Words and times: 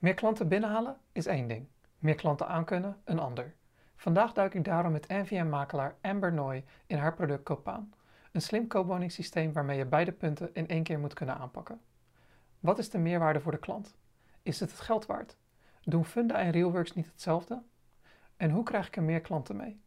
Meer 0.00 0.14
klanten 0.14 0.48
binnenhalen 0.48 0.96
is 1.12 1.26
één 1.26 1.48
ding, 1.48 1.66
meer 1.98 2.14
klanten 2.14 2.48
aankunnen 2.48 3.00
een 3.04 3.18
ander. 3.18 3.54
Vandaag 3.96 4.32
duik 4.32 4.54
ik 4.54 4.64
daarom 4.64 4.92
met 4.92 5.08
NVM-makelaar 5.08 5.96
Amber 6.00 6.32
Noy 6.32 6.64
in 6.86 6.98
haar 6.98 7.14
product 7.14 7.42
Koopaan. 7.42 7.92
Een 8.32 8.42
slim 8.42 8.66
koopwoningssysteem 8.66 9.52
waarmee 9.52 9.78
je 9.78 9.84
beide 9.84 10.12
punten 10.12 10.54
in 10.54 10.68
één 10.68 10.82
keer 10.82 10.98
moet 10.98 11.14
kunnen 11.14 11.36
aanpakken. 11.36 11.80
Wat 12.60 12.78
is 12.78 12.90
de 12.90 12.98
meerwaarde 12.98 13.40
voor 13.40 13.52
de 13.52 13.58
klant? 13.58 13.96
Is 14.42 14.60
het 14.60 14.70
het 14.70 14.80
geld 14.80 15.06
waard? 15.06 15.36
Doen 15.84 16.04
Funda 16.04 16.34
en 16.38 16.50
Realworks 16.50 16.94
niet 16.94 17.06
hetzelfde? 17.06 17.62
En 18.36 18.50
hoe 18.50 18.64
krijg 18.64 18.86
ik 18.86 18.96
er 18.96 19.02
meer 19.02 19.20
klanten 19.20 19.56
mee? 19.56 19.80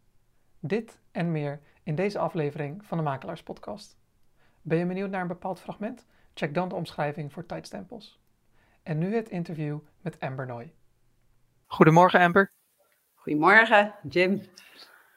Dit 0.59 0.99
en 1.11 1.31
meer 1.31 1.59
in 1.83 1.95
deze 1.95 2.19
aflevering 2.19 2.85
van 2.85 2.97
de 2.97 3.03
Makelaarspodcast. 3.03 3.97
Ben 4.61 4.77
je 4.77 4.85
benieuwd 4.85 5.09
naar 5.09 5.21
een 5.21 5.27
bepaald 5.27 5.59
fragment? 5.59 6.05
Check 6.33 6.53
dan 6.53 6.69
de 6.69 6.75
omschrijving 6.75 7.33
voor 7.33 7.45
tijdstempels. 7.45 8.21
En 8.83 8.97
nu 8.97 9.15
het 9.15 9.29
interview 9.29 9.79
met 10.03 10.19
Amber 10.19 10.45
Noy. 10.45 10.73
Goedemorgen 11.65 12.19
Amber. 12.19 12.51
Goedemorgen 13.13 13.95
Jim. 14.09 14.41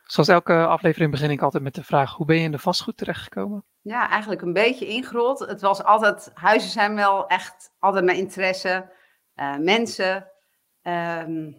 Zoals 0.04 0.28
elke 0.28 0.66
aflevering 0.66 1.10
begin 1.10 1.30
ik 1.30 1.42
altijd 1.42 1.62
met 1.62 1.74
de 1.74 1.84
vraag: 1.84 2.14
hoe 2.14 2.26
ben 2.26 2.36
je 2.36 2.42
in 2.42 2.52
de 2.52 2.58
vastgoed 2.58 2.96
terechtgekomen? 2.96 3.64
Ja, 3.80 4.10
eigenlijk 4.10 4.42
een 4.42 4.52
beetje 4.52 4.86
ingerold. 4.86 5.38
Het 5.38 5.60
was 5.60 5.82
altijd, 5.82 6.30
huizen 6.34 6.70
zijn 6.70 6.94
wel 6.94 7.26
echt 7.26 7.74
altijd 7.78 8.04
mijn 8.04 8.16
interesse. 8.16 8.92
Uh, 9.34 9.56
mensen. 9.56 10.30
Ehm, 10.82 11.52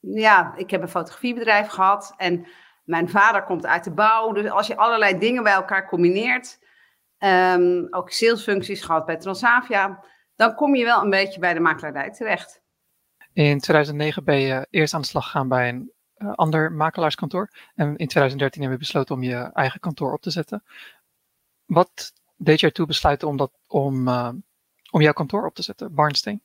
ja, 0.00 0.54
ik 0.56 0.70
heb 0.70 0.82
een 0.82 0.88
fotografiebedrijf 0.88 1.68
gehad 1.68 2.14
en 2.16 2.46
mijn 2.84 3.08
vader 3.08 3.44
komt 3.44 3.66
uit 3.66 3.84
de 3.84 3.92
bouw. 3.92 4.32
Dus 4.32 4.50
als 4.50 4.66
je 4.66 4.76
allerlei 4.76 5.18
dingen 5.18 5.42
bij 5.42 5.52
elkaar 5.52 5.88
combineert, 5.88 6.58
um, 7.18 7.86
ook 7.90 8.10
salesfuncties 8.10 8.82
gehad 8.82 9.06
bij 9.06 9.16
Transavia, 9.16 10.04
dan 10.36 10.54
kom 10.54 10.74
je 10.74 10.84
wel 10.84 11.02
een 11.02 11.10
beetje 11.10 11.40
bij 11.40 11.54
de 11.54 11.60
makelaardij 11.60 12.10
terecht. 12.10 12.60
In 13.32 13.60
2009 13.60 14.24
ben 14.24 14.38
je 14.38 14.66
eerst 14.70 14.94
aan 14.94 15.00
de 15.00 15.06
slag 15.06 15.24
gegaan 15.24 15.48
bij 15.48 15.68
een 15.68 15.92
uh, 16.18 16.32
ander 16.34 16.72
makelaarskantoor. 16.72 17.50
En 17.74 17.86
in 17.86 18.06
2013 18.06 18.62
heb 18.62 18.70
je 18.70 18.78
besloten 18.78 19.14
om 19.14 19.22
je 19.22 19.50
eigen 19.52 19.80
kantoor 19.80 20.12
op 20.12 20.22
te 20.22 20.30
zetten. 20.30 20.64
Wat 21.64 22.12
deed 22.36 22.60
je 22.60 22.66
ertoe 22.66 22.86
besluiten 22.86 23.28
om, 23.28 23.36
dat, 23.36 23.50
om, 23.66 24.08
uh, 24.08 24.28
om 24.90 25.00
jouw 25.00 25.12
kantoor 25.12 25.46
op 25.46 25.54
te 25.54 25.62
zetten, 25.62 25.94
Barnsteen? 25.94 26.42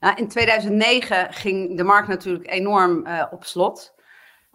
Nou, 0.00 0.16
in 0.16 0.28
2009 0.28 1.32
ging 1.32 1.76
de 1.76 1.84
markt 1.84 2.08
natuurlijk 2.08 2.50
enorm 2.50 3.06
uh, 3.06 3.26
op 3.30 3.44
slot. 3.44 3.94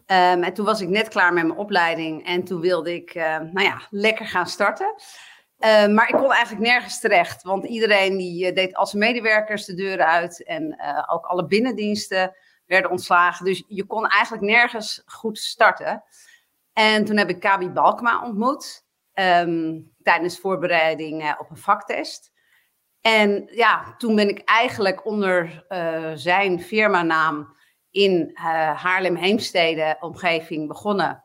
Um, 0.05 0.43
en 0.43 0.53
toen 0.53 0.65
was 0.65 0.81
ik 0.81 0.89
net 0.89 1.07
klaar 1.07 1.33
met 1.33 1.45
mijn 1.45 1.59
opleiding 1.59 2.25
en 2.25 2.43
toen 2.43 2.61
wilde 2.61 2.93
ik, 2.93 3.13
nou 3.13 3.61
ja, 3.61 3.81
lekker 3.89 4.25
gaan 4.25 4.47
starten. 4.47 4.95
Uh, 5.59 5.87
maar 5.87 6.09
ik 6.09 6.15
kon 6.15 6.31
eigenlijk 6.31 6.67
nergens 6.67 6.99
terecht, 6.99 7.43
want 7.43 7.65
iedereen 7.65 8.17
die 8.17 8.49
uh, 8.49 8.55
deed 8.55 8.75
als 8.75 8.93
medewerkers 8.93 9.65
de 9.65 9.73
deuren 9.73 10.05
uit 10.05 10.43
en 10.43 10.77
uh, 10.81 11.03
ook 11.07 11.25
alle 11.25 11.45
binnendiensten 11.45 12.35
werden 12.65 12.91
ontslagen. 12.91 13.45
Dus 13.45 13.63
je 13.67 13.85
kon 13.85 14.07
eigenlijk 14.07 14.43
nergens 14.43 15.01
goed 15.05 15.37
starten. 15.37 16.03
En 16.73 17.05
toen 17.05 17.17
heb 17.17 17.29
ik 17.29 17.39
Kabi 17.39 17.69
Balkma 17.69 18.23
ontmoet 18.23 18.85
um, 19.13 19.91
tijdens 20.03 20.39
voorbereiding 20.39 21.35
op 21.39 21.49
een 21.49 21.57
vaktest. 21.57 22.31
En 23.01 23.49
ja, 23.51 23.95
toen 23.97 24.15
ben 24.15 24.29
ik 24.29 24.41
eigenlijk 24.45 25.05
onder 25.05 25.65
zijn 26.15 26.61
firmanaam 26.61 27.55
in 27.91 28.31
Haarlem-Heemstede 28.75 29.97
omgeving 29.99 30.67
begonnen. 30.67 31.23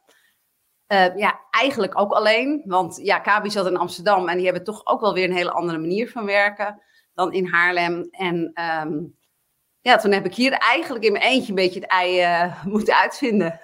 Uh, 0.89 1.17
ja, 1.17 1.41
eigenlijk 1.51 1.99
ook 1.99 2.13
alleen. 2.13 2.63
Want 2.65 3.01
ja, 3.03 3.19
Kabi 3.19 3.51
zat 3.51 3.67
in 3.67 3.77
Amsterdam 3.77 4.29
en 4.29 4.37
die 4.37 4.45
hebben 4.45 4.65
toch 4.65 4.87
ook 4.87 5.01
wel 5.01 5.15
weer 5.15 5.25
een 5.25 5.37
hele 5.37 5.53
andere 5.53 5.79
manier 5.79 6.11
van 6.11 6.25
werken 6.25 6.83
dan 7.15 7.33
in 7.33 7.47
Haarlem. 7.47 8.09
En 8.11 8.53
um, 8.85 9.17
ja, 9.81 9.97
toen 9.97 10.13
heb 10.13 10.25
ik 10.25 10.35
hier 10.35 10.53
eigenlijk 10.53 11.05
in 11.05 11.13
mijn 11.13 11.25
eentje 11.25 11.49
een 11.49 11.55
beetje 11.55 11.81
het 11.81 11.91
ei 11.91 12.21
uh, 12.23 12.65
moeten 12.75 12.97
uitvinden. 12.97 13.61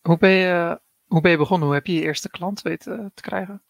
Hoe 0.00 0.18
ben, 0.18 0.30
je, 0.30 0.80
hoe 1.06 1.20
ben 1.20 1.30
je 1.30 1.36
begonnen? 1.36 1.66
Hoe 1.66 1.76
heb 1.76 1.86
je 1.86 1.94
je 1.94 2.02
eerste 2.02 2.30
klant 2.30 2.62
weten 2.62 3.10
te 3.14 3.22
krijgen? 3.22 3.62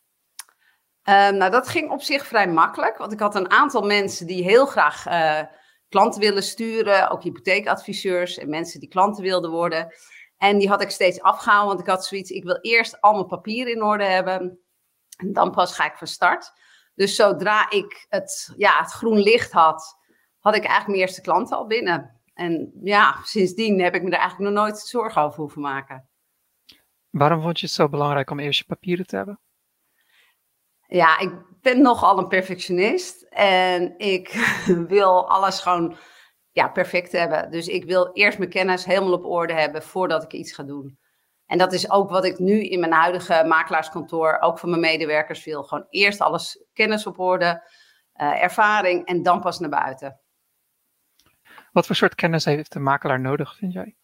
Um, 1.04 1.36
nou, 1.36 1.50
dat 1.50 1.68
ging 1.68 1.90
op 1.90 2.02
zich 2.02 2.26
vrij 2.26 2.48
makkelijk. 2.48 2.96
Want 2.96 3.12
ik 3.12 3.20
had 3.20 3.34
een 3.34 3.50
aantal 3.50 3.82
mensen 3.82 4.26
die 4.26 4.42
heel 4.42 4.66
graag 4.66 5.06
uh, 5.06 5.40
klanten 5.88 6.20
willen 6.20 6.42
sturen. 6.42 7.10
Ook 7.10 7.22
hypotheekadviseurs 7.22 8.38
en 8.38 8.48
mensen 8.48 8.80
die 8.80 8.88
klanten 8.88 9.22
wilden 9.22 9.50
worden. 9.50 9.92
En 10.40 10.58
die 10.58 10.68
had 10.68 10.82
ik 10.82 10.90
steeds 10.90 11.20
afgehaald, 11.20 11.66
want 11.66 11.80
ik 11.80 11.86
had 11.86 12.04
zoiets, 12.04 12.30
ik 12.30 12.44
wil 12.44 12.58
eerst 12.60 13.00
al 13.00 13.12
mijn 13.12 13.26
papieren 13.26 13.72
in 13.72 13.82
orde 13.82 14.04
hebben. 14.04 14.58
En 15.16 15.32
dan 15.32 15.50
pas 15.50 15.74
ga 15.74 15.84
ik 15.84 15.96
van 15.96 16.06
start. 16.06 16.52
Dus 16.94 17.14
zodra 17.14 17.70
ik 17.70 18.06
het, 18.08 18.52
ja, 18.56 18.78
het 18.78 18.90
groen 18.90 19.18
licht 19.18 19.52
had, 19.52 19.98
had 20.38 20.54
ik 20.54 20.60
eigenlijk 20.64 20.88
mijn 20.88 21.00
eerste 21.00 21.20
klanten 21.20 21.56
al 21.56 21.66
binnen. 21.66 22.20
En 22.34 22.72
ja, 22.82 23.16
sindsdien 23.22 23.80
heb 23.80 23.94
ik 23.94 24.02
me 24.02 24.10
er 24.10 24.18
eigenlijk 24.18 24.52
nog 24.52 24.64
nooit 24.64 24.78
zorgen 24.78 25.22
over 25.22 25.40
hoeven 25.40 25.60
maken. 25.60 26.08
Waarom 27.10 27.42
vond 27.42 27.60
je 27.60 27.66
het 27.66 27.74
zo 27.74 27.88
belangrijk 27.88 28.30
om 28.30 28.38
eerst 28.38 28.58
je 28.58 28.64
papieren 28.64 29.06
te 29.06 29.16
hebben? 29.16 29.40
Ja, 30.86 31.18
ik 31.18 31.32
ben 31.60 31.82
nogal 31.82 32.18
een 32.18 32.28
perfectionist. 32.28 33.22
En 33.30 33.98
ik 33.98 34.28
wil 34.88 35.28
alles 35.28 35.60
gewoon 35.60 35.96
ja, 36.52 36.68
perfect 36.68 37.12
hebben. 37.12 37.50
Dus 37.50 37.66
ik 37.66 37.84
wil 37.84 38.10
eerst 38.12 38.38
mijn 38.38 38.50
kennis 38.50 38.84
helemaal 38.84 39.12
op 39.12 39.24
orde 39.24 39.52
hebben 39.52 39.82
voordat 39.82 40.22
ik 40.22 40.32
iets 40.32 40.52
ga 40.52 40.62
doen. 40.62 40.98
En 41.46 41.58
dat 41.58 41.72
is 41.72 41.90
ook 41.90 42.10
wat 42.10 42.24
ik 42.24 42.38
nu 42.38 42.64
in 42.64 42.80
mijn 42.80 42.92
huidige 42.92 43.44
makelaarskantoor, 43.46 44.38
ook 44.40 44.58
van 44.58 44.68
mijn 44.68 44.80
medewerkers 44.80 45.44
wil. 45.44 45.62
Gewoon 45.62 45.86
eerst 45.88 46.20
alles 46.20 46.64
kennis 46.72 47.06
op 47.06 47.18
orde, 47.18 47.70
uh, 48.16 48.42
ervaring 48.42 49.06
en 49.06 49.22
dan 49.22 49.40
pas 49.40 49.58
naar 49.58 49.70
buiten. 49.70 50.20
Wat 51.72 51.86
voor 51.86 51.96
soort 51.96 52.14
kennis 52.14 52.44
heeft 52.44 52.72
de 52.72 52.78
makelaar 52.78 53.20
nodig, 53.20 53.56
vind 53.56 53.72
jij? 53.72 53.96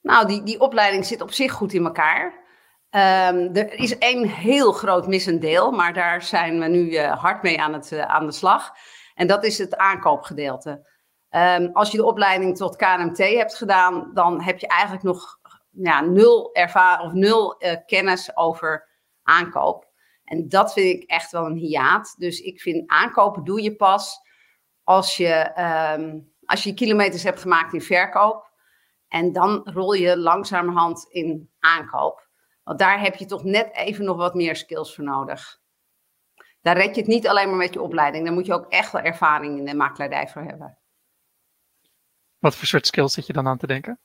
Nou, 0.00 0.26
die, 0.26 0.42
die 0.42 0.60
opleiding 0.60 1.06
zit 1.06 1.20
op 1.20 1.32
zich 1.32 1.52
goed 1.52 1.72
in 1.72 1.84
elkaar. 1.84 2.42
Um, 2.90 3.56
er 3.56 3.72
is 3.72 3.98
één 3.98 4.28
heel 4.28 4.72
groot 4.72 5.06
missend 5.06 5.40
deel, 5.40 5.70
maar 5.70 5.92
daar 5.92 6.22
zijn 6.22 6.60
we 6.60 6.68
nu 6.68 6.90
uh, 6.90 7.22
hard 7.22 7.42
mee 7.42 7.60
aan, 7.60 7.72
het, 7.72 7.92
uh, 7.92 8.02
aan 8.02 8.26
de 8.26 8.32
slag. 8.32 8.72
En 9.14 9.26
dat 9.26 9.44
is 9.44 9.58
het 9.58 9.76
aankoopgedeelte. 9.76 10.93
Um, 11.36 11.70
als 11.72 11.90
je 11.90 11.96
de 11.96 12.04
opleiding 12.04 12.56
tot 12.56 12.76
KNMT 12.76 13.18
hebt 13.18 13.54
gedaan, 13.54 14.10
dan 14.12 14.42
heb 14.42 14.58
je 14.58 14.66
eigenlijk 14.66 15.02
nog 15.02 15.38
ja, 15.70 16.00
nul 16.00 16.52
ervaring 16.52 17.08
of 17.08 17.12
nul 17.12 17.64
uh, 17.64 17.76
kennis 17.86 18.36
over 18.36 18.88
aankoop. 19.22 19.88
En 20.24 20.48
dat 20.48 20.72
vind 20.72 21.02
ik 21.02 21.10
echt 21.10 21.30
wel 21.30 21.46
een 21.46 21.56
hiaat. 21.56 22.14
Dus 22.18 22.40
ik 22.40 22.60
vind 22.60 22.90
aankopen 22.90 23.44
doe 23.44 23.62
je 23.62 23.76
pas 23.76 24.20
als 24.82 25.16
je, 25.16 25.52
um, 25.98 26.32
als 26.44 26.62
je 26.62 26.74
kilometers 26.74 27.22
hebt 27.22 27.40
gemaakt 27.40 27.72
in 27.72 27.82
verkoop. 27.82 28.52
En 29.08 29.32
dan 29.32 29.60
rol 29.64 29.92
je 29.92 30.18
langzamerhand 30.18 31.06
in 31.08 31.50
aankoop. 31.58 32.28
Want 32.62 32.78
daar 32.78 33.00
heb 33.00 33.14
je 33.14 33.26
toch 33.26 33.44
net 33.44 33.76
even 33.76 34.04
nog 34.04 34.16
wat 34.16 34.34
meer 34.34 34.56
skills 34.56 34.94
voor 34.94 35.04
nodig. 35.04 35.60
Daar 36.60 36.76
red 36.76 36.94
je 36.94 37.00
het 37.00 37.10
niet 37.10 37.28
alleen 37.28 37.48
maar 37.48 37.58
met 37.58 37.72
je 37.72 37.82
opleiding. 37.82 38.24
Daar 38.24 38.34
moet 38.34 38.46
je 38.46 38.54
ook 38.54 38.68
echt 38.68 38.92
wel 38.92 39.02
ervaring 39.02 39.58
in 39.58 39.64
de 39.64 39.74
makelaardij 39.74 40.28
voor 40.28 40.42
hebben. 40.42 40.78
Wat 42.44 42.56
voor 42.56 42.66
soort 42.66 42.86
skills 42.86 43.12
zit 43.12 43.26
je 43.26 43.32
dan 43.32 43.46
aan 43.46 43.58
te 43.58 43.66
denken? 43.66 43.98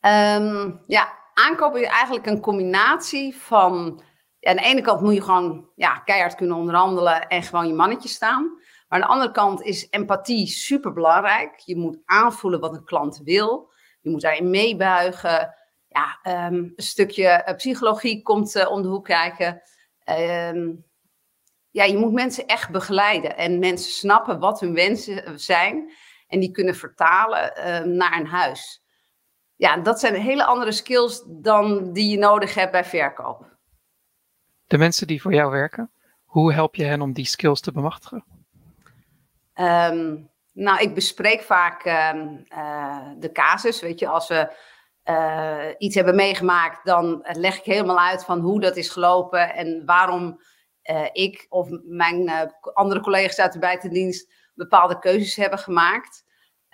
Um, 0.00 0.80
ja, 0.86 1.18
aankopen 1.34 1.80
is 1.80 1.88
eigenlijk 1.88 2.26
een 2.26 2.40
combinatie 2.40 3.36
van. 3.36 4.02
Aan 4.40 4.56
de 4.56 4.62
ene 4.62 4.80
kant 4.80 5.00
moet 5.00 5.14
je 5.14 5.22
gewoon 5.22 5.68
ja, 5.74 5.98
keihard 5.98 6.34
kunnen 6.34 6.56
onderhandelen 6.56 7.28
en 7.28 7.42
gewoon 7.42 7.66
je 7.66 7.74
mannetje 7.74 8.08
staan. 8.08 8.42
Maar 8.88 9.00
aan 9.00 9.00
de 9.00 9.06
andere 9.06 9.30
kant 9.30 9.62
is 9.62 9.86
empathie 9.90 10.46
super 10.46 10.92
belangrijk. 10.92 11.58
Je 11.58 11.76
moet 11.76 11.98
aanvoelen 12.04 12.60
wat 12.60 12.74
een 12.74 12.84
klant 12.84 13.20
wil. 13.24 13.72
Je 14.00 14.10
moet 14.10 14.20
daarin 14.20 14.50
meebuigen. 14.50 15.54
Ja, 15.88 16.18
um, 16.46 16.54
een 16.54 16.72
stukje 16.76 17.44
uh, 17.46 17.54
psychologie 17.54 18.22
komt 18.22 18.56
uh, 18.56 18.70
om 18.70 18.82
de 18.82 18.88
hoek 18.88 19.04
kijken. 19.04 19.62
Um, 20.54 20.84
ja, 21.70 21.84
je 21.84 21.96
moet 21.96 22.12
mensen 22.12 22.46
echt 22.46 22.70
begeleiden 22.70 23.36
en 23.36 23.58
mensen 23.58 23.92
snappen 23.92 24.38
wat 24.38 24.60
hun 24.60 24.74
wensen 24.74 25.40
zijn 25.40 25.92
en 26.32 26.40
die 26.40 26.50
kunnen 26.50 26.74
vertalen 26.74 27.52
uh, 27.56 27.80
naar 27.80 28.20
een 28.20 28.26
huis. 28.26 28.82
Ja, 29.56 29.76
dat 29.76 30.00
zijn 30.00 30.14
hele 30.14 30.44
andere 30.44 30.72
skills 30.72 31.24
dan 31.26 31.92
die 31.92 32.10
je 32.10 32.18
nodig 32.18 32.54
hebt 32.54 32.72
bij 32.72 32.84
verkoop. 32.84 33.56
De 34.66 34.78
mensen 34.78 35.06
die 35.06 35.22
voor 35.22 35.34
jou 35.34 35.50
werken, 35.50 35.90
hoe 36.24 36.52
help 36.52 36.74
je 36.74 36.84
hen 36.84 37.00
om 37.00 37.12
die 37.12 37.24
skills 37.24 37.60
te 37.60 37.72
bemachtigen? 37.72 38.24
Um, 39.54 40.30
nou, 40.52 40.80
ik 40.80 40.94
bespreek 40.94 41.42
vaak 41.42 41.84
um, 42.14 42.44
uh, 42.48 43.08
de 43.18 43.32
casus. 43.32 43.80
Weet 43.80 43.98
je, 43.98 44.08
als 44.08 44.28
we 44.28 44.52
uh, 45.04 45.68
iets 45.78 45.94
hebben 45.94 46.14
meegemaakt, 46.14 46.84
dan 46.84 47.20
leg 47.22 47.58
ik 47.58 47.64
helemaal 47.64 48.00
uit 48.00 48.24
van 48.24 48.40
hoe 48.40 48.60
dat 48.60 48.76
is 48.76 48.88
gelopen 48.88 49.54
en 49.54 49.84
waarom 49.84 50.40
uh, 50.90 51.08
ik 51.12 51.46
of 51.48 51.68
mijn 51.82 52.50
andere 52.72 53.00
collega's 53.00 53.38
uit 53.38 53.52
de 53.52 53.58
buitendienst 53.58 54.32
bepaalde 54.54 54.98
keuzes 54.98 55.36
hebben 55.36 55.58
gemaakt. 55.58 56.21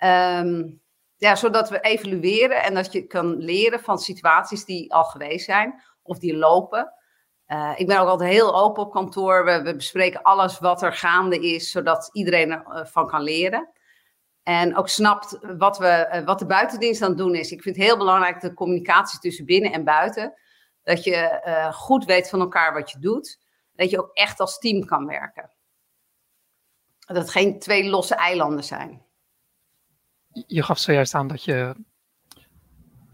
Um, 0.03 0.81
ja, 1.19 1.35
zodat 1.35 1.69
we 1.69 1.79
evalueren 1.79 2.63
en 2.63 2.73
dat 2.73 2.91
je 2.91 3.07
kan 3.07 3.37
leren 3.37 3.79
van 3.79 3.99
situaties 3.99 4.65
die 4.65 4.93
al 4.93 5.03
geweest 5.03 5.45
zijn 5.45 5.81
of 6.01 6.19
die 6.19 6.37
lopen. 6.37 6.93
Uh, 7.47 7.71
ik 7.75 7.87
ben 7.87 7.99
ook 7.99 8.07
altijd 8.07 8.31
heel 8.31 8.55
open 8.55 8.83
op 8.83 8.91
kantoor. 8.91 9.45
We, 9.45 9.61
we, 9.61 9.75
bespreken 9.75 10.21
alles 10.21 10.59
wat 10.59 10.81
er 10.81 10.93
gaande 10.93 11.39
is, 11.39 11.71
zodat 11.71 12.09
iedereen 12.11 12.51
ervan 12.51 13.07
kan 13.07 13.21
leren. 13.21 13.69
En 14.43 14.77
ook 14.77 14.89
snapt 14.89 15.37
wat, 15.57 15.77
we, 15.77 16.21
wat 16.25 16.39
de 16.39 16.45
buitendienst 16.45 17.01
aan 17.01 17.09
het 17.09 17.17
doen 17.17 17.35
is. 17.35 17.51
Ik 17.51 17.61
vind 17.61 17.75
het 17.75 17.85
heel 17.85 17.97
belangrijk 17.97 18.39
de 18.39 18.53
communicatie 18.53 19.19
tussen 19.19 19.45
binnen 19.45 19.71
en 19.71 19.83
buiten. 19.83 20.33
Dat 20.83 21.03
je 21.03 21.69
goed 21.73 22.05
weet 22.05 22.29
van 22.29 22.39
elkaar 22.39 22.73
wat 22.73 22.91
je 22.91 22.99
doet. 22.99 23.39
Dat 23.73 23.89
je 23.89 23.99
ook 23.99 24.09
echt 24.13 24.39
als 24.39 24.57
team 24.57 24.85
kan 24.85 25.05
werken. 25.05 25.51
Dat 26.99 27.17
het 27.17 27.29
geen 27.29 27.59
twee 27.59 27.89
losse 27.89 28.15
eilanden 28.15 28.63
zijn. 28.63 29.08
Je 30.47 30.63
gaf 30.63 30.79
zojuist 30.79 31.15
aan 31.15 31.27
dat 31.27 31.43
je 31.43 31.75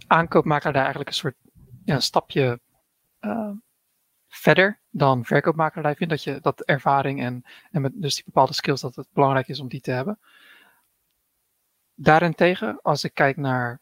aankoopmaker 0.07 0.71
daar 0.71 0.81
eigenlijk 0.81 1.09
een 1.09 1.15
soort 1.15 1.35
ja, 1.85 1.99
stapje 1.99 2.59
uh, 3.21 3.51
verder 4.27 4.79
dan 4.89 5.25
verkoopmakerij 5.25 5.95
vindt. 5.95 6.13
Dat 6.13 6.23
je 6.23 6.39
dat 6.41 6.61
ervaring 6.61 7.21
en, 7.21 7.43
en 7.71 7.81
met 7.81 7.91
dus 7.95 8.15
die 8.15 8.23
bepaalde 8.25 8.53
skills, 8.53 8.81
dat 8.81 8.95
het 8.95 9.07
belangrijk 9.13 9.47
is 9.47 9.59
om 9.59 9.67
die 9.67 9.81
te 9.81 9.91
hebben. 9.91 10.19
Daarentegen, 11.95 12.79
als 12.81 13.03
ik 13.03 13.13
kijk 13.13 13.37
naar, 13.37 13.79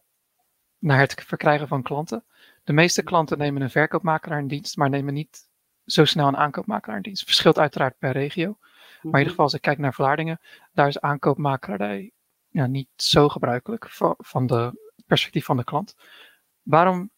naar 0.77 0.99
het 0.99 1.23
verkrijgen 1.25 1.67
van 1.67 1.81
klanten. 1.81 2.23
De 2.63 2.73
meeste 2.73 3.03
klanten 3.03 3.37
nemen 3.37 3.61
een 3.61 3.69
verkoopmakelaar 3.69 4.39
in 4.39 4.47
dienst, 4.47 4.77
maar 4.77 4.89
nemen 4.89 5.13
niet 5.13 5.49
zo 5.85 6.05
snel 6.05 6.27
een 6.27 6.37
aankoopmakelaar 6.37 6.97
in 6.97 7.03
dienst. 7.03 7.23
Verschilt 7.23 7.59
uiteraard 7.59 7.97
per 7.97 8.11
regio. 8.11 8.57
Maar 8.57 8.61
in 9.01 9.05
ieder 9.05 9.19
mhm. 9.21 9.29
geval, 9.29 9.45
als 9.45 9.53
ik 9.53 9.61
kijk 9.61 9.77
naar 9.77 9.93
Vlaardingen, 9.93 10.39
daar 10.71 10.87
is 10.87 10.99
aankoopmakerij 10.99 12.11
ja, 12.53 12.65
niet 12.65 12.89
zo 12.95 13.29
gebruikelijk 13.29 13.89
van, 13.89 14.15
van 14.17 14.47
de 14.47 14.91
perspectief 15.05 15.45
van 15.45 15.57
de 15.57 15.63
klant. 15.63 15.95
Waarom, 16.61 17.11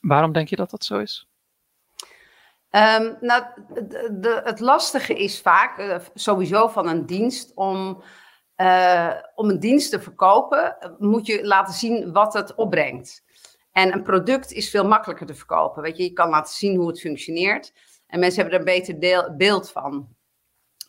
waarom 0.00 0.32
denk 0.32 0.48
je 0.48 0.56
dat 0.56 0.70
dat 0.70 0.84
zo 0.84 0.98
is? 0.98 1.28
Um, 2.70 3.16
nou, 3.20 3.44
de, 4.20 4.40
het 4.44 4.60
lastige 4.60 5.14
is 5.14 5.40
vaak 5.40 5.78
uh, 5.78 5.98
sowieso 6.14 6.68
van 6.68 6.88
een 6.88 7.06
dienst 7.06 7.54
om, 7.54 8.02
uh, 8.56 9.14
om 9.34 9.48
een 9.48 9.60
dienst 9.60 9.90
te 9.90 10.00
verkopen, 10.00 10.76
moet 10.98 11.26
je 11.26 11.46
laten 11.46 11.74
zien 11.74 12.12
wat 12.12 12.32
het 12.32 12.54
opbrengt. 12.54 13.24
En 13.72 13.92
een 13.92 14.02
product 14.02 14.52
is 14.52 14.70
veel 14.70 14.84
makkelijker 14.84 15.26
te 15.26 15.34
verkopen. 15.34 15.82
Weet 15.82 15.96
je, 15.96 16.02
je 16.02 16.12
kan 16.12 16.28
laten 16.28 16.54
zien 16.54 16.76
hoe 16.76 16.88
het 16.88 17.00
functioneert. 17.00 17.72
En 18.06 18.20
mensen 18.20 18.42
hebben 18.42 18.60
er 18.60 18.66
een 18.66 18.84
beter 18.98 19.36
beeld 19.36 19.70
van. 19.70 20.08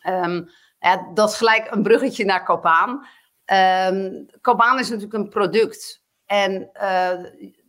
Um, 0.08 0.48
ja, 0.78 1.10
dat 1.14 1.30
is 1.30 1.36
gelijk 1.36 1.70
een 1.70 1.82
bruggetje 1.82 2.24
naar 2.24 2.44
Copaan. 2.44 3.06
Um, 3.52 4.28
is 4.78 4.88
natuurlijk 4.88 5.12
een 5.12 5.28
product. 5.28 6.04
En 6.26 6.70
uh, 6.74 7.24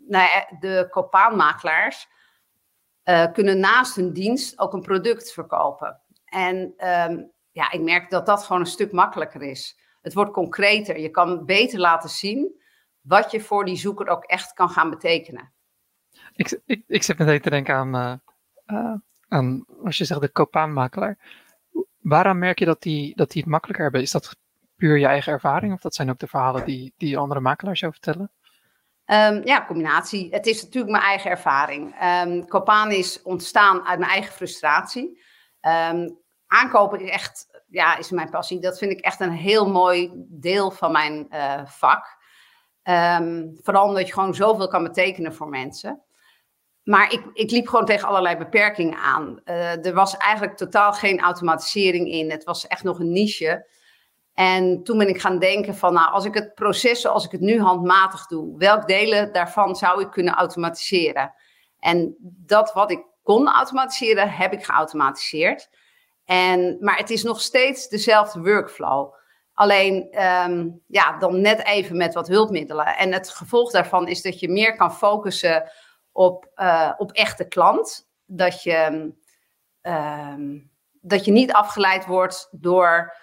nou 0.08 0.46
de 0.60 0.88
Copaanmakelaars 0.90 2.08
uh, 3.04 3.32
kunnen 3.32 3.60
naast 3.60 3.96
hun 3.96 4.14
dienst 4.14 4.60
ook 4.60 4.74
een 4.74 4.82
product 4.82 5.32
verkopen. 5.32 6.02
En 6.26 6.58
um, 6.58 7.32
ja, 7.52 7.72
ik 7.72 7.82
merk 7.82 8.10
dat 8.10 8.26
dat 8.26 8.44
gewoon 8.44 8.62
een 8.62 8.68
stuk 8.68 8.92
makkelijker 8.92 9.42
is. 9.42 9.80
Het 10.02 10.14
wordt 10.14 10.32
concreter. 10.32 11.00
Je 11.00 11.10
kan 11.10 11.46
beter 11.46 11.80
laten 11.80 12.10
zien 12.10 12.62
wat 13.02 13.32
je 13.32 13.42
voor 13.42 13.66
die 13.66 13.78
zoeker 13.78 14.08
ook 14.08 14.24
echt 14.24 14.54
kan 14.54 14.70
gaan 14.70 14.90
betekenen. 14.90 15.54
Ik, 16.34 16.62
ik, 16.66 16.84
ik 16.88 17.04
zit 17.04 17.18
meteen 17.18 17.42
te 17.42 17.50
denken 17.50 17.76
aan, 17.76 18.22
uh, 18.66 18.94
aan, 19.28 19.66
als 19.84 19.98
je 19.98 20.06
zegt 20.06 20.22
de 20.22 20.30
kopaanmakelaar. 20.30 21.18
Waarom 21.98 22.38
merk 22.38 22.60
je 22.60 22.66
dat 22.66 22.82
die, 22.82 23.16
dat 23.16 23.32
die 23.32 23.42
het 23.42 23.52
makkelijker 23.52 23.84
hebben? 23.84 24.02
Is 24.02 24.12
dat 24.12 24.36
puur 24.82 24.98
je 24.98 25.06
eigen 25.06 25.32
ervaring 25.32 25.74
of 25.74 25.82
dat 25.82 25.96
zijn 25.96 26.10
ook 26.10 26.20
de 26.20 26.28
verhalen 26.28 26.66
die, 26.66 26.94
die 26.98 27.18
andere 27.18 27.40
makelaars 27.40 27.80
jou 27.80 27.92
vertellen? 27.92 28.32
Um, 29.06 29.46
ja, 29.46 29.66
combinatie. 29.66 30.28
Het 30.32 30.46
is 30.46 30.64
natuurlijk 30.64 30.92
mijn 30.92 31.04
eigen 31.04 31.32
ervaring. 31.32 31.96
Um, 32.04 32.48
Copaan 32.48 32.92
is 32.92 33.22
ontstaan 33.22 33.88
uit 33.88 34.00
mijn 34.00 34.12
eigen 34.12 34.34
frustratie. 34.34 35.22
Um, 35.92 36.18
aankopen 36.48 37.00
is 37.00 37.10
echt, 37.10 37.62
ja, 37.68 37.98
is 37.98 38.12
mijn 38.12 38.30
passie. 38.30 38.60
Dat 38.60 38.78
vind 38.78 38.92
ik 38.92 39.00
echt 39.00 39.20
een 39.20 39.32
heel 39.32 39.70
mooi 39.70 40.12
deel 40.16 40.72
van 40.72 40.92
mijn 40.92 41.28
uh, 41.30 41.66
vak. 41.66 42.18
vooral 43.62 43.88
omdat 43.88 44.08
je 44.08 44.14
gewoon 44.14 44.36
zoveel 44.36 44.68
kan 44.68 44.84
betekenen 44.84 45.34
voor 45.34 45.50
mensen. 45.50 46.02
Maar 46.84 47.14
ik, 47.14 47.26
ik 47.34 47.52
liep 47.52 47.68
gewoon 47.68 47.86
tegen 47.86 48.08
allerlei 48.08 48.38
beperkingen 48.38 49.00
aan. 49.00 49.42
Uh, 49.46 49.86
er 49.86 49.94
was 49.94 50.18
eigenlijk 50.18 50.58
totaal 50.58 50.94
geen 50.94 51.20
automatisering 51.20 52.08
in. 52.08 52.32
Het 52.32 52.44
was 52.44 52.68
echt 52.68 52.84
nog 52.84 53.00
een 53.00 53.12
niche. 53.12 53.80
En 54.34 54.84
toen 54.84 54.98
ben 54.98 55.08
ik 55.08 55.22
gaan 55.22 55.40
denken 55.40 55.76
van, 55.76 55.94
nou, 55.94 56.12
als 56.12 56.26
ik 56.26 56.34
het 56.34 56.54
proces 56.54 57.02
zoals 57.02 57.26
ik 57.26 57.32
het 57.32 57.42
nu 57.42 57.60
handmatig 57.60 58.28
doe, 58.28 58.58
welk 58.58 58.88
delen 58.88 59.34
daarvan 59.34 59.76
zou 59.76 60.02
ik 60.02 60.12
kunnen 60.12 60.34
automatiseren? 60.34 61.34
En 61.80 62.16
dat 62.22 62.74
wat 62.74 62.92
ik 62.92 63.06
kon 63.24 63.48
automatiseren, 63.48 64.30
heb 64.30 64.54
ik 64.54 64.66
geautomatiseerd. 64.66 65.70
En, 66.26 66.78
maar 66.80 66.98
het 66.98 67.10
is 67.10 67.24
nog 67.24 67.42
steeds 67.42 67.88
dezelfde 67.88 68.42
workflow. 68.42 69.14
Alleen, 69.54 70.24
um, 70.24 70.82
ja, 70.88 71.18
dan 71.18 71.42
net 71.42 71.66
even 71.66 71.98
met 71.98 72.14
wat 72.14 72.28
hulpmiddelen. 72.28 72.98
En 72.98 73.14
het 73.14 73.30
gevolg 73.30 73.72
daarvan 73.72 74.08
is 74.08 74.22
dat 74.22 74.40
je 74.40 74.50
meer 74.50 74.76
kan 74.76 74.94
focussen 74.94 75.72
op, 76.12 76.52
uh, 76.56 76.92
op 76.98 77.12
echte 77.12 77.48
klant. 77.48 78.10
Dat 78.26 78.64
je, 78.64 79.12
um, 79.82 80.72
dat 81.02 81.26
je 81.26 81.32
niet 81.32 81.54
afgeleid 81.54 82.06
wordt 82.06 82.48
door 82.52 83.16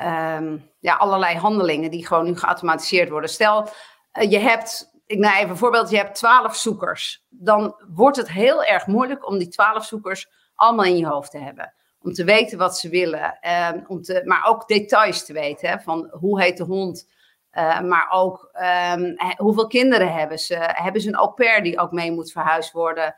um, 0.00 0.70
ja, 0.78 0.94
allerlei 0.94 1.36
handelingen 1.36 1.90
die 1.90 2.06
gewoon 2.06 2.24
nu 2.24 2.36
geautomatiseerd 2.36 3.08
worden. 3.08 3.30
Stel, 3.30 3.68
uh, 4.12 4.30
je 4.30 4.38
hebt, 4.38 4.92
ik 5.06 5.18
neem 5.18 5.32
even 5.32 5.50
een 5.50 5.56
voorbeeld, 5.56 5.90
je 5.90 5.96
hebt 5.96 6.14
twaalf 6.14 6.56
zoekers. 6.56 7.24
Dan 7.28 7.74
wordt 7.94 8.16
het 8.16 8.30
heel 8.30 8.64
erg 8.64 8.86
moeilijk 8.86 9.26
om 9.26 9.38
die 9.38 9.48
twaalf 9.48 9.84
zoekers 9.84 10.28
allemaal 10.54 10.84
in 10.84 10.96
je 10.96 11.06
hoofd 11.06 11.30
te 11.30 11.38
hebben. 11.38 11.74
Om 12.00 12.12
te 12.12 12.24
weten 12.24 12.58
wat 12.58 12.78
ze 12.78 12.88
willen, 12.88 13.38
um, 13.72 13.84
om 13.86 14.02
te, 14.02 14.22
maar 14.24 14.44
ook 14.46 14.68
details 14.68 15.24
te 15.24 15.32
weten. 15.32 15.68
Hè, 15.68 15.80
van 15.80 16.08
hoe 16.10 16.42
heet 16.42 16.56
de 16.56 16.64
hond, 16.64 17.08
uh, 17.52 17.80
maar 17.80 18.08
ook 18.10 18.50
um, 18.92 19.16
hoeveel 19.36 19.66
kinderen 19.66 20.12
hebben 20.12 20.38
ze? 20.38 20.54
Hebben 20.58 21.00
ze 21.00 21.08
een 21.08 21.14
au 21.16 21.30
pair 21.30 21.62
die 21.62 21.78
ook 21.78 21.92
mee 21.92 22.12
moet 22.12 22.32
verhuisd 22.32 22.72
worden? 22.72 23.14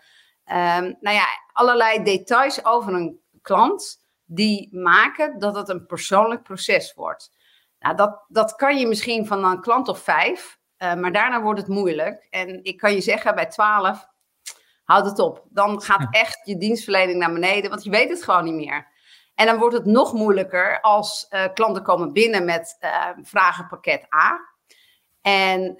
Um, 0.47 0.97
nou 1.00 1.17
ja, 1.17 1.26
allerlei 1.53 2.03
details 2.03 2.65
over 2.65 2.94
een 2.94 3.21
klant 3.43 4.03
die 4.25 4.69
maken 4.76 5.38
dat 5.38 5.55
het 5.56 5.69
een 5.69 5.87
persoonlijk 5.87 6.43
proces 6.43 6.94
wordt. 6.94 7.32
Nou, 7.79 7.97
dat, 7.97 8.25
dat 8.29 8.55
kan 8.55 8.79
je 8.79 8.87
misschien 8.87 9.26
van 9.26 9.44
een 9.44 9.61
klant 9.61 9.88
of 9.88 9.99
vijf, 9.99 10.59
uh, 10.79 10.94
maar 10.94 11.12
daarna 11.12 11.43
wordt 11.43 11.61
het 11.61 11.69
moeilijk. 11.69 12.26
En 12.31 12.65
ik 12.65 12.76
kan 12.76 12.93
je 12.93 13.00
zeggen, 13.00 13.35
bij 13.35 13.47
twaalf, 13.47 14.06
houd 14.85 15.06
het 15.06 15.19
op. 15.19 15.44
Dan 15.49 15.82
gaat 15.82 16.06
echt 16.11 16.41
je 16.44 16.56
dienstverlening 16.56 17.19
naar 17.19 17.32
beneden, 17.32 17.71
want 17.71 17.85
je 17.85 17.91
weet 17.91 18.09
het 18.09 18.25
gewoon 18.25 18.44
niet 18.44 18.55
meer. 18.55 18.93
En 19.35 19.47
dan 19.47 19.59
wordt 19.59 19.75
het 19.75 19.85
nog 19.85 20.12
moeilijker 20.12 20.81
als 20.81 21.26
uh, 21.31 21.44
klanten 21.55 21.82
komen 21.82 22.12
binnen 22.12 22.44
met 22.44 22.76
uh, 22.81 23.09
vragenpakket 23.23 24.06
A. 24.14 24.52
En 25.21 25.76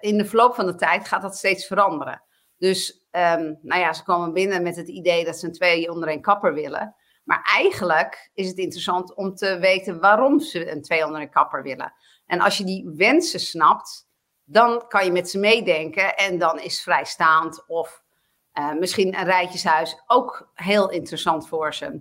in 0.00 0.18
de 0.18 0.24
verloop 0.24 0.54
van 0.54 0.66
de 0.66 0.74
tijd 0.74 1.08
gaat 1.08 1.22
dat 1.22 1.36
steeds 1.36 1.66
veranderen. 1.66 2.22
Dus 2.58 3.06
um, 3.10 3.58
nou 3.62 3.80
ja, 3.80 3.92
ze 3.92 4.02
komen 4.02 4.32
binnen 4.32 4.62
met 4.62 4.76
het 4.76 4.88
idee 4.88 5.24
dat 5.24 5.38
ze 5.38 5.46
een 5.46 5.52
twee 5.52 5.90
onder 5.90 6.08
een 6.08 6.20
kapper 6.20 6.54
willen. 6.54 6.94
Maar 7.24 7.42
eigenlijk 7.42 8.30
is 8.34 8.48
het 8.48 8.58
interessant 8.58 9.14
om 9.14 9.34
te 9.34 9.58
weten 9.58 10.00
waarom 10.00 10.40
ze 10.40 10.70
een 10.70 10.82
200 10.82 11.30
kapper 11.30 11.62
willen. 11.62 11.94
En 12.26 12.40
als 12.40 12.58
je 12.58 12.64
die 12.64 12.90
wensen 12.96 13.40
snapt, 13.40 14.08
dan 14.44 14.88
kan 14.88 15.04
je 15.04 15.12
met 15.12 15.30
ze 15.30 15.38
meedenken. 15.38 16.16
En 16.16 16.38
dan 16.38 16.60
is 16.60 16.82
vrijstaand 16.82 17.64
of 17.66 18.02
uh, 18.58 18.72
misschien 18.72 19.18
een 19.18 19.24
rijtjeshuis 19.24 20.02
ook 20.06 20.50
heel 20.54 20.90
interessant 20.90 21.48
voor 21.48 21.74
ze. 21.74 22.00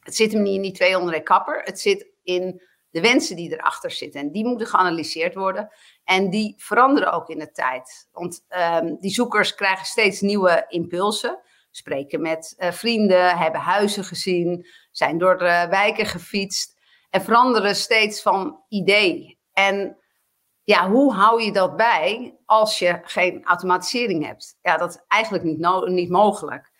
Het 0.00 0.16
zit 0.16 0.32
hem 0.32 0.42
niet 0.42 0.54
in 0.54 0.62
die 0.62 0.72
200 0.72 1.22
kapper. 1.22 1.62
Het 1.62 1.80
zit 1.80 2.06
in 2.22 2.62
de 2.90 3.00
wensen 3.00 3.36
die 3.36 3.52
erachter 3.52 3.90
zitten. 3.90 4.20
En 4.20 4.30
die 4.30 4.44
moeten 4.44 4.66
geanalyseerd 4.66 5.34
worden. 5.34 5.70
En 6.04 6.30
die 6.30 6.54
veranderen 6.56 7.12
ook 7.12 7.28
in 7.28 7.38
de 7.38 7.50
tijd. 7.50 8.08
Want 8.12 8.44
um, 8.48 8.96
die 9.00 9.10
zoekers 9.10 9.54
krijgen 9.54 9.86
steeds 9.86 10.20
nieuwe 10.20 10.64
impulsen 10.68 11.40
spreken 11.76 12.20
met 12.20 12.54
uh, 12.58 12.72
vrienden, 12.72 13.38
hebben 13.38 13.60
huizen 13.60 14.04
gezien, 14.04 14.66
zijn 14.90 15.18
door 15.18 15.38
de 15.38 15.66
wijken 15.70 16.06
gefietst 16.06 16.74
en 17.10 17.22
veranderen 17.22 17.76
steeds 17.76 18.22
van 18.22 18.62
idee. 18.68 19.38
En 19.52 19.98
ja, 20.62 20.90
hoe 20.90 21.14
hou 21.14 21.42
je 21.42 21.52
dat 21.52 21.76
bij 21.76 22.38
als 22.44 22.78
je 22.78 23.00
geen 23.02 23.44
automatisering 23.44 24.26
hebt? 24.26 24.58
Ja, 24.62 24.76
dat 24.76 24.90
is 24.90 25.00
eigenlijk 25.08 25.44
niet, 25.44 25.86
niet 25.86 26.10
mogelijk. 26.10 26.72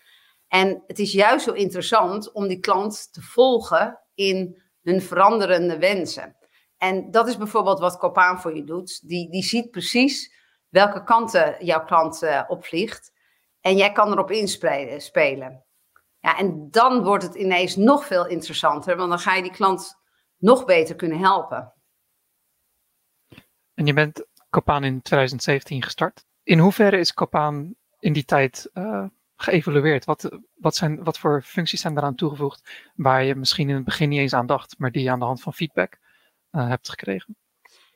En 0.49 0.83
het 0.87 0.99
is 0.99 1.13
juist 1.13 1.45
zo 1.45 1.53
interessant 1.53 2.33
om 2.33 2.49
die 2.49 2.61
klant 2.61 3.13
te 3.13 3.23
volgen 3.23 4.01
in 4.15 4.63
hun 4.83 5.03
veranderende 5.03 5.79
wensen. 5.79 6.37
En 6.79 7.11
dat 7.11 7.29
is 7.29 7.37
bijvoorbeeld 7.37 7.79
wat 7.79 7.99
Copaan 7.99 8.41
voor 8.41 8.57
je 8.57 8.65
doet. 8.65 9.09
Die, 9.09 9.31
die 9.31 9.43
ziet 9.43 9.71
precies 9.71 10.33
welke 10.69 11.05
kanten 11.05 11.57
jouw 11.65 11.85
klant 11.85 12.23
uh, 12.23 12.43
opvliegt. 12.49 13.13
En 13.64 13.76
jij 13.76 13.92
kan 13.92 14.12
erop 14.12 14.30
inspelen. 14.30 15.64
Ja, 16.21 16.38
en 16.38 16.71
dan 16.71 17.02
wordt 17.02 17.25
het 17.25 17.35
ineens 17.35 17.76
nog 17.76 18.06
veel 18.06 18.26
interessanter, 18.26 18.97
want 18.97 19.09
dan 19.09 19.18
ga 19.18 19.35
je 19.35 19.42
die 19.42 19.52
klant 19.52 19.94
nog 20.37 20.64
beter 20.64 20.97
kunnen 20.97 21.18
helpen. 21.18 21.73
En 23.75 23.87
je 23.87 23.92
bent 23.92 24.26
Copaan 24.50 24.85
in 24.85 25.02
2017 25.02 25.83
gestart. 25.83 26.25
In 26.42 26.59
hoeverre 26.59 26.99
is 26.99 27.14
Copaan 27.14 27.75
in 27.99 28.12
die 28.12 28.25
tijd 28.25 28.71
uh, 28.75 29.06
geëvalueerd? 29.37 30.04
Wat, 30.04 30.38
wat, 30.54 30.76
zijn, 30.76 31.04
wat 31.04 31.18
voor 31.18 31.42
functies 31.42 31.80
zijn 31.80 31.94
daaraan 31.94 32.14
toegevoegd 32.14 32.90
waar 32.94 33.25
je 33.25 33.35
misschien 33.35 33.68
in 33.68 33.75
het 33.75 33.85
begin 33.85 34.09
niet 34.09 34.21
eens 34.21 34.35
aan 34.35 34.47
dacht, 34.47 34.78
maar 34.78 34.92
die 34.92 35.02
je 35.02 35.11
aan 35.11 35.18
de 35.18 35.25
hand 35.25 35.42
van 35.42 35.54
feedback 35.54 35.99
uh, 36.50 36.68
hebt 36.68 36.88
gekregen? 36.88 37.37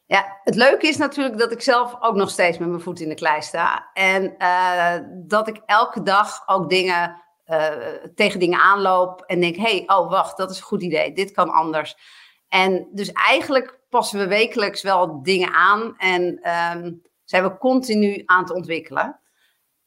Ja, 0.09 0.41
het 0.45 0.55
leuke 0.55 0.87
is 0.87 0.97
natuurlijk 0.97 1.38
dat 1.38 1.53
ik 1.53 1.62
zelf 1.62 1.97
ook 2.00 2.15
nog 2.15 2.31
steeds 2.31 2.59
met 2.59 2.69
mijn 2.69 2.81
voet 2.81 3.00
in 3.00 3.09
de 3.09 3.15
klei 3.15 3.43
sta. 3.43 3.91
En 3.93 4.35
uh, 4.38 4.95
dat 5.11 5.49
ik 5.49 5.61
elke 5.67 6.03
dag 6.03 6.43
ook 6.47 6.71
dingen 6.71 7.23
uh, 7.47 7.67
tegen 8.15 8.41
dingen 8.41 8.61
aanloop 8.61 9.23
en 9.23 9.41
denk: 9.41 9.57
hey, 9.57 9.83
oh 9.87 10.11
wacht, 10.11 10.37
dat 10.37 10.50
is 10.50 10.57
een 10.57 10.62
goed 10.62 10.83
idee, 10.83 11.12
dit 11.12 11.33
kan 11.33 11.50
anders. 11.50 11.97
En 12.49 12.88
dus 12.93 13.12
eigenlijk 13.12 13.79
passen 13.88 14.19
we 14.19 14.27
wekelijks 14.27 14.83
wel 14.83 15.23
dingen 15.23 15.53
aan 15.55 15.95
en 15.99 16.23
um, 16.77 17.03
zijn 17.25 17.43
we 17.43 17.59
continu 17.59 18.23
aan 18.27 18.43
het 18.43 18.53
ontwikkelen. 18.53 19.21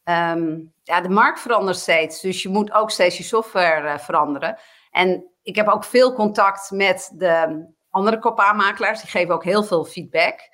Um, 0.04 0.74
ja, 0.84 1.02
de 1.02 1.10
markt 1.10 1.40
verandert 1.40 1.78
steeds, 1.78 2.22
dus 2.22 2.42
je 2.42 2.50
moet 2.50 2.72
ook 2.72 2.92
steeds 2.92 3.18
je 3.18 3.24
software 3.24 3.88
uh, 3.88 3.98
veranderen. 3.98 4.58
En 4.92 5.32
ik 5.44 5.56
heb 5.56 5.68
ook 5.68 5.84
veel 5.84 6.14
contact 6.14 6.72
met 6.72 7.12
de 7.14 7.66
andere 7.92 8.20
kopaanmakelaars, 8.20 9.02
die 9.02 9.10
geven 9.10 9.34
ook 9.34 9.44
heel 9.44 9.64
veel 9.64 9.86
feedback. 9.86 10.50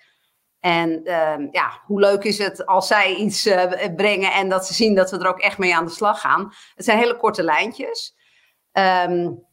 En 0.59 0.89
um, 1.13 1.47
ja, 1.51 1.81
hoe 1.85 1.99
leuk 1.99 2.23
is 2.23 2.37
het 2.37 2.65
als 2.65 2.87
zij 2.87 3.13
iets 3.13 3.45
uh, 3.45 3.95
brengen 3.95 4.31
en 4.31 4.49
dat 4.49 4.67
ze 4.67 4.73
zien 4.73 4.95
dat 4.95 5.11
we 5.11 5.17
er 5.17 5.27
ook 5.27 5.39
echt 5.39 5.57
mee 5.57 5.75
aan 5.75 5.85
de 5.85 5.91
slag 5.91 6.21
gaan. 6.21 6.53
Het 6.75 6.85
zijn 6.85 6.97
hele 6.97 7.17
korte 7.17 7.43
lijntjes. 7.43 8.15
Um, 8.71 9.45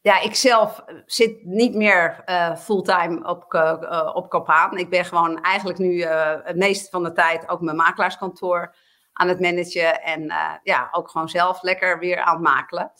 ja, 0.00 0.20
ik 0.20 0.34
zelf 0.34 0.84
zit 1.06 1.44
niet 1.44 1.74
meer 1.74 2.22
uh, 2.26 2.56
fulltime 2.56 3.28
op, 3.28 3.54
uh, 3.54 4.10
op 4.14 4.30
Kopaan. 4.30 4.78
Ik 4.78 4.90
ben 4.90 5.04
gewoon 5.04 5.42
eigenlijk 5.42 5.78
nu 5.78 6.02
het 6.42 6.56
meeste 6.56 6.90
van 6.90 7.02
de 7.02 7.12
tijd 7.12 7.48
ook 7.48 7.60
mijn 7.60 7.76
makelaarskantoor 7.76 8.74
aan 9.12 9.28
het 9.28 9.40
managen. 9.40 10.02
En 10.02 10.32
ja, 10.62 10.88
ook 10.92 11.10
gewoon 11.10 11.28
zelf 11.28 11.62
lekker 11.62 11.98
weer 11.98 12.20
aan 12.20 12.34
het 12.34 12.42
makelen. 12.42 12.92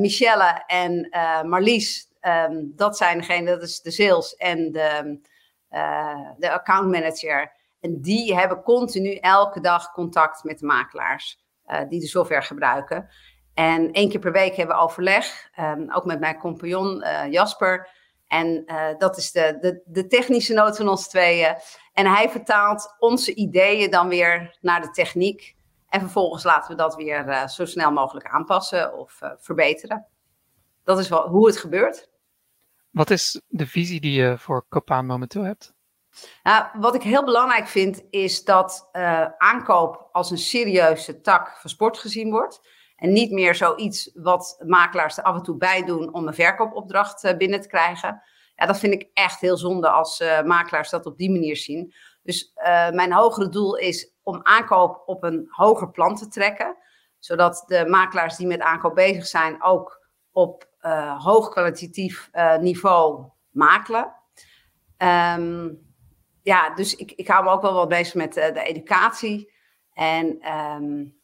Michelle 0.00 0.62
en 0.66 1.08
Marlies, 1.48 2.07
um, 2.20 2.72
dat 2.76 2.96
zijn 2.96 3.18
degene, 3.18 3.50
dat 3.50 3.62
is 3.62 3.80
de 3.80 3.90
sales 3.90 4.36
en 4.36 4.72
de 4.72 5.20
uh, 5.70 6.30
de 6.38 6.50
account 6.50 6.90
manager. 6.90 7.52
En 7.80 8.00
die 8.00 8.34
hebben 8.34 8.62
continu 8.62 9.14
elke 9.14 9.60
dag 9.60 9.92
contact 9.92 10.44
met 10.44 10.58
de 10.58 10.66
makelaars 10.66 11.38
uh, 11.66 11.80
die 11.88 12.00
de 12.00 12.06
software 12.06 12.42
gebruiken. 12.42 13.08
En 13.54 13.92
één 13.92 14.08
keer 14.08 14.20
per 14.20 14.32
week 14.32 14.56
hebben 14.56 14.76
we 14.76 14.82
overleg, 14.82 15.50
um, 15.60 15.92
ook 15.92 16.04
met 16.04 16.20
mijn 16.20 16.38
compagnon 16.38 17.04
uh, 17.04 17.30
Jasper. 17.30 17.88
En 18.26 18.64
dat 18.98 19.16
is 19.16 19.32
de, 19.32 19.58
de, 19.60 19.82
de 19.84 20.06
technische 20.06 20.54
noot 20.54 20.76
van 20.76 20.88
ons 20.88 21.08
tweeën. 21.08 21.56
En 21.92 22.06
hij 22.06 22.30
vertaalt 22.30 22.94
onze 22.98 23.34
ideeën 23.34 23.90
dan 23.90 24.08
weer 24.08 24.56
naar 24.60 24.80
de 24.80 24.90
techniek. 24.90 25.56
En 25.88 26.00
vervolgens 26.00 26.44
laten 26.44 26.70
we 26.70 26.76
dat 26.76 26.94
weer 26.94 27.48
zo 27.48 27.64
snel 27.64 27.92
mogelijk 27.92 28.26
aanpassen 28.26 28.98
of 28.98 29.20
verbeteren. 29.38 30.06
Dat 30.88 30.98
is 30.98 31.08
wel 31.08 31.28
hoe 31.28 31.46
het 31.46 31.56
gebeurt. 31.56 32.08
Wat 32.90 33.10
is 33.10 33.40
de 33.46 33.66
visie 33.66 34.00
die 34.00 34.12
je 34.12 34.38
voor 34.38 34.66
Copaan 34.68 35.06
momenteel 35.06 35.42
hebt? 35.42 35.74
Nou, 36.42 36.66
wat 36.80 36.94
ik 36.94 37.02
heel 37.02 37.24
belangrijk 37.24 37.68
vind, 37.68 38.02
is 38.10 38.44
dat 38.44 38.88
uh, 38.92 39.26
aankoop 39.38 40.08
als 40.12 40.30
een 40.30 40.38
serieuze 40.38 41.20
tak 41.20 41.58
van 41.60 41.70
sport 41.70 41.98
gezien 41.98 42.30
wordt. 42.30 42.68
En 42.96 43.12
niet 43.12 43.30
meer 43.30 43.54
zoiets 43.54 44.10
wat 44.14 44.62
makelaars 44.66 45.16
er 45.16 45.22
af 45.22 45.36
en 45.36 45.42
toe 45.42 45.56
bij 45.56 45.84
doen 45.84 46.14
om 46.14 46.26
een 46.26 46.34
verkoopopdracht 46.34 47.24
uh, 47.24 47.36
binnen 47.36 47.60
te 47.60 47.68
krijgen. 47.68 48.22
Ja, 48.54 48.66
dat 48.66 48.78
vind 48.78 48.92
ik 48.92 49.10
echt 49.12 49.40
heel 49.40 49.56
zonde 49.56 49.90
als 49.90 50.20
uh, 50.20 50.42
makelaars 50.42 50.90
dat 50.90 51.06
op 51.06 51.16
die 51.16 51.30
manier 51.30 51.56
zien. 51.56 51.94
Dus 52.22 52.52
mijn 52.92 53.12
hogere 53.12 53.48
doel 53.48 53.76
is 53.76 54.14
om 54.22 54.40
aankoop 54.42 55.02
op 55.06 55.22
een 55.22 55.46
hoger 55.48 55.90
plan 55.90 56.16
te 56.16 56.28
trekken. 56.28 56.76
Zodat 57.18 57.64
de 57.66 57.86
makelaars 57.86 58.36
die 58.36 58.46
met 58.46 58.60
aankoop 58.60 58.94
bezig 58.94 59.26
zijn 59.26 59.62
ook 59.62 60.06
op 60.32 60.67
uh, 60.82 61.24
hoog 61.24 61.48
kwalitatief 61.48 62.28
uh, 62.32 62.56
niveau 62.56 63.26
makelen. 63.50 64.14
Um, 65.36 65.86
ja, 66.42 66.74
dus 66.74 66.96
ik, 66.96 67.12
ik 67.12 67.28
hou 67.28 67.44
me 67.44 67.50
ook 67.50 67.62
wel 67.62 67.74
wat 67.74 67.88
bezig 67.88 68.14
met 68.14 68.36
uh, 68.36 68.46
de 68.46 68.62
educatie. 68.62 69.52
En 69.92 70.52
um, 70.52 71.16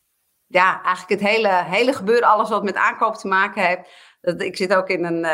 ja, 0.47 0.83
eigenlijk 0.83 1.21
het 1.21 1.31
hele, 1.31 1.49
hele 1.49 1.93
gebeuren, 1.93 2.29
alles 2.29 2.49
wat 2.49 2.65
met 2.65 2.75
aankoop 2.75 3.15
te 3.15 3.29
maken 3.29 3.67
heeft. 3.67 3.91
Dat, 4.21 4.43
ik 4.43 4.57
zit 4.57 4.75
ook 4.75 4.89
in 4.89 5.05
een, 5.05 5.25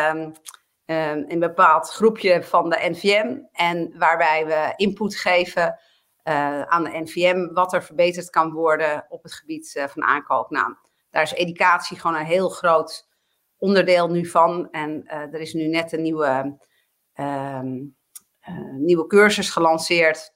um, 0.97 1.25
in 1.29 1.39
bepaald 1.39 1.91
groepje 1.91 2.43
van 2.43 2.71
de 2.71 2.79
NVM. 2.91 3.39
En 3.53 3.95
waarbij 3.99 4.47
we 4.47 4.73
input 4.77 5.17
geven 5.17 5.79
aan 6.67 6.85
de 6.85 6.99
NVM 6.99 7.53
wat 7.53 7.73
er 7.73 7.83
verbeterd 7.83 8.31
kan 8.31 8.53
worden 8.53 9.07
op 9.09 9.23
het 9.23 9.33
gebied 9.33 9.87
van 9.89 10.03
aankoop. 10.03 10.51
Nou, 10.51 10.75
daar 11.11 11.23
is 11.23 11.33
educatie 11.33 11.99
gewoon 11.99 12.17
een 12.17 12.25
heel 12.25 12.49
groot 12.49 13.10
onderdeel 13.61 14.09
nu 14.09 14.27
van. 14.27 14.71
En 14.71 15.03
uh, 15.05 15.13
er 15.13 15.41
is 15.41 15.53
nu 15.53 15.67
net 15.67 15.93
een 15.93 16.03
nieuwe, 16.03 16.59
uh, 17.15 17.61
uh, 18.49 18.75
nieuwe 18.77 19.07
cursus 19.07 19.51
gelanceerd, 19.51 20.35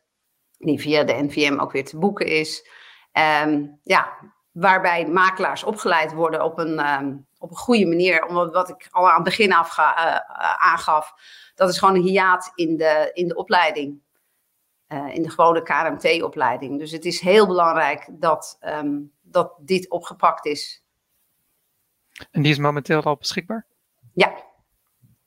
die 0.58 0.80
via 0.80 1.04
de 1.04 1.12
NVM 1.12 1.58
ook 1.58 1.72
weer 1.72 1.84
te 1.84 1.98
boeken 1.98 2.26
is. 2.26 2.68
Um, 3.44 3.80
ja, 3.82 4.32
waarbij 4.52 5.06
makelaars 5.06 5.64
opgeleid 5.64 6.12
worden 6.12 6.44
op 6.44 6.58
een, 6.58 7.00
um, 7.00 7.26
op 7.38 7.50
een 7.50 7.56
goede 7.56 7.86
manier. 7.86 8.26
Omdat 8.26 8.52
wat 8.52 8.68
ik 8.68 8.88
al 8.90 9.08
aan 9.08 9.14
het 9.14 9.24
begin 9.24 9.50
uh, 9.50 10.16
aangaf, 10.56 11.12
dat 11.54 11.68
is 11.68 11.78
gewoon 11.78 11.94
een 11.94 12.02
hiaat 12.02 12.52
in 12.54 12.76
de, 12.76 13.10
in 13.12 13.28
de 13.28 13.34
opleiding. 13.34 14.02
in 15.12 15.22
de 15.22 15.30
gewone 15.30 15.62
KMT-opleiding. 15.62 16.78
Dus 16.78 16.90
het 16.90 17.04
is 17.04 17.20
heel 17.20 17.46
belangrijk 17.46 18.08
dat, 18.10 18.58
dat 19.22 19.54
dit 19.60 19.90
opgepakt 19.90 20.46
is 20.46 20.83
en 22.30 22.42
die 22.42 22.52
is 22.52 22.58
momenteel 22.58 23.02
al 23.02 23.16
beschikbaar? 23.16 23.66
Ja. 24.14 24.32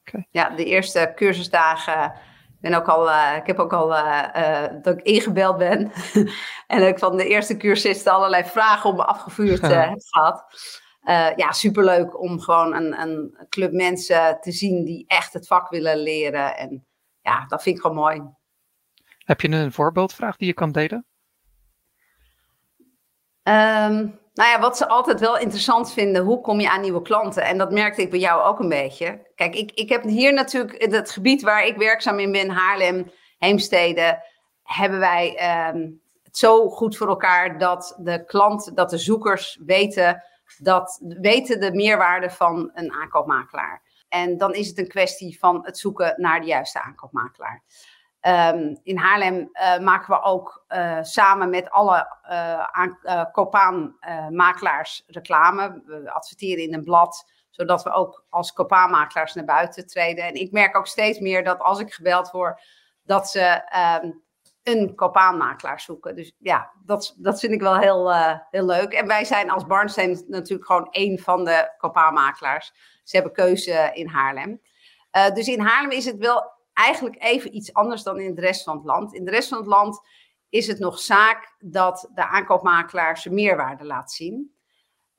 Okay. 0.06 0.28
Ja, 0.32 0.50
de 0.50 0.66
eerste 0.66 1.12
cursusdagen. 1.16 2.14
Ben 2.62 2.74
ook 2.74 2.88
al, 2.88 3.08
uh, 3.10 3.36
ik 3.38 3.48
heb 3.48 3.60
ook 3.60 3.74
al 3.74 3.92
uh, 3.92 4.24
uh, 4.36 4.66
dat 4.82 4.98
ik 4.98 5.06
ingebeld 5.06 5.58
ben. 5.58 5.92
en 6.68 6.88
ik 6.88 7.00
van 7.00 7.18
de 7.18 7.28
eerste 7.28 7.58
cursisten 7.58 8.12
allerlei 8.12 8.44
vragen 8.44 8.90
op 8.90 8.96
me 8.96 9.06
afgevuurd 9.06 9.62
heb 9.62 9.94
gehad. 9.98 10.46
ja, 11.36 11.52
superleuk 11.52 12.22
om 12.22 12.40
gewoon 12.40 12.74
een, 12.74 13.02
een 13.02 13.46
club 13.50 13.72
mensen 13.72 14.38
te 14.42 14.52
zien 14.52 14.86
die 14.86 15.04
echt 15.08 15.34
het 15.34 15.48
vak 15.48 15.70
willen 15.70 15.98
leren. 15.98 16.58
En 16.58 16.86
ja, 17.22 17.46
dat 17.48 17.64
vind 17.64 17.76
ik 17.76 17.82
gewoon 17.82 17.98
mooi. 17.98 18.22
Heb 19.18 19.42
je 19.42 19.50
een 19.50 19.72
voorbeeldvraag 19.72 20.36
die 20.36 20.48
je 20.48 20.54
kan 20.54 20.72
delen? 20.72 21.06
Um, 23.44 24.20
nou 24.38 24.50
ja, 24.50 24.60
wat 24.60 24.78
ze 24.78 24.88
altijd 24.88 25.20
wel 25.20 25.38
interessant 25.38 25.94
vinden, 25.94 26.24
hoe 26.24 26.42
kom 26.42 26.60
je 26.60 26.70
aan 26.70 26.82
nieuwe 26.82 27.02
klanten? 27.02 27.44
En 27.44 27.58
dat 27.58 27.72
merkte 27.72 28.02
ik 28.02 28.10
bij 28.10 28.20
jou 28.20 28.44
ook 28.44 28.60
een 28.60 28.70
beetje. 28.70 29.28
Kijk, 29.36 29.56
ik, 29.56 29.72
ik 29.72 29.90
heb 29.90 30.04
hier 30.04 30.34
natuurlijk, 30.34 30.92
het 30.92 31.12
gebied 31.12 31.42
waar 31.42 31.66
ik 31.66 31.78
werkzaam 31.78 32.20
in 32.20 32.32
ben, 32.32 32.50
Haarlem, 32.50 33.12
Heemstede, 33.38 34.24
hebben 34.64 35.00
wij 35.00 35.28
um, 35.70 36.02
het 36.24 36.38
zo 36.38 36.70
goed 36.70 36.98
voor 36.98 37.08
elkaar 37.08 37.58
dat 37.58 37.98
de 38.00 38.26
klant, 38.26 38.76
dat 38.76 38.90
de 38.90 38.98
zoekers 38.98 39.60
weten, 39.66 40.24
dat, 40.58 41.00
weten 41.02 41.60
de 41.60 41.72
meerwaarde 41.72 42.30
van 42.30 42.72
een 42.74 42.94
aankoopmakelaar. 42.94 43.82
En 44.10 44.38
dan 44.38 44.54
is 44.54 44.68
het 44.68 44.78
een 44.78 44.88
kwestie 44.88 45.40
van 45.40 45.66
het 45.66 45.78
zoeken 45.78 46.14
naar 46.18 46.40
de 46.40 46.48
juiste 46.48 46.82
aankoopmakelaar. 46.82 47.64
Um, 48.22 48.80
in 48.84 48.98
Haarlem 48.98 49.50
uh, 49.54 49.78
maken 49.80 50.16
we 50.16 50.22
ook 50.22 50.66
uh, 50.70 50.98
samen 51.02 51.50
met 51.50 51.70
alle 51.70 52.18
uh, 53.04 53.24
Copaan-makelaars 53.32 55.04
reclame. 55.08 55.82
We 55.86 56.12
adverteren 56.12 56.64
in 56.64 56.74
een 56.74 56.84
blad, 56.84 57.32
zodat 57.50 57.84
we 57.84 57.92
ook 57.92 58.26
als 58.30 58.54
Copaan-makelaars 58.54 59.34
naar 59.34 59.46
buiten 59.46 59.88
treden. 59.88 60.24
En 60.24 60.34
ik 60.34 60.52
merk 60.52 60.78
ook 60.78 60.88
steeds 60.88 61.20
meer 61.20 61.44
dat 61.44 61.60
als 61.60 61.80
ik 61.80 61.94
gebeld 61.94 62.32
word, 62.32 62.62
dat 63.04 63.30
ze 63.30 63.62
um, 64.04 64.24
een 64.64 64.96
Copaan-makelaar 64.96 65.80
zoeken. 65.80 66.16
Dus 66.16 66.34
ja, 66.38 66.72
dat, 66.86 67.16
dat 67.18 67.40
vind 67.40 67.54
ik 67.54 67.62
wel 67.62 67.78
heel, 67.78 68.14
heel 68.52 68.66
leuk. 68.66 68.94
En 68.94 69.08
wij 69.08 69.26
zijn 69.26 69.50
als 69.50 69.66
Barnsteen 69.66 70.26
natuurlijk 70.28 70.68
gewoon 70.68 70.92
één 70.92 71.20
van 71.20 71.46
de 71.46 71.74
Copaan-makelaars. 71.78 72.74
Ze 73.04 73.16
hebben 73.16 73.34
keuze 73.34 73.90
in 73.94 74.08
Haarlem. 74.08 74.62
dus 75.34 75.48
in 75.48 75.60
Haarlem 75.60 75.92
is 75.92 76.06
het 76.06 76.18
wel 76.18 76.56
eigenlijk 76.78 77.24
even 77.24 77.56
iets 77.56 77.74
anders 77.74 78.04
dan 78.04 78.20
in 78.20 78.36
de 78.36 78.42
rest 78.42 78.64
van 78.64 78.76
het 78.76 78.86
land. 78.86 79.14
In 79.14 79.26
de 79.26 79.32
rest 79.32 79.50
van 79.50 79.58
het 79.58 79.68
land 79.68 80.02
is 80.50 80.68
het 80.68 80.80
nog 80.80 81.00
zaak 81.00 81.56
dat 81.60 82.10
de 82.14 82.28
aankoopmakelaar 82.28 83.18
zijn 83.18 83.34
meerwaarde 83.34 83.86
laat 83.86 84.12
zien. 84.12 84.56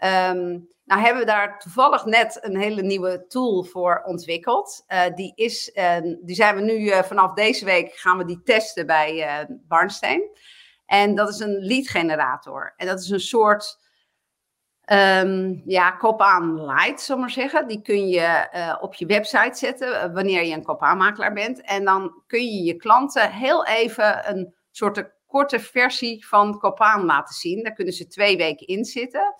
Um, 0.04 0.68
nou 0.84 1.00
hebben 1.00 1.20
we 1.20 1.26
daar 1.26 1.58
toevallig 1.58 2.04
net 2.04 2.38
een 2.40 2.56
hele 2.56 2.82
nieuwe 2.82 3.26
tool 3.26 3.62
voor 3.64 4.02
ontwikkeld. 4.04 4.84
Uh, 4.88 5.02
die, 5.14 5.32
is, 5.34 5.70
uh, 5.74 5.96
die 6.22 6.34
zijn 6.34 6.56
we 6.56 6.62
nu 6.62 6.78
uh, 6.78 7.02
vanaf 7.02 7.32
deze 7.32 7.64
week 7.64 7.92
gaan 7.92 8.18
we 8.18 8.24
die 8.24 8.42
testen 8.42 8.86
bij 8.86 9.46
Barnsteen. 9.68 10.36
En 10.86 11.14
dat 11.14 11.28
is 11.28 11.38
een 11.38 11.58
lead 11.58 11.88
generator. 11.88 12.74
En 12.76 12.86
dat 12.86 13.00
is 13.00 13.10
een 13.10 13.20
soort 13.20 13.87
Um, 14.92 15.62
ja, 15.64 15.96
Copaan 15.96 16.64
Light, 16.64 17.00
zal 17.00 17.18
maar 17.18 17.30
zeggen. 17.30 17.66
Die 17.66 17.82
kun 17.82 18.08
je 18.08 18.48
uh, 18.54 18.76
op 18.80 18.94
je 18.94 19.06
website 19.06 19.58
zetten 19.58 19.88
uh, 19.88 20.14
wanneer 20.14 20.44
je 20.44 20.54
een 20.54 20.64
Copaan-makelaar 20.64 21.32
bent. 21.32 21.60
En 21.60 21.84
dan 21.84 22.22
kun 22.26 22.44
je 22.44 22.62
je 22.62 22.74
klanten 22.74 23.32
heel 23.32 23.66
even 23.66 24.30
een 24.30 24.54
soort 24.70 25.10
korte 25.26 25.60
versie 25.60 26.26
van 26.26 26.58
Copaan 26.58 27.04
laten 27.04 27.34
zien. 27.34 27.62
Daar 27.62 27.72
kunnen 27.72 27.94
ze 27.94 28.06
twee 28.06 28.36
weken 28.36 28.66
in 28.66 28.84
zitten. 28.84 29.34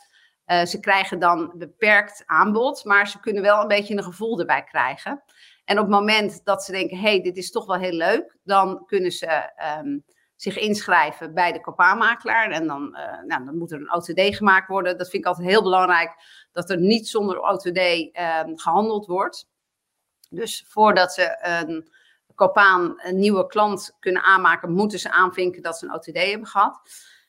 ze 0.47 0.79
krijgen 0.81 1.19
dan 1.19 1.53
beperkt 1.57 2.23
aanbod, 2.27 2.85
maar 2.85 3.09
ze 3.09 3.21
kunnen 3.21 3.43
wel 3.43 3.61
een 3.61 3.69
beetje 3.69 3.97
een 3.97 4.03
gevoel 4.03 4.41
erbij 4.41 4.65
krijgen. 4.65 5.23
En 5.65 5.79
op 5.79 5.85
het 5.85 5.95
moment 5.95 6.45
dat 6.45 6.65
ze 6.65 6.73
denken, 6.73 6.99
hey, 6.99 7.21
dit 7.21 7.37
is 7.37 7.51
toch 7.51 7.67
wel 7.67 7.79
heel 7.79 7.93
leuk, 7.93 8.37
dan 8.43 8.85
kunnen 8.87 9.13
ze 9.13 9.27
ehm, 9.57 9.99
zich 10.41 10.59
inschrijven 10.59 11.35
bij 11.35 11.53
de 11.53 11.61
kopaanmakelaar. 11.61 12.51
En 12.51 12.67
dan, 12.67 12.97
uh, 12.97 13.23
nou, 13.27 13.45
dan 13.45 13.59
moet 13.59 13.73
er 13.73 13.81
een 13.81 13.95
OTD 13.95 14.37
gemaakt 14.37 14.69
worden. 14.69 14.99
Dat 14.99 15.11
vind 15.11 15.23
ik 15.23 15.29
altijd 15.29 15.49
heel 15.49 15.63
belangrijk, 15.63 16.15
dat 16.53 16.71
er 16.71 16.79
niet 16.79 17.09
zonder 17.09 17.41
OTD 17.41 17.79
ehm, 18.13 18.57
gehandeld 18.57 19.07
wordt. 19.07 19.49
Dus 20.31 20.65
voordat 20.69 21.13
ze 21.13 21.39
een 21.41 21.91
kopaan 22.35 22.95
een 22.97 23.19
nieuwe 23.19 23.47
klant 23.47 23.97
kunnen 24.01 24.23
aanmaken, 24.23 24.73
moeten 24.73 24.99
ze 24.99 25.11
aanvinken 25.11 25.63
dat 25.63 25.79
ze 25.79 25.85
een 25.87 25.95
OTD 25.95 26.31
hebben 26.31 26.47
gehad. 26.47 26.81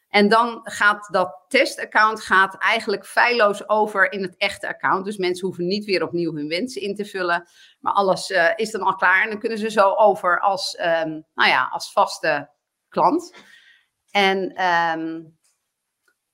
En 0.10 0.30
dan 0.30 0.60
gaat 0.64 1.08
dat 1.12 1.46
testaccount 1.48 2.22
gaat 2.22 2.58
eigenlijk 2.58 3.06
feilloos 3.06 3.70
over 3.70 4.12
in 4.12 4.22
het 4.22 4.38
echte 4.38 4.68
account. 4.68 5.06
Dus 5.06 5.18
mensen 5.18 5.46
hoeven 5.46 5.68
niet 5.68 5.86
weer 5.86 6.04
opnieuw 6.04 6.34
hun 6.34 6.48
wensen 6.48 6.82
in 6.82 6.96
te 6.96 7.06
vullen. 7.06 7.48
Maar 7.80 7.94
alles 7.94 8.30
uh, 8.30 8.50
is 8.56 8.72
dan 8.72 8.82
al 8.82 8.96
klaar. 8.96 9.24
En 9.24 9.30
dan 9.30 9.40
kunnen 9.40 9.58
ze 9.58 9.72
zo 9.72 9.94
over 9.94 10.40
als, 10.40 10.80
um, 10.80 11.26
nou 11.34 11.50
ja, 11.50 11.70
als 11.72 11.92
vaste 11.92 12.50
klant. 12.90 13.34
En 14.12 14.66
um, 14.66 15.38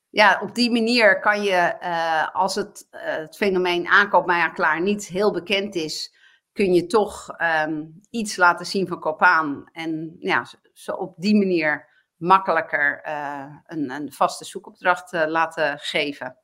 ja, 0.10 0.40
op 0.42 0.56
die 0.56 0.72
manier 0.72 1.20
kan 1.20 1.44
je, 1.44 1.78
uh, 1.82 2.36
als 2.36 2.56
het, 2.56 2.88
uh, 2.92 3.02
het 3.02 3.36
fenomeen 3.36 3.88
aankoopmakelaar 3.88 4.82
niet 4.82 5.08
heel 5.08 5.32
bekend 5.32 5.76
is, 5.76 6.16
kun 6.52 6.74
je 6.74 6.86
toch 6.86 7.36
um, 7.68 8.00
iets 8.10 8.36
laten 8.36 8.66
zien 8.66 8.88
van 8.88 9.00
Copaan. 9.00 9.70
En 9.72 10.16
ja, 10.20 10.46
zo 10.74 10.92
op 10.92 11.16
die 11.18 11.36
manier 11.36 11.88
makkelijker 12.16 13.02
uh, 13.08 13.56
een, 13.66 13.90
een, 13.90 14.12
vaste 14.12 14.46
zoekopdracht 14.46 15.12
laten 15.12 15.80
geven. 15.80 16.38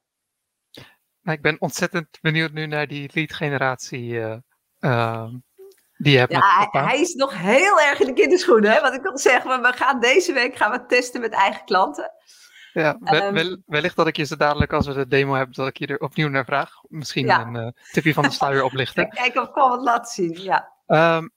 Nou, 1.21 1.37
ik 1.37 1.41
ben 1.41 1.61
ontzettend 1.61 2.17
benieuwd 2.21 2.51
nu 2.51 2.65
naar 2.65 2.87
die 2.87 3.09
lead 3.13 3.33
generatie 3.33 4.13
uh, 4.79 5.33
die. 6.01 6.17
Ja, 6.17 6.25
hij, 6.27 6.81
hij, 6.81 6.99
is 7.01 7.13
nog 7.13 7.37
heel 7.37 7.79
erg 7.79 7.99
in 7.99 8.05
de 8.05 8.13
kinderschoenen. 8.13 8.71
Hè? 8.71 8.81
Wat 8.81 8.93
ik 8.93 9.01
wil 9.01 9.17
zeggen, 9.17 9.61
we 9.61 9.73
gaan 9.73 9.99
deze 9.99 10.33
week 10.33 10.55
gaan 10.55 10.71
we 10.71 10.85
testen 10.85 11.21
met 11.21 11.31
eigen 11.31 11.65
klanten. 11.65 12.11
Ja, 12.73 12.97
um, 13.03 13.63
wellicht 13.65 13.95
dat 13.95 14.07
ik 14.07 14.17
je 14.17 14.23
ze 14.23 14.37
dadelijk, 14.37 14.73
als 14.73 14.87
we 14.87 14.93
de 14.93 15.07
demo 15.07 15.33
hebben, 15.33 15.55
dat 15.55 15.67
ik 15.67 15.77
je 15.77 15.87
er 15.87 15.99
opnieuw 15.99 16.29
naar 16.29 16.45
vraag. 16.45 16.71
Misschien 16.87 17.25
ja. 17.25 17.41
een 17.41 17.55
uh, 17.55 17.67
tipje 17.91 18.13
van 18.13 18.23
de 18.23 18.31
sluier 18.31 18.63
oplichten. 18.63 19.09
Kijk 19.23 19.35
of 19.35 19.47
ik 19.47 19.53
kan 19.53 19.69
wat 19.69 19.81
laten 19.81 20.13
zien, 20.13 20.43
ja. 20.43 20.71
Um, 20.87 21.31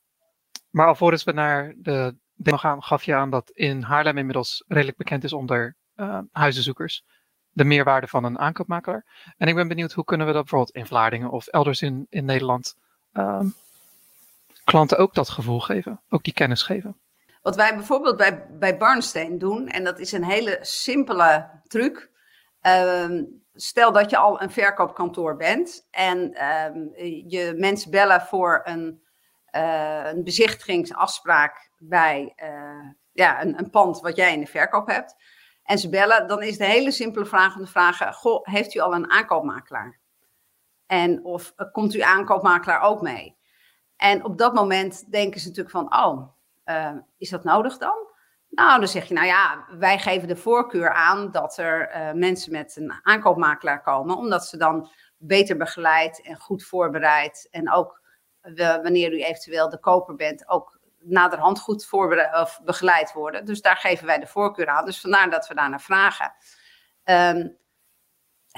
maar 0.71 0.87
alvorens 0.87 1.25
we 1.25 1.33
naar 1.33 1.75
de 1.77 2.17
demo 2.35 2.57
gaan, 2.57 2.83
gaf 2.83 3.03
je 3.03 3.15
aan 3.15 3.31
dat 3.31 3.51
in 3.51 3.83
Haarlem 3.83 4.19
inmiddels 4.19 4.65
redelijk 4.67 4.97
bekend 4.97 5.25
is 5.25 5.33
onder 5.33 5.77
uh, 5.97 6.19
huizenzoekers. 6.33 7.05
De 7.51 7.65
meerwaarde 7.65 8.07
van 8.07 8.25
een 8.25 8.39
aankoopmakelaar. 8.39 9.33
En 9.37 9.49
ik 9.49 9.55
ben 9.55 9.69
benieuwd, 9.69 9.93
hoe 9.93 10.05
kunnen 10.05 10.27
we 10.27 10.33
dat 10.33 10.43
bijvoorbeeld 10.43 10.77
in 10.77 10.87
Vlaardingen 10.87 11.31
of 11.31 11.47
elders 11.47 11.83
in, 11.83 12.07
in 12.09 12.25
Nederland 12.25 12.75
um, 13.13 13.55
klanten 14.65 14.99
ook 14.99 15.15
dat 15.15 15.29
gevoel 15.29 15.61
geven, 15.61 16.01
ook 16.09 16.25
die 16.25 16.33
kennis 16.33 16.63
geven? 16.63 16.99
Wat 17.43 17.57
wij 17.57 17.75
bijvoorbeeld 17.75 18.17
bij, 18.17 18.47
bij 18.51 18.77
Barnsteen 18.77 19.39
doen, 19.39 19.69
en 19.69 19.85
dat 19.85 19.99
is 19.99 20.13
een 20.13 20.25
hele 20.25 20.59
simpele 20.61 21.51
truc. 21.67 22.11
Um, 22.67 23.43
stel 23.55 23.93
dat 23.93 24.11
je 24.11 24.17
al 24.17 24.43
een 24.43 24.51
verkoopkantoor 24.51 25.37
bent 25.37 25.87
en 25.91 26.19
um, 26.19 26.93
je 27.29 27.55
mensen 27.57 27.91
bellen 27.91 28.21
voor 28.21 28.61
een, 28.65 29.03
uh, 29.57 30.07
een 30.07 30.25
bezichtigingsafspraak 30.25 31.71
bij 31.79 32.33
uh, 32.45 32.91
ja, 33.13 33.43
een, 33.43 33.59
een, 33.59 33.71
pand 33.71 34.01
wat 34.01 34.17
jij 34.17 34.33
in 34.33 34.41
de 34.41 34.47
verkoop 34.47 34.87
hebt. 34.87 35.15
En 35.63 35.79
ze 35.79 35.89
bellen, 35.89 36.29
dan 36.29 36.43
is 36.43 36.59
de 36.59 36.65
hele 36.65 36.91
simpele 36.91 37.27
vraag 37.27 37.57
om 37.57 37.65
te 37.65 37.71
vragen: 37.71 38.13
Goh, 38.13 38.47
heeft 38.47 38.75
u 38.75 38.79
al 38.79 38.95
een 38.95 39.11
aankoopmakelaar? 39.11 40.01
En 40.87 41.25
of 41.25 41.53
uh, 41.57 41.73
komt 41.73 41.93
uw 41.93 42.05
aankoopmakelaar 42.05 42.81
ook 42.81 43.01
mee? 43.01 43.37
En 43.97 44.25
op 44.25 44.39
dat 44.39 44.55
moment 44.55 45.11
denken 45.11 45.41
ze 45.41 45.49
natuurlijk 45.49 45.77
van: 45.77 45.97
Oh, 45.97 46.29
uh, 46.65 46.97
is 47.19 47.31
dat 47.31 47.45
nodig 47.45 47.79
dan? 47.79 48.13
Nou, 48.51 48.79
dan 48.79 48.89
zeg 48.89 49.09
je, 49.09 49.15
nou 49.15 49.27
ja, 49.27 49.67
wij 49.79 49.99
geven 49.99 50.29
de 50.29 50.37
voorkeur 50.37 50.93
aan 50.93 51.31
dat 51.31 51.59
er 51.59 51.91
uh, 51.91 52.13
mensen 52.13 52.53
met 52.53 52.77
een 52.77 52.93
aankoopmakelaar 53.03 53.83
komen, 53.83 54.17
omdat 54.17 54.47
ze 54.47 54.57
dan 54.57 54.91
beter 55.17 55.57
begeleid 55.57 56.23
en 56.23 56.37
goed 56.37 56.65
voorbereid 56.65 57.49
en 57.51 57.73
ook 57.73 58.03
wanneer 58.57 59.13
u 59.13 59.23
eventueel 59.23 59.69
de 59.69 59.81
koper 59.81 60.15
bent, 60.15 60.49
ook 60.49 60.79
naderhand 60.99 61.61
goed 61.61 61.87
voorbereid 61.87 62.35
of 62.35 62.61
begeleid 62.65 63.13
worden. 63.13 63.45
Dus 63.45 63.61
daar 63.61 63.77
geven 63.77 64.07
wij 64.07 64.19
de 64.19 64.27
voorkeur 64.27 64.67
aan. 64.67 64.85
Dus 64.85 65.01
vandaar 65.01 65.31
dat 65.31 65.49
we 65.49 65.55
daar 65.55 65.71
naar 65.71 65.81
vragen. 65.81 66.35
Um, 67.05 67.57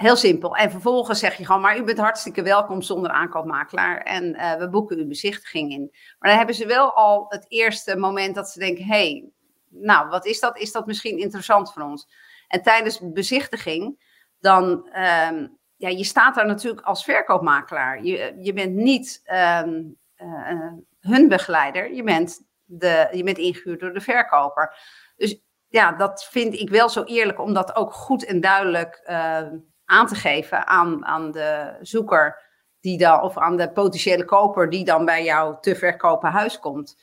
Heel 0.00 0.16
simpel. 0.16 0.56
En 0.56 0.70
vervolgens 0.70 1.18
zeg 1.18 1.36
je 1.36 1.44
gewoon, 1.44 1.60
maar 1.60 1.78
u 1.78 1.84
bent 1.84 1.98
hartstikke 1.98 2.42
welkom 2.42 2.82
zonder 2.82 3.10
aankoopmakelaar. 3.10 4.00
En 4.00 4.24
uh, 4.24 4.54
we 4.54 4.68
boeken 4.68 4.98
uw 4.98 5.06
bezichtiging 5.06 5.72
in. 5.72 5.88
Maar 6.18 6.28
dan 6.28 6.38
hebben 6.38 6.54
ze 6.54 6.66
wel 6.66 6.92
al 6.92 7.26
het 7.28 7.44
eerste 7.48 7.96
moment 7.96 8.34
dat 8.34 8.48
ze 8.48 8.58
denken, 8.58 8.84
hey, 8.84 9.28
nou, 9.68 10.08
wat 10.08 10.26
is 10.26 10.40
dat? 10.40 10.58
Is 10.58 10.72
dat 10.72 10.86
misschien 10.86 11.18
interessant 11.18 11.72
voor 11.72 11.82
ons? 11.82 12.08
En 12.48 12.62
tijdens 12.62 13.00
bezichtiging, 13.02 14.04
dan, 14.40 14.64
um, 14.98 15.58
ja, 15.76 15.88
je 15.88 16.04
staat 16.04 16.34
daar 16.34 16.46
natuurlijk 16.46 16.86
als 16.86 17.04
verkoopmakelaar. 17.04 18.02
Je, 18.02 18.36
je 18.38 18.52
bent 18.52 18.74
niet 18.74 19.22
um, 19.64 19.96
uh, 20.16 20.72
hun 21.00 21.28
begeleider, 21.28 21.94
je 21.94 22.02
bent, 22.02 22.46
de, 22.64 23.08
je 23.12 23.22
bent 23.22 23.38
ingehuurd 23.38 23.80
door 23.80 23.92
de 23.92 24.00
verkoper. 24.00 24.76
Dus 25.16 25.40
ja, 25.68 25.92
dat 25.92 26.24
vind 26.24 26.54
ik 26.54 26.70
wel 26.70 26.88
zo 26.88 27.02
eerlijk 27.02 27.40
om 27.40 27.52
dat 27.52 27.76
ook 27.76 27.92
goed 27.92 28.24
en 28.24 28.40
duidelijk 28.40 29.04
uh, 29.10 29.48
aan 29.86 30.06
te 30.06 30.14
geven 30.14 30.66
aan, 30.66 31.04
aan 31.04 31.30
de 31.30 31.76
zoeker 31.80 32.44
die 32.80 32.98
dan, 32.98 33.20
of 33.20 33.38
aan 33.38 33.56
de 33.56 33.72
potentiële 33.72 34.24
koper 34.24 34.70
die 34.70 34.84
dan 34.84 35.04
bij 35.04 35.24
jou 35.24 35.56
te 35.60 35.76
verkopen 35.76 36.30
huis 36.30 36.58
komt. 36.58 36.96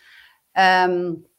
Um, 0.88 1.32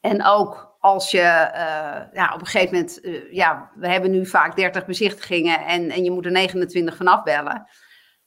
en 0.00 0.24
ook 0.24 0.76
als 0.80 1.10
je 1.10 1.18
uh, 1.18 2.12
ja, 2.12 2.30
op 2.34 2.40
een 2.40 2.46
gegeven 2.46 2.74
moment, 2.74 3.04
uh, 3.04 3.32
ja, 3.32 3.70
we 3.74 3.88
hebben 3.88 4.10
nu 4.10 4.26
vaak 4.26 4.56
30 4.56 4.86
bezichtigingen 4.86 5.64
en, 5.64 5.90
en 5.90 6.04
je 6.04 6.10
moet 6.10 6.24
er 6.24 6.30
29 6.30 6.96
van 6.96 7.06
afbellen. 7.06 7.66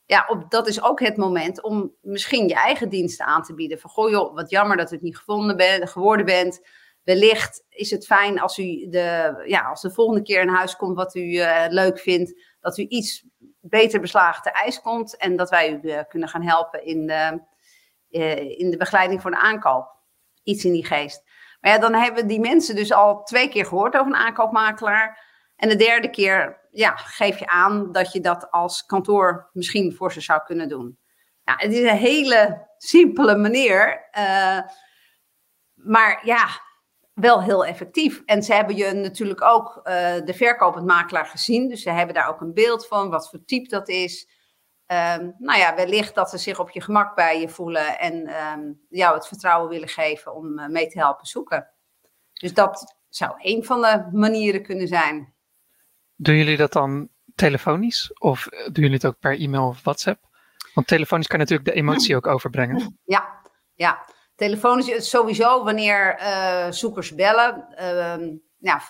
Ja, 0.06 0.24
op, 0.28 0.50
dat 0.50 0.68
is 0.68 0.82
ook 0.82 1.00
het 1.00 1.16
moment 1.16 1.62
om 1.62 1.92
misschien 2.00 2.48
je 2.48 2.54
eigen 2.54 2.88
diensten 2.88 3.26
aan 3.26 3.42
te 3.42 3.54
bieden. 3.54 3.78
Van 3.78 3.90
goh 3.90 4.10
joh, 4.10 4.34
wat 4.34 4.50
jammer 4.50 4.76
dat 4.76 4.90
het 4.90 5.02
niet 5.02 5.16
gevonden 5.16 5.56
bent, 5.56 5.90
geworden 5.90 6.26
bent. 6.26 6.60
Wellicht 7.04 7.64
is 7.68 7.90
het 7.90 8.06
fijn 8.06 8.40
als 8.40 8.58
u 8.58 8.88
de, 8.88 9.42
ja, 9.46 9.60
als 9.60 9.80
de 9.80 9.90
volgende 9.90 10.22
keer 10.22 10.40
een 10.40 10.54
huis 10.54 10.76
komt 10.76 10.96
wat 10.96 11.14
u 11.14 11.20
uh, 11.20 11.64
leuk 11.68 11.98
vindt, 11.98 12.42
dat 12.60 12.78
u 12.78 12.86
iets 12.88 13.24
beter 13.60 14.00
beslagen 14.00 14.42
te 14.42 14.50
ijs 14.50 14.80
komt 14.80 15.16
en 15.16 15.36
dat 15.36 15.50
wij 15.50 15.72
u 15.72 15.80
uh, 15.82 16.00
kunnen 16.08 16.28
gaan 16.28 16.42
helpen 16.42 16.84
in 16.84 17.06
de, 17.06 17.42
uh, 18.10 18.58
in 18.58 18.70
de 18.70 18.76
begeleiding 18.76 19.22
voor 19.22 19.30
de 19.30 19.38
aankoop. 19.38 19.98
Iets 20.42 20.64
in 20.64 20.72
die 20.72 20.86
geest. 20.86 21.22
Maar 21.60 21.72
ja, 21.72 21.78
dan 21.78 21.94
hebben 21.94 22.26
die 22.26 22.40
mensen 22.40 22.74
dus 22.74 22.92
al 22.92 23.22
twee 23.22 23.48
keer 23.48 23.66
gehoord 23.66 23.94
over 23.94 24.06
een 24.06 24.18
aankoopmakelaar. 24.18 25.28
En 25.56 25.68
de 25.68 25.76
derde 25.76 26.10
keer 26.10 26.68
ja, 26.70 26.96
geef 26.96 27.38
je 27.38 27.46
aan 27.46 27.92
dat 27.92 28.12
je 28.12 28.20
dat 28.20 28.50
als 28.50 28.86
kantoor 28.86 29.50
misschien 29.52 29.94
voor 29.94 30.12
ze 30.12 30.20
zou 30.20 30.42
kunnen 30.42 30.68
doen. 30.68 30.98
Ja, 31.44 31.54
het 31.56 31.72
is 31.72 31.90
een 31.90 31.96
hele 31.96 32.68
simpele 32.76 33.36
manier. 33.36 34.08
maar 35.74 36.20
ja, 36.22 36.48
wel 37.20 37.42
heel 37.42 37.64
effectief. 37.64 38.22
En 38.24 38.42
ze 38.42 38.54
hebben 38.54 38.76
je 38.76 38.92
natuurlijk 38.92 39.42
ook 39.42 39.76
uh, 39.76 39.84
de 40.24 40.34
verkopend 40.34 40.86
makelaar 40.86 41.26
gezien. 41.26 41.68
Dus 41.68 41.82
ze 41.82 41.90
hebben 41.90 42.14
daar 42.14 42.28
ook 42.28 42.40
een 42.40 42.54
beeld 42.54 42.86
van, 42.86 43.10
wat 43.10 43.30
voor 43.30 43.44
type 43.44 43.68
dat 43.68 43.88
is. 43.88 44.28
Um, 44.86 45.34
nou 45.38 45.58
ja, 45.58 45.74
wellicht 45.74 46.14
dat 46.14 46.30
ze 46.30 46.38
zich 46.38 46.58
op 46.58 46.70
je 46.70 46.80
gemak 46.80 47.14
bij 47.14 47.40
je 47.40 47.48
voelen 47.48 47.98
en 47.98 48.14
um, 48.58 48.80
jou 48.88 49.14
het 49.14 49.26
vertrouwen 49.26 49.68
willen 49.68 49.88
geven 49.88 50.34
om 50.34 50.58
uh, 50.58 50.66
mee 50.66 50.86
te 50.86 50.98
helpen 50.98 51.26
zoeken. 51.26 51.68
Dus 52.32 52.54
dat 52.54 52.96
zou 53.08 53.34
een 53.38 53.64
van 53.64 53.80
de 53.80 54.08
manieren 54.12 54.62
kunnen 54.62 54.88
zijn. 54.88 55.34
Doen 56.16 56.36
jullie 56.36 56.56
dat 56.56 56.72
dan 56.72 57.08
telefonisch 57.34 58.12
of 58.18 58.44
doen 58.48 58.72
jullie 58.72 58.92
het 58.92 59.06
ook 59.06 59.18
per 59.18 59.38
e-mail 59.38 59.66
of 59.66 59.82
WhatsApp? 59.82 60.28
Want 60.74 60.86
telefonisch 60.86 61.26
kan 61.26 61.38
natuurlijk 61.38 61.68
de 61.68 61.74
emotie 61.74 62.16
ook 62.16 62.26
overbrengen. 62.26 62.98
Ja, 63.04 63.40
ja. 63.74 64.04
Telefonisch 64.40 64.88
is 64.88 65.10
sowieso 65.10 65.64
wanneer 65.64 66.20
uh, 66.20 66.70
zoekers 66.70 67.14
bellen. 67.14 67.66
Uh, 67.80 68.28
ja, 68.58 68.80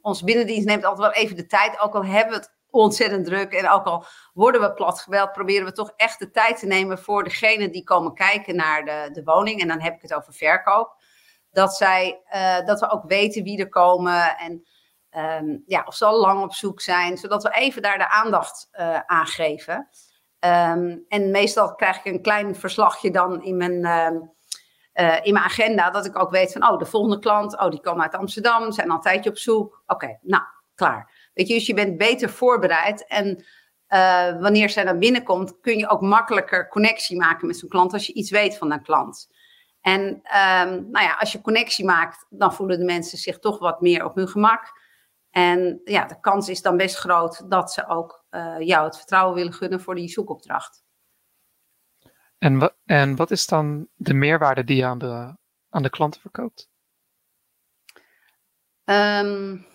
onze 0.00 0.24
binnendienst 0.24 0.66
neemt 0.66 0.84
altijd 0.84 1.12
wel 1.14 1.22
even 1.22 1.36
de 1.36 1.46
tijd. 1.46 1.80
Ook 1.80 1.94
al 1.94 2.04
hebben 2.04 2.32
we 2.32 2.38
het 2.38 2.54
ontzettend 2.70 3.24
druk 3.24 3.52
en 3.52 3.68
ook 3.68 3.84
al 3.84 4.04
worden 4.32 4.60
we 4.60 4.72
plat 4.72 5.00
gebeld, 5.00 5.32
proberen 5.32 5.64
we 5.64 5.72
toch 5.72 5.92
echt 5.96 6.18
de 6.18 6.30
tijd 6.30 6.58
te 6.58 6.66
nemen 6.66 6.98
voor 6.98 7.24
degene 7.24 7.70
die 7.70 7.84
komen 7.84 8.14
kijken 8.14 8.56
naar 8.56 8.84
de, 8.84 9.08
de 9.12 9.22
woning. 9.24 9.60
En 9.60 9.68
dan 9.68 9.80
heb 9.80 9.94
ik 9.94 10.02
het 10.02 10.14
over 10.14 10.32
verkoop. 10.32 10.94
Dat, 11.50 11.74
zij, 11.74 12.22
uh, 12.34 12.66
dat 12.66 12.80
we 12.80 12.90
ook 12.90 13.04
weten 13.06 13.42
wie 13.42 13.58
er 13.60 13.68
komen 13.68 14.36
en 14.36 14.66
um, 15.40 15.62
ja, 15.66 15.84
of 15.86 15.94
ze 15.94 16.04
al 16.04 16.20
lang 16.20 16.42
op 16.42 16.52
zoek 16.52 16.80
zijn, 16.80 17.16
zodat 17.16 17.42
we 17.42 17.54
even 17.54 17.82
daar 17.82 17.98
de 17.98 18.10
aandacht 18.10 18.68
uh, 18.72 19.00
aan 19.06 19.26
geven. 19.26 19.88
En 20.38 21.30
meestal 21.30 21.74
krijg 21.74 21.98
ik 21.98 22.04
een 22.04 22.22
klein 22.22 22.56
verslagje 22.56 23.10
dan 23.10 23.42
in 23.42 23.56
mijn 23.56 23.86
uh, 25.00 25.16
in 25.22 25.32
mijn 25.32 25.44
agenda, 25.44 25.90
dat 25.90 26.06
ik 26.06 26.18
ook 26.18 26.30
weet 26.30 26.52
van, 26.52 26.68
oh, 26.68 26.78
de 26.78 26.86
volgende 26.86 27.18
klant, 27.18 27.58
oh, 27.60 27.70
die 27.70 27.80
komen 27.80 28.02
uit 28.02 28.14
Amsterdam, 28.14 28.72
zijn 28.72 28.90
al 28.90 28.96
een 28.96 29.02
tijdje 29.02 29.30
op 29.30 29.38
zoek. 29.38 29.82
Oké, 29.86 30.18
nou, 30.22 30.42
klaar. 30.74 31.06
We 31.06 31.30
Weet 31.34 31.48
je, 31.48 31.54
dus 31.54 31.66
je 31.66 31.74
bent 31.74 31.96
beter 31.96 32.30
voorbereid. 32.30 33.06
En 33.06 33.44
uh, 33.88 34.40
wanneer 34.40 34.70
zij 34.70 34.84
dan 34.84 34.98
binnenkomt, 34.98 35.60
kun 35.60 35.78
je 35.78 35.88
ook 35.88 36.00
makkelijker 36.00 36.68
connectie 36.68 37.16
maken 37.16 37.46
met 37.46 37.56
zo'n 37.56 37.68
klant 37.68 37.92
als 37.92 38.06
je 38.06 38.12
iets 38.12 38.30
weet 38.30 38.58
van 38.58 38.72
een 38.72 38.82
klant. 38.82 39.28
En 39.80 40.00
um, 40.02 40.90
nou 40.90 41.04
ja, 41.04 41.16
als 41.20 41.32
je 41.32 41.40
connectie 41.40 41.84
maakt, 41.84 42.26
dan 42.28 42.54
voelen 42.54 42.78
de 42.78 42.84
mensen 42.84 43.18
zich 43.18 43.38
toch 43.38 43.58
wat 43.58 43.80
meer 43.80 44.04
op 44.04 44.14
hun 44.14 44.28
gemak. 44.28 44.72
En 45.30 45.80
ja, 45.84 46.04
de 46.04 46.20
kans 46.20 46.48
is 46.48 46.62
dan 46.62 46.76
best 46.76 46.96
groot 46.96 47.50
dat 47.50 47.72
ze 47.72 47.88
ook 47.88 48.24
uh, 48.30 48.54
jou 48.58 48.84
het 48.84 48.96
vertrouwen 48.96 49.34
willen 49.34 49.52
gunnen 49.52 49.80
voor 49.80 49.94
die 49.94 50.08
zoekopdracht. 50.08 50.82
En, 52.38 52.72
en 52.84 53.16
wat 53.16 53.30
is 53.30 53.46
dan 53.46 53.88
de 53.94 54.14
meerwaarde 54.14 54.64
die 54.64 54.76
je 54.76 54.84
aan 54.84 54.98
de, 54.98 55.36
aan 55.70 55.82
de 55.82 55.90
klanten 55.90 56.20
verkoopt? 56.20 56.68
Um, 58.84 59.66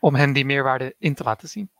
Om 0.00 0.14
hen 0.14 0.32
die 0.32 0.44
meerwaarde 0.44 0.94
in 0.98 1.14
te 1.14 1.24
laten 1.24 1.48
zien. 1.48 1.70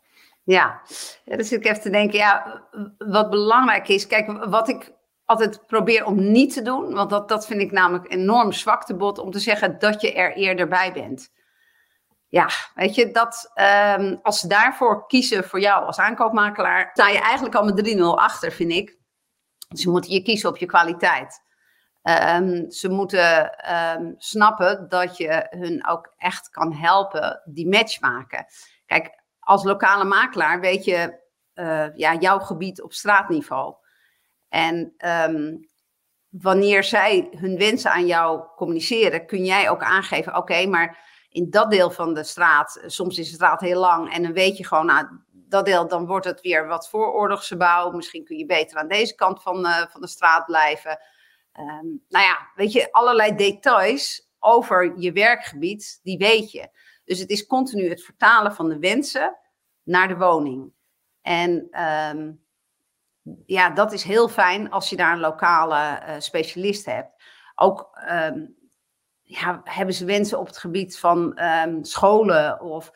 Ja, 0.44 0.80
dus 1.24 1.52
ik 1.52 1.64
even 1.64 1.80
te 1.80 1.90
denken, 1.90 2.18
ja, 2.18 2.62
wat 2.98 3.30
belangrijk 3.30 3.88
is, 3.88 4.06
kijk, 4.06 4.44
wat 4.44 4.68
ik 4.68 4.92
altijd 5.24 5.66
probeer 5.66 6.04
om 6.04 6.30
niet 6.30 6.52
te 6.52 6.62
doen, 6.62 6.94
want 6.94 7.10
dat, 7.10 7.28
dat 7.28 7.46
vind 7.46 7.60
ik 7.60 7.72
namelijk 7.72 8.12
enorm 8.12 8.52
zwaktebod, 8.52 9.18
om 9.18 9.30
te 9.30 9.38
zeggen 9.38 9.78
dat 9.78 10.00
je 10.00 10.12
er 10.12 10.32
eerder 10.32 10.68
bij 10.68 10.92
bent. 10.92 11.32
Ja, 12.28 12.48
weet 12.74 12.94
je, 12.94 13.10
dat 13.10 13.52
um, 13.98 14.18
als 14.22 14.40
ze 14.40 14.48
daarvoor 14.48 15.06
kiezen 15.06 15.44
voor 15.44 15.60
jou 15.60 15.84
als 15.84 15.98
aankoopmakelaar, 15.98 16.90
sta 16.92 17.08
je 17.08 17.20
eigenlijk 17.20 17.54
al 17.54 17.64
met 17.64 17.96
3-0 17.96 18.00
achter, 18.00 18.52
vind 18.52 18.72
ik. 18.72 18.97
Ze 19.76 19.90
moeten 19.90 20.10
je 20.10 20.22
kiezen 20.22 20.48
op 20.48 20.56
je 20.56 20.66
kwaliteit. 20.66 21.46
Um, 22.02 22.70
ze 22.70 22.88
moeten 22.88 23.52
um, 23.74 24.14
snappen 24.18 24.88
dat 24.88 25.16
je 25.16 25.46
hun 25.50 25.88
ook 25.88 26.14
echt 26.16 26.50
kan 26.50 26.72
helpen 26.72 27.42
die 27.44 27.68
match 27.68 28.00
maken. 28.00 28.46
Kijk, 28.86 29.22
als 29.38 29.64
lokale 29.64 30.04
makelaar 30.04 30.60
weet 30.60 30.84
je 30.84 31.20
uh, 31.54 31.96
ja, 31.96 32.14
jouw 32.14 32.38
gebied 32.38 32.82
op 32.82 32.92
straatniveau. 32.92 33.74
En 34.48 34.94
um, 35.28 35.68
wanneer 36.28 36.84
zij 36.84 37.28
hun 37.36 37.58
wensen 37.58 37.90
aan 37.90 38.06
jou 38.06 38.44
communiceren, 38.56 39.26
kun 39.26 39.44
jij 39.44 39.70
ook 39.70 39.82
aangeven: 39.82 40.36
oké, 40.36 40.66
maar 40.66 41.06
in 41.30 41.50
dat 41.50 41.70
deel 41.70 41.90
van 41.90 42.14
de 42.14 42.24
straat, 42.24 42.82
soms 42.86 43.18
is 43.18 43.28
de 43.28 43.34
straat 43.34 43.60
heel 43.60 43.80
lang 43.80 44.12
en 44.12 44.22
dan 44.22 44.32
weet 44.32 44.56
je 44.56 44.66
gewoon, 44.66 44.86
nou, 44.86 45.06
dat 45.48 45.64
deel, 45.64 45.88
dan 45.88 46.06
wordt 46.06 46.26
het 46.26 46.40
weer 46.40 46.66
wat 46.66 46.88
vooroorlogse 46.88 47.56
bouw. 47.56 47.90
Misschien 47.90 48.24
kun 48.24 48.36
je 48.36 48.46
beter 48.46 48.78
aan 48.78 48.88
deze 48.88 49.14
kant 49.14 49.42
van, 49.42 49.66
uh, 49.66 49.86
van 49.86 50.00
de 50.00 50.08
straat 50.08 50.44
blijven. 50.46 50.98
Um, 51.58 52.04
nou 52.08 52.24
ja, 52.24 52.50
weet 52.54 52.72
je, 52.72 52.92
allerlei 52.92 53.34
details 53.34 54.28
over 54.38 54.98
je 54.98 55.12
werkgebied, 55.12 56.00
die 56.02 56.18
weet 56.18 56.50
je. 56.50 56.68
Dus 57.04 57.18
het 57.18 57.30
is 57.30 57.46
continu 57.46 57.88
het 57.88 58.04
vertalen 58.04 58.54
van 58.54 58.68
de 58.68 58.78
wensen 58.78 59.38
naar 59.82 60.08
de 60.08 60.16
woning. 60.16 60.72
En 61.22 61.82
um, 62.10 62.44
ja, 63.46 63.70
dat 63.70 63.92
is 63.92 64.02
heel 64.02 64.28
fijn 64.28 64.70
als 64.70 64.90
je 64.90 64.96
daar 64.96 65.12
een 65.12 65.20
lokale 65.20 66.02
uh, 66.06 66.14
specialist 66.18 66.86
hebt. 66.86 67.22
Ook 67.54 67.98
um, 68.10 68.56
ja, 69.22 69.60
hebben 69.64 69.94
ze 69.94 70.04
wensen 70.04 70.38
op 70.38 70.46
het 70.46 70.58
gebied 70.58 70.98
van 70.98 71.40
scholen 71.82 72.60
of 72.60 72.92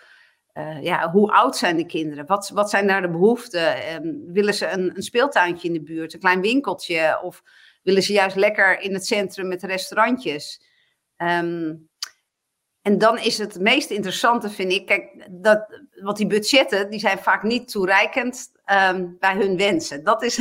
uh, 0.54 0.82
ja, 0.82 1.10
hoe 1.10 1.30
oud 1.30 1.56
zijn 1.56 1.76
de 1.76 1.86
kinderen? 1.86 2.26
Wat, 2.26 2.48
wat 2.48 2.70
zijn 2.70 2.86
daar 2.86 3.02
de 3.02 3.10
behoeften? 3.10 3.94
Um, 3.94 4.32
willen 4.32 4.54
ze 4.54 4.68
een, 4.68 4.96
een, 4.96 5.02
speeltuintje 5.02 5.68
in 5.68 5.74
de 5.74 5.82
buurt, 5.82 6.14
een 6.14 6.20
klein 6.20 6.40
winkeltje? 6.40 7.20
Of 7.22 7.42
willen 7.82 8.02
ze 8.02 8.12
juist 8.12 8.36
lekker 8.36 8.80
in 8.80 8.94
het 8.94 9.06
centrum 9.06 9.48
met 9.48 9.62
restaurantjes? 9.62 10.62
Um, 11.16 11.90
en 12.82 12.98
dan 12.98 13.18
is 13.18 13.38
het 13.38 13.60
meest 13.60 13.90
interessante, 13.90 14.50
vind 14.50 14.72
ik, 14.72 14.86
kijk, 14.86 15.26
dat, 15.30 15.80
want 16.02 16.16
die 16.16 16.26
budgetten 16.26 16.90
die 16.90 17.00
zijn 17.00 17.18
vaak 17.18 17.42
niet 17.42 17.70
toereikend 17.70 18.52
um, 18.66 19.16
bij 19.18 19.34
hun 19.34 19.56
wensen. 19.56 20.04
Dat 20.04 20.22
is, 20.22 20.40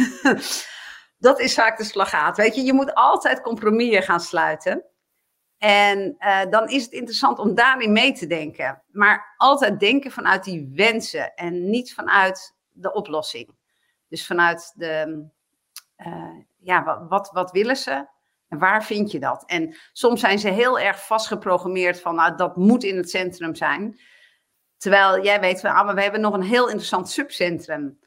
dat 1.18 1.40
is 1.40 1.54
vaak 1.54 1.78
de 1.78 1.84
slagaat. 1.84 2.38
Weet 2.38 2.56
je, 2.56 2.64
je 2.64 2.74
moet 2.74 2.94
altijd 2.94 3.42
compromissen 3.42 4.04
gaan 4.04 4.20
sluiten. 4.20 4.86
En 5.62 6.16
uh, 6.20 6.42
dan 6.50 6.70
is 6.70 6.84
het 6.84 6.92
interessant 6.92 7.40
om 7.40 7.56
daarin 7.56 7.92
mee 7.92 8.14
te 8.14 8.28
denken. 8.28 8.82
Maar 8.92 9.34
altijd 9.38 9.80
denken 9.80 10.12
vanuit 10.12 10.44
die 10.44 10.72
wensen 10.76 11.34
en 11.34 11.70
niet 11.70 11.94
vanuit 11.94 12.56
de 12.72 12.94
oplossing. 12.94 13.56
Dus 14.08 14.26
vanuit 14.26 14.74
de, 14.76 15.26
uh, 15.98 16.36
ja, 16.60 17.06
wat, 17.10 17.30
wat 17.34 17.52
willen 17.52 17.76
ze 17.76 18.08
en 18.48 18.58
waar 18.58 18.84
vind 18.84 19.12
je 19.12 19.20
dat? 19.20 19.44
En 19.46 19.76
soms 19.94 20.20
zijn 20.20 20.40
ze 20.40 20.50
heel 20.50 20.80
erg 20.80 21.06
vastgeprogrammeerd 21.06 22.02
van, 22.02 22.16
nou, 22.16 22.36
dat 22.36 22.56
moet 22.56 22.84
in 22.84 22.98
het 22.98 23.10
centrum 23.10 23.56
zijn. 23.56 24.00
Terwijl 24.78 25.24
jij 25.24 25.40
weet, 25.40 25.64
ah, 25.64 25.94
we 25.94 26.02
hebben 26.02 26.22
nog 26.22 26.34
een 26.34 26.44
heel 26.44 26.68
interessant 26.68 27.10
subcentrum. 27.10 28.00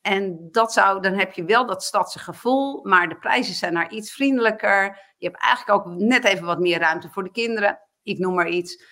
En 0.00 0.48
dat 0.50 0.72
zou, 0.72 1.02
dan 1.02 1.12
heb 1.12 1.32
je 1.32 1.44
wel 1.44 1.66
dat 1.66 1.82
stadse 1.82 2.18
gevoel, 2.18 2.84
maar 2.84 3.08
de 3.08 3.18
prijzen 3.18 3.54
zijn 3.54 3.74
daar 3.74 3.90
iets 3.90 4.12
vriendelijker. 4.12 5.14
Je 5.18 5.26
hebt 5.26 5.42
eigenlijk 5.42 5.78
ook 5.78 5.94
net 5.94 6.24
even 6.24 6.46
wat 6.46 6.60
meer 6.60 6.78
ruimte 6.78 7.08
voor 7.10 7.24
de 7.24 7.30
kinderen. 7.30 7.80
Ik 8.02 8.18
noem 8.18 8.34
maar 8.34 8.48
iets. 8.48 8.84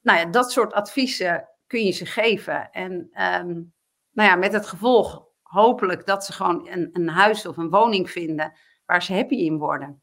Nou 0.00 0.18
ja, 0.18 0.24
dat 0.24 0.52
soort 0.52 0.72
adviezen 0.72 1.48
kun 1.66 1.84
je 1.84 1.92
ze 1.92 2.06
geven. 2.06 2.70
En 2.70 2.92
um, 2.92 3.74
nou 4.10 4.28
ja, 4.28 4.36
met 4.36 4.52
het 4.52 4.66
gevolg 4.66 5.26
hopelijk 5.42 6.06
dat 6.06 6.24
ze 6.24 6.32
gewoon 6.32 6.68
een, 6.68 6.90
een 6.92 7.08
huis 7.08 7.46
of 7.46 7.56
een 7.56 7.70
woning 7.70 8.10
vinden 8.10 8.58
waar 8.84 9.02
ze 9.02 9.14
happy 9.14 9.34
in 9.34 9.58
worden. 9.58 10.02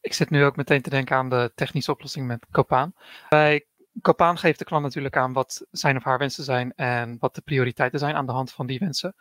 Ik 0.00 0.12
zit 0.12 0.30
nu 0.30 0.44
ook 0.44 0.56
meteen 0.56 0.82
te 0.82 0.90
denken 0.90 1.16
aan 1.16 1.28
de 1.28 1.52
technische 1.54 1.90
oplossing 1.90 2.26
met 2.26 2.46
Copaan. 2.50 2.94
Bij 3.28 3.66
Copaan 4.00 4.38
geeft 4.38 4.58
de 4.58 4.64
klant 4.64 4.82
natuurlijk 4.82 5.16
aan 5.16 5.32
wat 5.32 5.66
zijn 5.70 5.96
of 5.96 6.04
haar 6.04 6.18
wensen 6.18 6.44
zijn 6.44 6.72
en 6.74 7.16
wat 7.18 7.34
de 7.34 7.40
prioriteiten 7.40 7.98
zijn 7.98 8.14
aan 8.14 8.26
de 8.26 8.32
hand 8.32 8.52
van 8.52 8.66
die 8.66 8.78
wensen. 8.78 9.14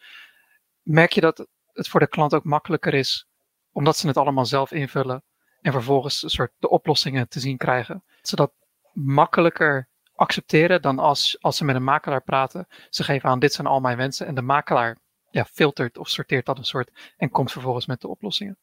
Merk 0.82 1.12
je 1.12 1.22
dat 1.22 1.48
het 1.74 1.88
voor 1.88 2.00
de 2.00 2.08
klant 2.08 2.34
ook 2.34 2.44
makkelijker 2.44 2.94
is, 2.94 3.28
omdat 3.72 3.98
ze 3.98 4.08
het 4.08 4.18
allemaal 4.18 4.46
zelf 4.46 4.72
invullen 4.72 5.24
en 5.62 5.72
vervolgens 5.72 6.24
een 6.24 6.30
soort 6.30 6.52
de 6.58 6.70
oplossingen 6.70 7.28
te 7.28 7.40
zien 7.40 7.58
krijgen? 7.58 8.04
Dat 8.06 8.28
ze 8.28 8.36
dat 8.36 8.52
makkelijker 8.94 9.88
accepteren 10.16 10.82
dan 10.82 11.00
als, 11.00 11.38
als 11.42 11.58
ze 11.58 11.66
met 11.66 11.76
een 11.76 11.84
makelaar 11.84 12.24
praten. 12.24 12.68
Ze 12.90 13.04
geven 13.04 13.30
aan, 13.30 13.40
dit 13.40 13.54
zijn 13.54 13.68
al 13.68 13.80
mijn 13.80 13.98
wensen 13.98 14.28
en 14.28 14.36
de 14.36 14.42
makelaar 14.42 14.98
ja, 15.32 15.46
filtert 15.46 15.98
of 15.98 16.10
sorteert 16.10 16.46
dat 16.46 16.58
een 16.58 16.66
soort 16.66 16.92
en 17.18 17.30
komt 17.30 17.52
vervolgens 17.52 17.86
met 17.86 18.02
de 18.02 18.08
oplossingen. 18.08 18.58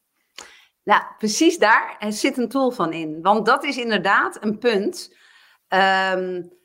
Nou, 0.83 1.03
precies 1.17 1.57
daar 1.57 1.97
zit 2.09 2.37
een 2.37 2.49
tool 2.49 2.71
van 2.71 2.93
in. 2.93 3.21
Want 3.21 3.45
dat 3.45 3.63
is 3.63 3.77
inderdaad 3.77 4.43
een 4.43 4.57
punt. 4.57 5.15
Um, 5.73 6.59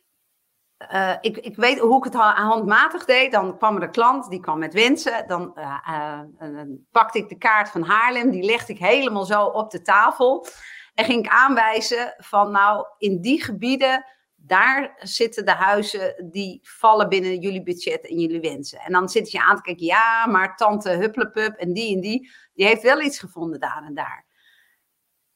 uh, 0.92 1.16
ik, 1.21 1.37
ik, 1.37 1.57
weet 1.57 1.79
hoe 1.79 1.97
ik 1.97 2.05
het 2.05 2.14
handmatig 2.14 3.05
deed. 3.05 3.33
Dan 3.33 3.57
kwam 3.57 3.77
er 3.77 3.83
een 3.83 3.90
klant, 3.90 4.31
die 4.31 4.40
kwam 4.40 4.59
met 4.59 4.75
wensen. 4.75 5.27
Dan 5.27 5.57
uh, 5.59 6.21
uh, 6.42 6.61
pakte 6.90 7.19
ik 7.19 7.29
de 7.29 7.38
kaart 7.38 7.69
van 7.69 7.83
Haarlem, 7.83 8.31
die 8.31 8.42
legde 8.42 8.73
ik 8.73 8.79
helemaal 8.79 9.25
zo 9.25 9.45
op 9.45 9.71
de 9.71 9.83
tafel. 9.83 10.47
En 10.95 11.05
ging 11.05 11.25
ik 11.25 11.33
aanwijzen 11.33 12.14
van, 12.19 12.51
nou, 12.51 12.87
in 12.99 13.21
die 13.21 13.45
gebieden 13.45 14.05
daar 14.35 14.97
zitten 14.99 15.45
de 15.45 15.53
huizen 15.53 16.31
die 16.31 16.61
vallen 16.62 17.09
binnen 17.09 17.38
jullie 17.38 17.62
budget 17.62 18.09
en 18.09 18.19
jullie 18.19 18.40
wensen. 18.40 18.79
En 18.79 18.92
dan 18.92 19.09
zit 19.09 19.31
je 19.31 19.42
aan 19.42 19.57
te 19.57 19.62
kijken, 19.62 19.87
ja, 19.87 20.27
maar 20.27 20.57
tante 20.57 20.90
Hupplepup 20.90 21.57
en 21.57 21.73
die 21.73 21.95
en 21.95 22.01
die, 22.01 22.31
die 22.55 22.66
heeft 22.66 22.83
wel 22.83 23.01
iets 23.01 23.19
gevonden 23.19 23.61
daar 23.61 23.83
en 23.87 23.95
daar. 23.95 24.27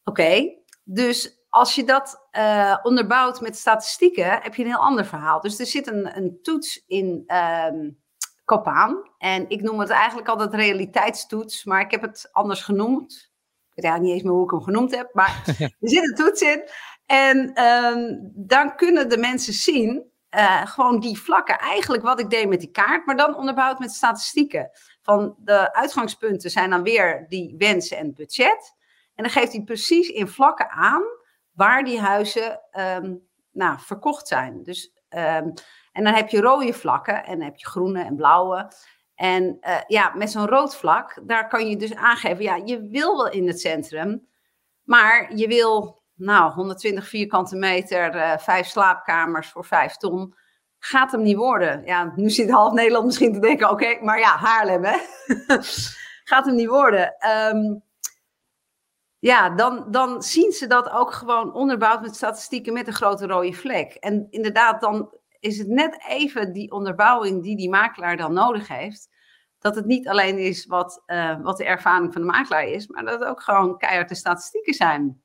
Oké, 0.05 0.55
dus 0.85 1.40
als 1.51 1.75
je 1.75 1.85
dat 1.85 2.29
uh, 2.33 2.77
onderbouwt 2.83 3.41
met 3.41 3.57
statistieken, 3.57 4.43
heb 4.43 4.55
je 4.55 4.63
een 4.63 4.69
heel 4.69 4.79
ander 4.79 5.05
verhaal. 5.05 5.41
Dus 5.41 5.59
er 5.59 5.67
zit 5.67 5.87
een, 5.87 6.17
een 6.17 6.39
toets 6.43 6.85
in 6.87 7.33
um, 7.67 7.99
Copaan. 8.45 9.11
En 9.19 9.49
ik 9.49 9.63
noem 9.63 9.81
het 9.81 9.91
eigenlijk 9.91 10.29
altijd 10.29 10.55
realiteitstoets, 10.55 11.65
maar 11.65 11.81
ik 11.81 11.91
heb 11.91 12.03
het 12.03 12.29
anders 12.33 12.63
genoemd. 12.63 13.13
Ik 13.69 13.75
weet 13.75 13.85
eigenlijk 13.85 14.03
niet 14.03 14.13
eens 14.13 14.23
meer 14.23 14.33
hoe 14.33 14.45
ik 14.45 14.51
hem 14.51 14.63
genoemd 14.63 14.95
heb, 14.95 15.15
maar 15.15 15.43
er 15.81 15.89
zit 15.89 16.09
een 16.09 16.15
toets 16.15 16.41
in. 16.41 16.69
En 17.07 17.65
um, 17.65 18.33
dan 18.35 18.77
kunnen 18.77 19.09
de 19.09 19.19
mensen 19.19 19.53
zien, 19.53 20.11
uh, 20.31 20.67
gewoon 20.67 21.01
die 21.01 21.19
vlakken, 21.19 21.59
eigenlijk 21.59 22.03
wat 22.03 22.21
ik 22.21 22.31
deed 22.31 22.49
met 22.49 22.61
die 22.61 22.71
kaart, 22.71 23.07
maar 23.07 23.17
dan 23.17 23.37
onderbouwd 23.37 23.79
met 23.79 23.93
statistieken. 23.93 24.71
Van 25.03 25.35
de 25.39 25.75
uitgangspunten 25.75 26.51
zijn 26.51 26.71
dan 26.71 26.83
weer 26.83 27.25
die 27.29 27.55
wensen 27.59 27.97
en 27.97 28.15
budget. 28.15 28.75
En 29.15 29.25
dan 29.25 29.33
geeft 29.33 29.53
hij 29.53 29.63
precies 29.63 30.09
in 30.09 30.29
vlakken 30.29 30.71
aan 30.71 31.03
waar 31.61 31.85
die 31.85 32.01
huizen 32.01 32.61
um, 32.73 33.29
nou, 33.53 33.79
verkocht 33.79 34.29
zijn. 34.29 34.63
Dus, 34.63 34.93
um, 35.09 35.53
en 35.93 36.05
dan 36.05 36.15
heb 36.15 36.29
je 36.29 36.41
rode 36.41 36.73
vlakken 36.73 37.25
en 37.25 37.39
dan 37.39 37.45
heb 37.45 37.57
je 37.57 37.67
groene 37.67 38.05
en 38.05 38.17
blauwe. 38.17 38.73
En 39.15 39.59
uh, 39.61 39.77
ja, 39.87 40.13
met 40.15 40.31
zo'n 40.31 40.47
rood 40.47 40.77
vlak, 40.77 41.21
daar 41.27 41.49
kan 41.49 41.69
je 41.69 41.77
dus 41.77 41.95
aangeven, 41.95 42.45
ja, 42.45 42.61
je 42.65 42.89
wil 42.89 43.17
wel 43.17 43.31
in 43.31 43.47
het 43.47 43.61
centrum, 43.61 44.27
maar 44.83 45.37
je 45.37 45.47
wil 45.47 46.03
nou, 46.15 46.53
120 46.53 47.09
vierkante 47.09 47.57
meter, 47.57 48.15
uh, 48.15 48.39
vijf 48.39 48.67
slaapkamers 48.67 49.49
voor 49.49 49.65
vijf 49.65 49.97
ton. 49.97 50.35
Gaat 50.79 51.13
hem 51.13 51.23
niet 51.23 51.37
worden. 51.37 51.85
Ja, 51.85 52.13
nu 52.17 52.31
zit 52.31 52.51
half 52.51 52.73
Nederland 52.73 53.05
misschien 53.05 53.33
te 53.33 53.41
denken, 53.41 53.71
oké, 53.71 53.99
maar 54.03 54.19
ja, 54.19 54.37
Haarlem, 54.37 54.85
hè. 54.85 54.97
Gaat 56.31 56.45
hem 56.45 56.55
niet 56.55 56.69
worden. 56.69 57.15
Um, 57.55 57.83
ja, 59.21 59.51
dan, 59.51 59.91
dan 59.91 60.23
zien 60.23 60.53
ze 60.53 60.67
dat 60.67 60.91
ook 60.91 61.13
gewoon 61.13 61.53
onderbouwd 61.53 62.01
met 62.01 62.17
statistieken 62.17 62.73
met 62.73 62.87
een 62.87 62.93
grote 62.93 63.27
rode 63.27 63.53
vlek. 63.53 63.95
En 63.95 64.27
inderdaad, 64.31 64.81
dan 64.81 65.15
is 65.41 65.59
het 65.59 65.69
net 65.69 66.05
even 66.09 66.53
die 66.53 66.71
onderbouwing 66.71 67.43
die 67.43 67.57
die 67.57 67.71
makelaar 67.71 68.17
dan 68.17 68.33
nodig 68.33 68.69
heeft. 68.69 69.09
Dat 69.59 69.75
het 69.75 69.87
niet 69.87 70.09
alleen 70.09 70.39
is 70.39 70.67
wat, 70.67 71.03
uh, 71.07 71.41
wat 71.41 71.57
de 71.57 71.65
ervaring 71.65 72.13
van 72.13 72.23
de 72.23 72.29
makelaar 72.29 72.65
is, 72.65 72.87
maar 72.87 73.05
dat 73.05 73.21
het 73.21 73.29
ook 73.29 73.43
gewoon 73.43 73.79
keihard 73.79 74.09
de 74.09 74.15
statistieken 74.15 74.75
zijn. 74.75 75.23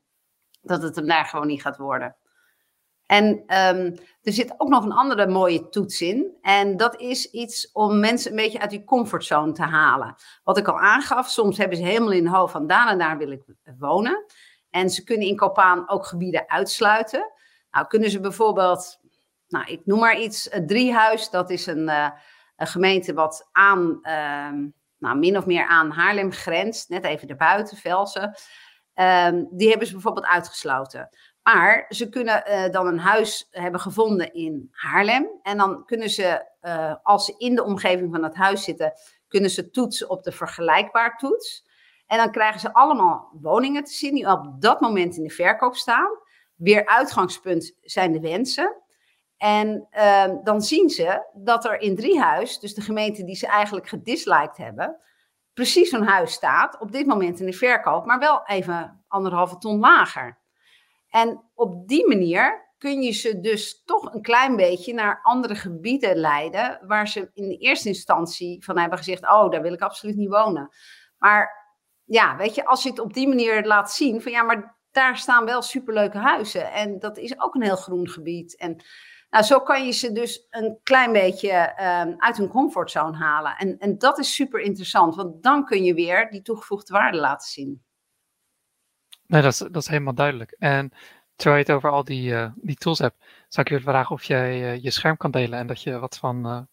Dat 0.62 0.82
het 0.82 0.96
hem 0.96 1.08
daar 1.08 1.26
gewoon 1.26 1.48
niet 1.48 1.62
gaat 1.62 1.78
worden. 1.78 2.16
En 3.06 3.26
um, 3.28 3.98
er 4.22 4.34
zit 4.34 4.54
ook 4.58 4.70
nog 4.70 4.84
een 4.84 4.92
andere 4.92 5.28
mooie 5.28 5.70
toets 5.70 6.02
in. 6.02 6.38
En 6.42 6.78
dat 6.78 7.00
is 7.00 7.32
iets 7.32 7.72
om 7.72 8.00
mensen 8.00 8.32
een 8.32 8.38
beetje 8.38 8.60
uit 8.60 8.70
die 8.70 8.84
comfortzone 8.84 9.52
te 9.52 9.64
halen. 9.64 10.16
Wat 10.44 10.58
ik 10.58 10.68
al 10.68 10.80
aangaf, 10.80 11.30
soms 11.30 11.58
hebben 11.58 11.78
ze 11.78 11.84
helemaal 11.84 12.12
in 12.12 12.26
hun 12.26 12.34
hoofd 12.34 12.52
van 12.52 12.68
daar 12.68 12.88
en 12.88 12.98
daar 12.98 13.18
wil 13.18 13.32
ik 13.32 13.44
wonen. 13.80 14.26
En 14.70 14.90
ze 14.90 15.04
kunnen 15.04 15.28
in 15.28 15.36
Kopaan 15.36 15.90
ook 15.90 16.06
gebieden 16.06 16.50
uitsluiten. 16.50 17.32
Nou, 17.72 17.88
kunnen 17.88 18.10
ze 18.10 18.20
bijvoorbeeld, 18.20 19.00
nou, 19.48 19.66
ik 19.66 19.86
noem 19.86 20.00
maar 20.00 20.20
iets, 20.20 20.50
Driehuis, 20.66 21.30
dat 21.30 21.50
is 21.50 21.66
een, 21.66 21.90
uh, 21.90 22.10
een 22.56 22.68
gemeente 22.68 23.14
wat 23.14 23.50
aan, 23.52 24.00
uh, 24.02 24.70
nou, 24.98 25.18
min 25.18 25.38
of 25.38 25.46
meer 25.46 25.68
aan 25.68 25.92
Haarlem 25.92 26.32
grenst, 26.32 26.90
net 26.90 27.06
even 27.06 27.28
erbuiten, 27.28 27.78
Velsen. 27.78 28.36
Um, 28.96 29.48
die 29.52 29.70
hebben 29.70 29.88
ze 29.88 29.94
bijvoorbeeld 29.94 30.26
uitgesloten. 30.26 31.10
Maar 31.46 31.86
ze 31.90 32.10
kunnen 32.10 32.44
uh, 32.48 32.70
dan 32.70 32.88
een 32.88 33.00
huis 33.00 33.48
hebben 33.52 33.80
gevonden 33.80 34.34
in 34.34 34.70
Haarlem. 34.72 35.30
En 35.42 35.58
dan 35.58 35.86
kunnen 35.86 36.10
ze, 36.10 36.46
uh, 36.62 36.96
als 37.04 37.26
ze 37.26 37.36
in 37.38 37.56
de 37.56 37.64
omgeving 37.64 38.12
van 38.12 38.24
het 38.24 38.36
huis 38.36 38.64
zitten, 38.64 38.94
kunnen 39.28 39.50
ze 39.50 39.70
toetsen 39.70 40.10
op 40.10 40.24
de 40.24 40.32
vergelijkbaar 40.32 41.18
toets. 41.18 41.68
En 42.08 42.18
dan 42.18 42.32
krijgen 42.32 42.60
ze 42.60 42.74
allemaal 42.74 43.30
woningen 43.42 43.84
te 43.84 43.92
zien 43.92 44.14
die 44.14 44.32
op 44.32 44.62
dat 44.62 44.82
moment 44.82 45.18
in 45.18 45.24
de 45.24 45.30
verkoop 45.30 45.76
staan. 45.76 46.10
Weer 46.56 46.86
uitgangspunt 46.86 47.76
zijn 47.82 48.12
de 48.12 48.20
wensen. 48.20 48.76
En 49.38 49.88
uh, 49.92 50.24
dan 50.44 50.62
zien 50.62 50.90
ze 50.90 51.26
dat 51.34 51.66
er 51.66 51.80
in 51.82 51.96
Driehuis, 51.96 52.60
dus 52.60 52.74
de 52.74 52.82
gemeente 52.82 53.24
die 53.24 53.36
ze 53.36 53.48
eigenlijk 53.48 53.88
gedisliked 53.88 54.58
hebben, 54.58 55.00
precies 55.54 55.90
zo'n 55.90 56.08
huis 56.08 56.32
staat 56.32 56.80
op 56.80 56.92
dit 56.92 57.06
moment 57.06 57.40
in 57.40 57.46
de 57.46 57.54
verkoop, 57.54 58.06
maar 58.06 58.20
wel 58.20 58.46
even 58.46 59.04
anderhalve 59.08 59.58
ton 59.58 59.80
lager. 59.80 60.44
En 61.16 61.44
op 61.54 61.88
die 61.88 62.08
manier 62.08 62.74
kun 62.78 63.02
je 63.02 63.12
ze 63.12 63.40
dus 63.40 63.84
toch 63.84 64.14
een 64.14 64.22
klein 64.22 64.56
beetje 64.56 64.94
naar 64.94 65.20
andere 65.22 65.56
gebieden 65.56 66.18
leiden, 66.18 66.80
waar 66.88 67.08
ze 67.08 67.30
in 67.34 67.48
de 67.48 67.58
eerste 67.58 67.88
instantie 67.88 68.64
van 68.64 68.78
hebben 68.78 68.98
gezegd, 68.98 69.22
oh, 69.24 69.52
daar 69.52 69.62
wil 69.62 69.74
ik 69.74 69.82
absoluut 69.82 70.16
niet 70.16 70.30
wonen. 70.30 70.70
Maar 71.18 71.50
ja, 72.04 72.36
weet 72.36 72.56
je, 72.56 72.66
als 72.66 72.84
je 72.84 72.90
het 72.90 73.00
op 73.00 73.14
die 73.14 73.28
manier 73.28 73.66
laat 73.66 73.92
zien, 73.92 74.22
van 74.22 74.32
ja, 74.32 74.44
maar 74.44 74.78
daar 74.92 75.18
staan 75.18 75.46
wel 75.46 75.62
superleuke 75.62 76.18
huizen 76.18 76.72
en 76.72 77.00
dat 77.00 77.18
is 77.18 77.40
ook 77.40 77.56
een 77.56 77.64
heel 77.64 77.76
groen 77.76 78.10
gebied. 78.10 78.58
En 78.58 78.84
nou, 79.30 79.44
zo 79.44 79.60
kan 79.60 79.86
je 79.86 79.92
ze 79.92 80.12
dus 80.12 80.48
een 80.50 80.80
klein 80.84 81.12
beetje 81.12 81.74
um, 82.08 82.16
uit 82.18 82.38
hun 82.38 82.50
comfortzone 82.50 83.18
halen. 83.18 83.56
En, 83.58 83.78
en 83.78 83.98
dat 83.98 84.20
is 84.20 84.36
super 84.36 84.60
interessant, 84.60 85.16
want 85.16 85.44
dan 85.44 85.66
kun 85.66 85.84
je 85.84 85.94
weer 85.94 86.30
die 86.30 86.42
toegevoegde 86.42 86.94
waarde 86.94 87.18
laten 87.18 87.48
zien. 87.50 87.85
Nee, 89.28 89.42
dat 89.42 89.52
is, 89.52 89.58
dat 89.58 89.76
is 89.76 89.88
helemaal 89.88 90.14
duidelijk. 90.14 90.56
En 90.60 90.92
terwijl 91.36 91.62
je 91.62 91.68
het 91.68 91.76
over 91.78 91.92
al 91.92 92.04
die, 92.04 92.32
uh, 92.32 92.48
die 92.56 92.76
tools 92.76 93.00
hebt, 93.00 93.18
zou 93.50 93.66
ik 93.66 93.68
je 93.68 93.78
willen 93.78 93.92
vragen 93.94 94.16
of 94.16 94.24
jij 94.24 94.62
uh, 94.62 94.84
je 94.84 94.92
scherm 94.92 95.18
kan 95.18 95.32
delen 95.32 95.60
en 95.60 95.68
dat 95.68 95.82
je 95.82 96.00
wat 96.00 96.18
van, 96.18 96.68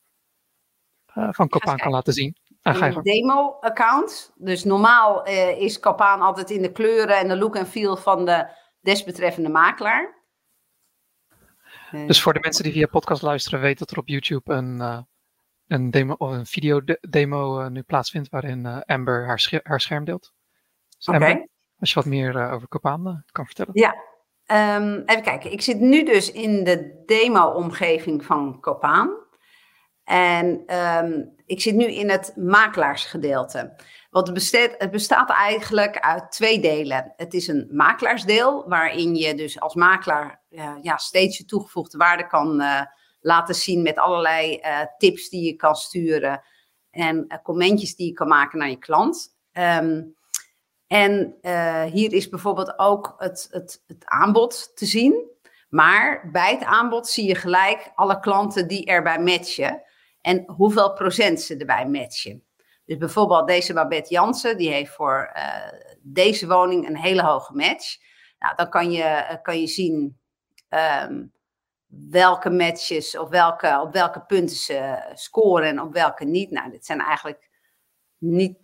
uh, 1.15 1.29
van 1.31 1.49
Copaan 1.49 1.77
kan 1.77 1.91
laten 1.91 2.12
zien. 2.12 2.37
Ah, 2.62 2.81
een 2.81 3.03
demo-account. 3.03 4.33
Dus 4.37 4.65
normaal 4.65 5.25
is 5.57 5.81
Copaan 5.81 6.21
altijd 6.21 6.51
in 6.51 6.62
de 6.62 6.73
kleuren 6.73 7.19
en 7.19 7.29
de 7.29 7.37
look 7.37 7.57
en 7.57 7.67
feel 7.67 7.97
van 7.97 8.25
de 8.25 8.49
desbetreffende 8.81 9.49
makelaar. 9.49 10.21
Dus 11.91 12.23
voor 12.23 12.33
de 12.33 12.41
mensen 12.41 12.65
die 12.65 12.73
via 12.73 12.87
podcast 12.87 13.23
luisteren, 13.23 13.61
weten 13.61 13.79
dat 13.79 13.91
er 13.91 13.99
op 13.99 14.09
YouTube 14.09 14.53
een, 14.53 15.07
een, 15.67 15.91
demo, 15.91 16.15
of 16.19 16.31
een 16.31 16.47
videodemo 16.47 17.69
nu 17.69 17.83
plaatsvindt 17.83 18.29
waarin 18.29 18.67
Amber 18.67 19.27
haar, 19.27 19.61
haar 19.62 19.81
scherm 19.81 20.05
deelt. 20.05 20.33
Dus 20.97 21.09
Oké. 21.09 21.17
Okay. 21.17 21.49
Als 21.83 21.92
je 21.92 21.97
wat 21.97 22.09
meer 22.09 22.37
uh, 22.37 22.53
over 22.53 22.68
Copaan 22.68 23.25
kan 23.33 23.47
vertellen. 23.47 23.73
Ja, 23.75 23.95
um, 24.77 25.03
even 25.07 25.23
kijken. 25.23 25.53
Ik 25.53 25.62
zit 25.62 25.81
nu 25.81 26.05
dus 26.05 26.33
in 26.33 26.64
de 26.64 27.03
demo-omgeving 27.07 28.25
van 28.25 28.61
Copaan. 28.61 29.16
En 30.05 30.77
um, 30.77 31.35
ik 31.47 31.61
zit 31.61 31.75
nu 31.75 31.85
in 31.85 32.11
het 32.11 32.33
makelaarsgedeelte. 32.37 33.75
Want 34.11 34.27
het 34.27 34.35
bestaat, 34.35 34.75
het 34.79 34.90
bestaat 34.90 35.31
eigenlijk 35.31 35.99
uit 35.99 36.33
twee 36.33 36.61
delen. 36.61 37.12
Het 37.16 37.35
is 37.35 37.49
een 37.49 37.68
makelaarsdeel, 37.71 38.68
waarin 38.68 39.14
je 39.14 39.35
dus 39.35 39.61
als 39.61 39.75
makelaar 39.75 40.42
uh, 40.51 40.75
ja, 40.81 40.97
steeds 40.97 41.38
je 41.38 41.45
toegevoegde 41.45 41.99
waarde 41.99 42.27
kan 42.27 42.62
laten 43.21 43.55
zien 43.55 43.83
met 43.83 43.97
allerlei 43.97 44.61
tips 44.99 45.29
die 45.29 45.45
je 45.45 45.57
kan 45.57 45.75
sturen 45.75 46.42
en 46.90 47.40
commentjes 47.42 47.97
die 47.97 48.07
je 48.07 48.12
kan 48.12 48.29
maken 48.29 48.59
naar 48.59 48.71
je 48.71 48.79
klant. 48.79 49.37
Um, 49.53 50.14
en 50.92 51.38
uh, 51.42 51.83
hier 51.83 52.12
is 52.12 52.28
bijvoorbeeld 52.28 52.78
ook 52.78 53.14
het, 53.18 53.48
het, 53.50 53.83
het 53.87 54.05
aanbod 54.05 54.76
te 54.76 54.87
zien. 54.87 55.31
Maar 55.68 56.31
bij 56.33 56.52
het 56.55 56.64
aanbod 56.64 57.09
zie 57.09 57.26
je 57.26 57.35
gelijk 57.35 57.92
alle 57.94 58.20
klanten 58.20 58.68
die 58.68 58.85
erbij 58.85 59.18
matchen. 59.18 59.83
En 60.20 60.44
hoeveel 60.46 60.92
procent 60.92 61.40
ze 61.40 61.57
erbij 61.57 61.88
matchen. 61.88 62.44
Dus 62.85 62.96
bijvoorbeeld 62.96 63.46
deze 63.46 63.72
Babette 63.72 64.11
Jansen, 64.11 64.57
die 64.57 64.70
heeft 64.70 64.92
voor 64.92 65.33
uh, 65.37 65.78
deze 66.02 66.46
woning 66.46 66.88
een 66.88 66.96
hele 66.96 67.22
hoge 67.22 67.55
match. 67.55 67.96
Nou, 68.38 68.55
dan 68.57 68.68
kan 68.68 68.90
je, 68.92 69.38
kan 69.42 69.61
je 69.61 69.66
zien 69.66 70.20
um, 71.05 71.33
welke 71.87 72.50
matches 72.50 73.18
of 73.18 73.28
welke, 73.28 73.81
op 73.81 73.92
welke 73.92 74.20
punten 74.20 74.57
ze 74.57 75.11
scoren 75.14 75.68
en 75.68 75.81
op 75.81 75.92
welke 75.92 76.24
niet. 76.24 76.50
Nou, 76.50 76.70
dit 76.70 76.87
zijn 76.87 77.00
eigenlijk 77.00 77.50
niet 78.18 78.62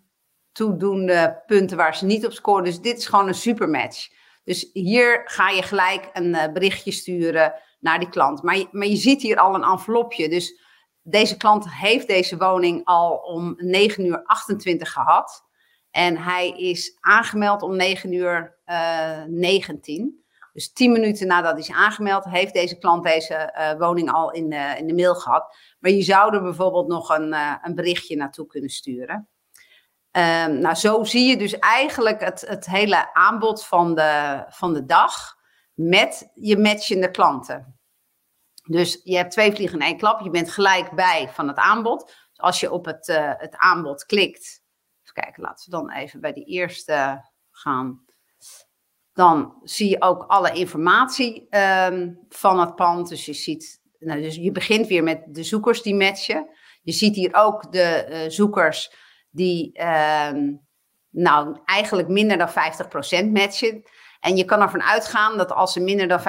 toedoende 0.51 1.43
punten 1.45 1.77
waar 1.77 1.95
ze 1.95 2.05
niet 2.05 2.25
op 2.25 2.31
scoren. 2.31 2.63
Dus 2.63 2.81
dit 2.81 2.97
is 2.97 3.07
gewoon 3.07 3.27
een 3.27 3.33
supermatch. 3.33 4.07
Dus 4.43 4.69
hier 4.73 5.21
ga 5.25 5.49
je 5.49 5.61
gelijk 5.61 6.09
een 6.13 6.27
uh, 6.27 6.51
berichtje 6.51 6.91
sturen 6.91 7.53
naar 7.79 7.99
die 7.99 8.09
klant. 8.09 8.43
Maar 8.43 8.57
je, 8.57 8.67
maar 8.71 8.87
je 8.87 8.95
ziet 8.95 9.21
hier 9.21 9.37
al 9.37 9.55
een 9.55 9.63
envelopje. 9.63 10.29
Dus 10.29 10.61
deze 11.01 11.37
klant 11.37 11.73
heeft 11.73 12.07
deze 12.07 12.37
woning 12.37 12.85
al 12.85 13.15
om 13.15 13.53
9 13.57 14.05
uur 14.05 14.23
28 14.23 14.91
gehad. 14.91 15.47
En 15.91 16.17
hij 16.17 16.49
is 16.49 16.97
aangemeld 16.99 17.61
om 17.61 17.75
9 17.75 18.13
uur 18.13 18.57
uh, 18.65 19.23
19. 19.27 20.23
Dus 20.53 20.71
10 20.71 20.91
minuten 20.91 21.27
nadat 21.27 21.51
hij 21.51 21.61
is 21.61 21.71
aangemeld, 21.71 22.23
heeft 22.23 22.53
deze 22.53 22.77
klant 22.77 23.03
deze 23.03 23.53
uh, 23.57 23.79
woning 23.79 24.11
al 24.11 24.31
in, 24.31 24.51
in 24.51 24.87
de 24.87 24.93
mail 24.93 25.15
gehad. 25.15 25.55
Maar 25.79 25.91
je 25.91 26.01
zou 26.01 26.35
er 26.35 26.41
bijvoorbeeld 26.41 26.87
nog 26.87 27.09
een, 27.09 27.35
een 27.61 27.75
berichtje 27.75 28.15
naartoe 28.15 28.47
kunnen 28.47 28.69
sturen. 28.69 29.29
Um, 30.11 30.59
nou, 30.59 30.75
zo 30.75 31.03
zie 31.03 31.29
je 31.29 31.37
dus 31.37 31.59
eigenlijk 31.59 32.21
het, 32.23 32.41
het 32.47 32.65
hele 32.65 33.13
aanbod 33.13 33.65
van 33.65 33.95
de, 33.95 34.43
van 34.49 34.73
de 34.73 34.85
dag 34.85 35.35
met 35.73 36.29
je 36.33 36.57
matchende 36.57 37.11
klanten. 37.11 37.79
Dus 38.69 39.01
je 39.03 39.15
hebt 39.15 39.31
twee 39.31 39.53
vliegen 39.53 39.79
in 39.79 39.85
één 39.85 39.97
klap. 39.97 40.21
Je 40.21 40.29
bent 40.29 40.51
gelijk 40.51 40.91
bij 40.91 41.29
van 41.33 41.47
het 41.47 41.57
aanbod. 41.57 42.05
Dus 42.05 42.39
als 42.39 42.59
je 42.59 42.71
op 42.71 42.85
het, 42.85 43.07
uh, 43.07 43.33
het 43.37 43.55
aanbod 43.57 44.05
klikt. 44.05 44.61
Even 45.01 45.13
kijken, 45.13 45.43
laten 45.43 45.65
we 45.65 45.77
dan 45.77 45.91
even 45.91 46.21
bij 46.21 46.33
die 46.33 46.45
eerste 46.45 47.25
gaan. 47.51 48.05
Dan 49.13 49.59
zie 49.63 49.89
je 49.89 50.01
ook 50.01 50.23
alle 50.23 50.53
informatie 50.53 51.47
um, 51.57 52.25
van 52.29 52.59
het 52.59 52.75
pand. 52.75 53.09
Dus 53.09 53.25
je 53.25 53.33
ziet, 53.33 53.81
nou, 53.99 54.21
dus 54.21 54.35
je 54.35 54.51
begint 54.51 54.87
weer 54.87 55.03
met 55.03 55.23
de 55.27 55.43
zoekers 55.43 55.81
die 55.81 55.95
matchen. 55.95 56.49
Je 56.81 56.91
ziet 56.91 57.15
hier 57.15 57.33
ook 57.33 57.71
de 57.71 58.07
uh, 58.09 58.29
zoekers 58.29 58.93
die 59.29 59.79
uh, 59.79 60.31
nou 61.09 61.57
eigenlijk 61.65 62.07
minder 62.07 62.37
dan 62.37 62.49
50% 62.49 63.31
matchen. 63.31 63.83
En 64.19 64.37
je 64.37 64.45
kan 64.45 64.61
ervan 64.61 64.83
uitgaan 64.83 65.37
dat 65.37 65.51
als 65.51 65.73
ze 65.73 65.79
minder 65.79 66.07
dan 66.07 66.19
50% 66.19 66.23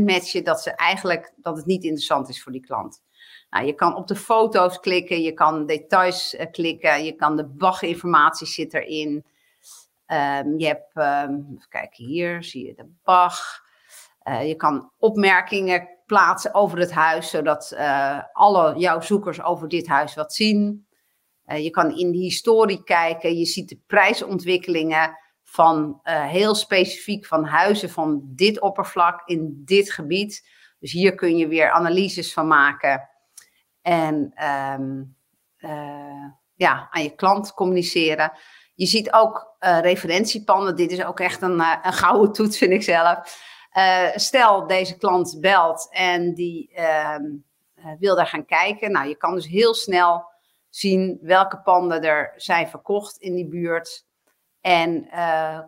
matchen, 0.00 0.44
dat 0.44 0.62
ze 0.62 0.70
eigenlijk 0.70 1.32
dat 1.36 1.56
het 1.56 1.66
niet 1.66 1.82
interessant 1.82 2.28
is 2.28 2.42
voor 2.42 2.52
die 2.52 2.66
klant. 2.66 3.02
Nou, 3.50 3.66
je 3.66 3.72
kan 3.72 3.96
op 3.96 4.06
de 4.06 4.16
foto's 4.16 4.80
klikken, 4.80 5.22
je 5.22 5.32
kan 5.32 5.66
details 5.66 6.34
uh, 6.34 6.46
klikken, 6.50 7.04
je 7.04 7.12
kan 7.12 7.36
de 7.36 7.44
BAG-informatie 7.44 8.46
zit 8.46 8.74
erin. 8.74 9.24
Um, 10.06 10.58
je 10.58 10.66
hebt, 10.66 10.96
um, 10.96 11.46
even 11.56 11.68
kijken 11.68 12.04
hier, 12.04 12.44
zie 12.44 12.66
je 12.66 12.74
de 12.74 12.92
BAG. 13.04 13.62
Uh, 14.24 14.48
je 14.48 14.54
kan 14.54 14.90
opmerkingen 14.98 15.88
plaatsen 16.06 16.54
over 16.54 16.78
het 16.78 16.92
huis, 16.92 17.30
zodat 17.30 17.72
uh, 17.74 18.18
alle 18.32 18.78
jouw 18.78 19.00
zoekers 19.00 19.42
over 19.42 19.68
dit 19.68 19.88
huis 19.88 20.14
wat 20.14 20.34
zien. 20.34 20.86
Uh, 21.50 21.62
je 21.62 21.70
kan 21.70 21.96
in 21.96 22.12
de 22.12 22.18
historie 22.18 22.84
kijken, 22.84 23.38
je 23.38 23.44
ziet 23.44 23.68
de 23.68 23.78
prijsontwikkelingen 23.86 25.18
van 25.42 26.00
uh, 26.04 26.26
heel 26.26 26.54
specifiek 26.54 27.26
van 27.26 27.44
huizen 27.44 27.90
van 27.90 28.22
dit 28.24 28.60
oppervlak 28.60 29.22
in 29.28 29.62
dit 29.64 29.92
gebied. 29.92 30.48
Dus 30.78 30.92
hier 30.92 31.14
kun 31.14 31.36
je 31.36 31.48
weer 31.48 31.70
analyses 31.70 32.32
van 32.32 32.46
maken 32.46 33.08
en 33.82 34.44
um, 34.80 35.16
uh, 35.58 36.26
ja, 36.54 36.88
aan 36.90 37.02
je 37.02 37.14
klant 37.14 37.54
communiceren. 37.54 38.32
Je 38.74 38.86
ziet 38.86 39.12
ook 39.12 39.56
referentiepanden. 39.58 40.76
Dit 40.76 40.92
is 40.92 41.04
ook 41.04 41.20
echt 41.20 41.42
een, 41.42 41.60
een 41.82 41.92
gouden 41.92 42.32
toets, 42.32 42.58
vind 42.58 42.72
ik 42.72 42.82
zelf. 42.82 43.38
stel, 44.14 44.66
deze 44.66 44.96
klant 44.96 45.38
belt 45.40 45.88
en 45.92 46.34
die 46.34 46.70
ehm, 46.74 47.24
wil 47.98 48.16
daar 48.16 48.26
gaan 48.26 48.46
kijken. 48.46 48.92
Nou, 48.92 49.08
je 49.08 49.16
kan 49.16 49.34
dus 49.34 49.46
heel 49.46 49.74
snel 49.74 50.29
zien 50.70 51.18
welke 51.22 51.60
panden 51.60 52.02
er 52.02 52.32
zijn 52.36 52.68
verkocht 52.68 53.16
in 53.16 53.34
die 53.34 53.48
buurt. 53.48 54.08
En 54.60 55.08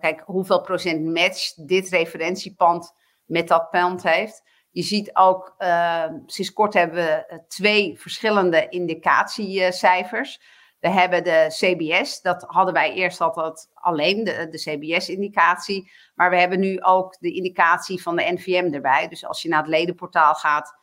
kijk, 0.01 0.23
hoeveel 0.25 0.61
procent 0.61 1.05
match 1.05 1.55
dit 1.55 1.88
referentiepand 1.88 2.93
met 3.25 3.49
dat 3.49 3.71
pand 3.71 4.03
heeft. 4.03 4.43
Je 4.71 4.83
ziet 4.83 5.17
ook, 5.17 5.55
uh, 5.59 6.05
sinds 6.27 6.53
kort 6.53 6.75
hebben 6.75 7.05
we 7.05 7.27
eh, 7.27 7.38
twee 7.49 8.01
verschillende 8.01 8.69
indicatiecijfers. 8.69 10.41
We 10.81 10.88
hebben 10.88 11.25
de 11.25 11.47
CBS, 11.49 12.21
dat 12.21 12.45
hadden 12.47 12.75
wij 12.75 12.93
eerst 12.93 13.21
altijd 13.21 13.71
alleen, 13.75 14.25
de, 14.25 14.49
de 14.51 14.59
CBS-indicatie. 14.59 15.91
Maar 16.15 16.31
we 16.31 16.37
hebben 16.38 16.61
nu 16.61 16.81
ook 16.81 17.17
de 17.21 17.33
indicatie 17.33 18.03
van 18.03 18.17
de 18.17 18.33
NVM 18.33 18.75
erbij. 18.75 19.09
Dus 19.09 19.25
als 19.25 19.43
je 19.43 19.49
naar 19.49 19.62
het 19.62 19.71
ledenportaal 19.71 20.35
gaat, 20.35 20.75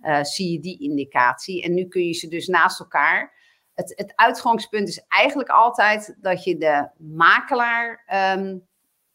uh, 0.00 0.22
zie 0.22 0.52
je 0.52 0.60
die 0.60 0.80
indicatie. 0.80 1.62
En 1.62 1.74
nu 1.74 1.88
kun 1.88 2.06
je 2.06 2.12
ze 2.12 2.28
dus 2.28 2.46
naast 2.46 2.80
elkaar. 2.80 3.32
Het, 3.74 3.92
het 3.96 4.12
uitgangspunt 4.14 4.88
is 4.88 5.04
eigenlijk 5.08 5.48
altijd 5.48 6.16
dat 6.20 6.44
je 6.44 6.58
de 6.58 6.88
makelaar 6.96 8.04
um, 8.38 8.66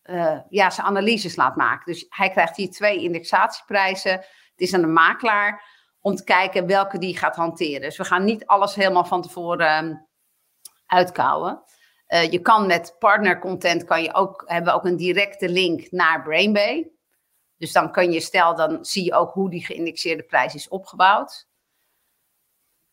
uh, 0.04 0.40
ja, 0.50 0.70
zijn 0.70 0.88
analyses 0.88 1.36
laat 1.36 1.56
maken. 1.56 1.92
Dus 1.92 2.06
hij 2.10 2.30
krijgt 2.30 2.56
hier 2.56 2.72
twee 2.72 3.02
indexatieprijzen. 3.02 4.12
Het 4.12 4.28
is 4.56 4.74
aan 4.74 4.82
de 4.82 4.88
makelaar 4.88 5.64
om 6.02 6.16
te 6.16 6.24
kijken 6.24 6.68
welke 6.68 6.98
die 6.98 7.18
gaat 7.18 7.36
hanteren. 7.36 7.82
Dus 7.82 7.98
we 7.98 8.04
gaan 8.04 8.24
niet 8.24 8.46
alles 8.46 8.76
helemaal 8.76 9.06
van 9.06 9.22
tevoren 9.22 9.86
um, 9.86 10.08
uitkouwen. 10.86 11.64
Uh, 12.08 12.32
je 12.32 12.40
kan 12.40 12.68
met 12.68 12.96
partnercontent 13.00 13.84
kan 13.84 14.04
je 14.04 14.14
ook, 14.14 14.44
hebben 14.46 14.74
ook 14.74 14.86
een 14.86 14.98
directe 14.98 15.50
link 15.50 15.92
naar 15.92 16.24
Brainbay. 16.24 16.92
Dus 17.58 17.72
dan 17.72 17.92
kun 17.92 18.12
je, 18.12 18.20
stel, 18.20 18.56
dan 18.56 18.86
zie 18.86 19.04
je 19.04 19.14
ook 19.14 19.34
hoe 19.34 19.50
die 19.50 19.66
geïndexeerde 19.66 20.24
prijs 20.24 20.56
is 20.56 20.68
opgebouwd. 20.68 21.48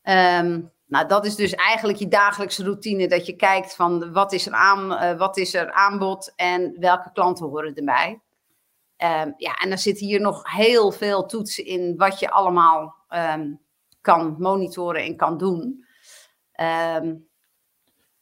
Um, 0.03 0.73
nou, 0.87 1.09
dat 1.09 1.27
is 1.27 1.35
dus 1.35 1.55
eigenlijk 1.55 1.99
je 1.99 2.09
dagelijkse 2.09 2.65
routine. 2.65 3.09
Dat 3.09 3.27
je 3.27 3.37
kijkt 3.37 3.75
van 3.75 4.13
wat 4.13 4.33
is 4.33 4.47
er, 4.47 4.53
aan, 4.53 4.93
uh, 4.93 5.19
wat 5.19 5.37
is 5.37 5.55
er 5.55 5.73
aanbod 5.73 6.33
en 6.37 6.77
welke 6.81 7.11
klanten 7.13 7.47
horen 7.47 7.75
erbij. 7.75 8.21
Um, 8.99 9.35
ja, 9.37 9.55
en 9.55 9.69
dan 9.69 9.79
zitten 9.79 10.07
hier 10.07 10.21
nog 10.21 10.53
heel 10.53 10.93
veel 10.93 11.27
toetsen 11.27 11.65
in 11.65 11.97
wat 11.97 12.19
je 12.19 12.31
allemaal 12.31 12.95
um, 13.09 13.61
kan 14.01 14.37
monitoren 14.39 15.03
en 15.03 15.17
kan 15.17 15.39
doen. 15.39 15.85
Um, 16.97 17.26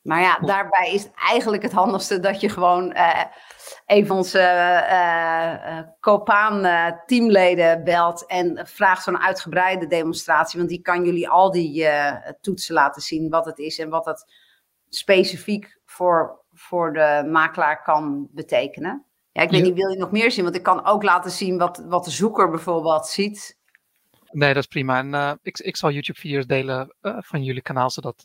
maar 0.05 0.21
ja, 0.21 0.39
daarbij 0.39 0.93
is 0.93 1.09
eigenlijk 1.15 1.63
het 1.63 1.73
handigste 1.73 2.21
dat 2.21 2.41
je 2.41 2.49
gewoon 2.49 2.97
uh, 2.97 3.25
een 3.87 4.07
van 4.07 4.17
onze 4.17 4.39
uh, 4.39 5.79
uh, 5.79 5.81
Copaan-teamleden 6.01 7.85
belt 7.85 8.27
en 8.27 8.67
vraagt 8.67 9.03
zo'n 9.03 9.19
uitgebreide 9.19 9.87
demonstratie. 9.87 10.59
Want 10.59 10.71
die 10.71 10.81
kan 10.81 11.05
jullie 11.05 11.29
al 11.29 11.51
die 11.51 11.89
toetsen 12.41 12.75
laten 12.75 13.03
zien, 13.03 13.31
wat 13.31 13.45
het 13.45 13.59
is 13.59 13.79
en 13.79 13.89
wat 13.89 14.05
het 14.05 14.33
specifiek 14.89 15.79
voor, 15.85 16.41
voor 16.53 16.93
de 16.93 17.29
makelaar 17.31 17.83
kan 17.83 18.29
betekenen. 18.31 19.05
Ja, 19.33 19.43
ik 19.43 19.51
weet 19.51 19.63
niet, 19.63 19.75
wil 19.75 19.91
je 19.91 19.99
nog 19.99 20.11
meer 20.11 20.31
zien? 20.31 20.45
Want 20.45 20.57
ik 20.57 20.63
kan 20.63 20.85
ook 20.85 21.03
laten 21.03 21.31
zien 21.31 21.59
wat, 21.59 21.85
wat 21.87 22.05
de 22.05 22.11
zoeker 22.11 22.51
bijvoorbeeld 22.51 23.07
ziet. 23.07 23.59
Nee, 24.31 24.55
dat 24.55 24.63
is 24.63 24.69
prima. 24.69 24.99
En 24.99 25.39
ik, 25.43 25.59
ik 25.59 25.77
zal 25.77 25.91
YouTube-video's 25.91 26.47
delen 26.47 26.95
van 27.01 27.43
jullie 27.43 27.63
kanaal, 27.63 27.91
zodat 27.91 28.25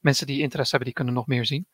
mensen 0.00 0.26
die 0.26 0.40
interesse 0.40 0.70
hebben, 0.70 0.88
die 0.88 0.96
kunnen 0.96 1.14
nog 1.14 1.26
meer 1.26 1.46
zien. 1.46 1.68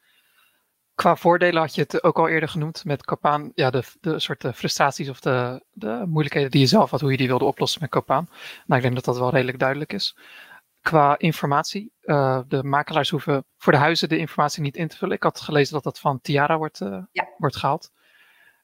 Qua 0.95 1.17
voordelen 1.17 1.61
had 1.61 1.75
je 1.75 1.81
het 1.81 2.03
ook 2.03 2.19
al 2.19 2.29
eerder 2.29 2.49
genoemd 2.49 2.85
met 2.85 3.05
Copaan. 3.05 3.53
Ja, 3.55 3.71
de, 3.71 3.83
de 4.01 4.19
soort 4.19 4.45
eh, 4.45 4.53
frustraties 4.53 5.09
of 5.09 5.21
de, 5.21 5.65
de 5.73 6.03
moeilijkheden 6.07 6.51
die 6.51 6.61
je 6.61 6.67
zelf 6.67 6.91
had, 6.91 7.01
hoe 7.01 7.11
je 7.11 7.17
die 7.17 7.27
wilde 7.27 7.45
oplossen 7.45 7.81
met 7.81 7.91
Copaan. 7.91 8.29
Nou, 8.67 8.77
ik 8.77 8.83
denk 8.83 8.95
dat 8.95 9.05
dat 9.05 9.19
wel 9.19 9.31
redelijk 9.31 9.59
duidelijk 9.59 9.93
is. 9.93 10.17
Qua 10.81 11.19
informatie, 11.19 11.93
uh, 12.03 12.41
de 12.49 12.63
makelaars 12.63 13.11
hoeven 13.11 13.45
voor 13.57 13.73
de 13.73 13.79
huizen 13.79 14.09
de 14.09 14.19
informatie 14.19 14.63
niet 14.63 14.77
in 14.77 14.89
te 14.89 14.97
vullen. 14.97 15.17
Ik 15.17 15.23
had 15.23 15.41
gelezen 15.41 15.75
dat 15.75 15.83
dat 15.83 15.99
van 15.99 16.21
Tiara 16.21 16.59
wordt, 16.59 16.81
uh, 16.81 17.03
ja. 17.13 17.29
wordt 17.39 17.57
gehaald. 17.57 17.91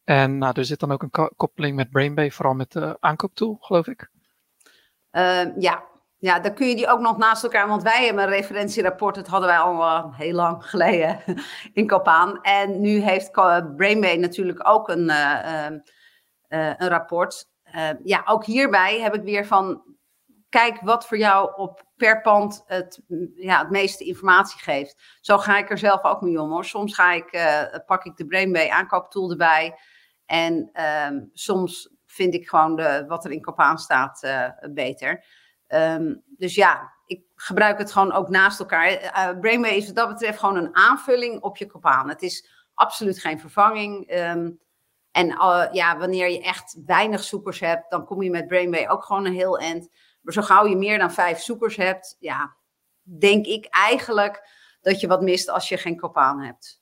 En 0.05 0.39
nou, 0.39 0.53
er 0.57 0.65
zit 0.65 0.81
dan 0.81 0.93
ook 0.93 1.03
een 1.03 1.31
koppeling 1.37 1.77
met 1.77 1.91
Brainbay, 1.91 2.31
vooral 2.31 2.55
met 2.55 2.73
de 2.73 2.97
aankooptool, 3.01 3.57
geloof 3.61 3.87
ik. 3.87 4.11
Uh, 5.13 5.57
ja, 5.59 5.85
ja, 6.23 6.41
dan 6.41 6.55
kun 6.55 6.69
je 6.69 6.77
die 6.77 6.89
ook 6.89 7.01
nog 7.01 7.17
naast 7.17 7.43
elkaar, 7.43 7.69
want 7.69 7.83
wij 7.83 8.05
hebben 8.05 8.23
een 8.23 8.31
referentierapport, 8.31 9.15
dat 9.15 9.27
hadden 9.27 9.49
wij 9.49 9.59
al 9.59 9.81
uh, 9.81 10.19
heel 10.19 10.33
lang 10.33 10.65
geleden 10.71 11.21
in 11.73 11.87
Kopaan. 11.87 12.41
En 12.43 12.81
nu 12.81 13.01
heeft 13.01 13.33
Brainbay 13.77 14.17
natuurlijk 14.17 14.69
ook 14.69 14.89
een, 14.89 15.09
uh, 15.09 15.67
uh, 16.49 16.75
een 16.77 16.89
rapport. 16.89 17.49
ja, 18.05 18.23
ook 18.25 18.45
hierbij 18.45 19.01
heb 19.01 19.15
ik 19.15 19.23
weer 19.23 19.47
van, 19.47 19.83
kijk 20.49 20.81
wat 20.81 21.07
voor 21.07 21.19
jou 21.19 21.53
op 21.57 21.85
per 21.97 22.21
pand 22.21 22.63
het, 22.67 23.01
ja, 23.35 23.59
het 23.59 23.71
meeste 23.71 24.05
informatie 24.05 24.61
geeft. 24.61 25.19
Zo 25.21 25.39
ga 25.39 25.59
ik 25.59 25.71
er 25.71 25.79
zelf 25.79 26.03
ook 26.03 26.21
mee 26.21 26.41
om 26.41 26.51
hoor. 26.51 26.65
Soms 26.65 26.95
ga 26.95 27.13
ik, 27.13 27.31
pak 27.87 28.05
ik 28.05 28.17
de 28.17 28.27
Brainbay 28.27 28.69
aankooptool 28.69 29.31
erbij 29.31 29.79
en 30.27 30.71
ehm, 30.73 31.21
soms 31.33 31.95
vind 32.07 32.35
ik 32.35 32.49
gewoon 32.49 32.77
de, 32.77 33.05
wat 33.09 33.25
er 33.25 33.31
in 33.31 33.41
Kopaan 33.41 33.79
staat 33.79 34.27
beter. 34.71 35.25
Um, 35.75 36.23
dus 36.27 36.55
ja, 36.55 36.93
ik 37.07 37.25
gebruik 37.35 37.79
het 37.79 37.93
gewoon 37.93 38.13
ook 38.13 38.29
naast 38.29 38.61
elkaar. 38.61 39.03
Uh, 39.03 39.41
Brainway 39.41 39.71
is 39.71 39.87
wat 39.87 39.95
dat 39.95 40.09
betreft 40.09 40.39
gewoon 40.39 40.57
een 40.57 40.77
aanvulling 40.77 41.43
op 41.43 41.57
je 41.57 41.67
kopaan. 41.67 42.09
Het 42.09 42.23
is 42.23 42.49
absoluut 42.75 43.21
geen 43.21 43.41
vervanging. 43.41 44.13
Um, 44.19 44.61
en 45.11 45.29
uh, 45.29 45.67
ja, 45.73 45.99
wanneer 45.99 46.29
je 46.29 46.43
echt 46.43 46.77
weinig 46.87 47.23
zoekers 47.23 47.61
hebt, 47.61 47.91
dan 47.91 48.05
kom 48.05 48.23
je 48.23 48.31
met 48.31 48.47
Brainway 48.47 48.89
ook 48.89 49.05
gewoon 49.05 49.25
een 49.25 49.35
heel 49.35 49.59
eind. 49.59 49.89
Maar 50.21 50.35
zo 50.35 50.43
gauw 50.43 50.67
je 50.67 50.77
meer 50.77 50.99
dan 50.99 51.13
vijf 51.13 51.41
zoekers 51.41 51.77
hebt, 51.77 52.17
ja, 52.19 52.57
denk 53.03 53.47
ik 53.47 53.67
eigenlijk 53.67 54.49
dat 54.81 55.01
je 55.01 55.07
wat 55.07 55.23
mist 55.23 55.49
als 55.49 55.69
je 55.69 55.77
geen 55.77 55.97
kopaan 55.97 56.41
hebt. 56.41 56.81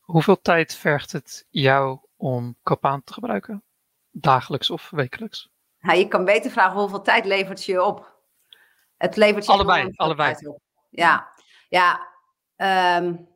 Hoeveel 0.00 0.40
tijd 0.40 0.74
vergt 0.74 1.12
het 1.12 1.46
jou 1.50 1.98
om 2.16 2.56
kopaan 2.62 3.04
te 3.04 3.12
gebruiken? 3.12 3.64
Dagelijks 4.10 4.70
of 4.70 4.90
wekelijks? 4.90 5.50
Nou, 5.86 5.98
je 5.98 6.08
kan 6.08 6.24
beter 6.24 6.50
vragen 6.50 6.80
hoeveel 6.80 7.02
tijd 7.02 7.24
levert 7.24 7.64
je 7.64 7.82
op. 7.82 8.14
Het 8.96 9.16
levert 9.16 9.46
je 9.46 9.52
allebei, 9.52 9.92
allebei. 9.96 10.34
Op. 10.46 10.60
Ja, 10.90 11.28
ja. 11.68 12.06
Um, 12.96 13.28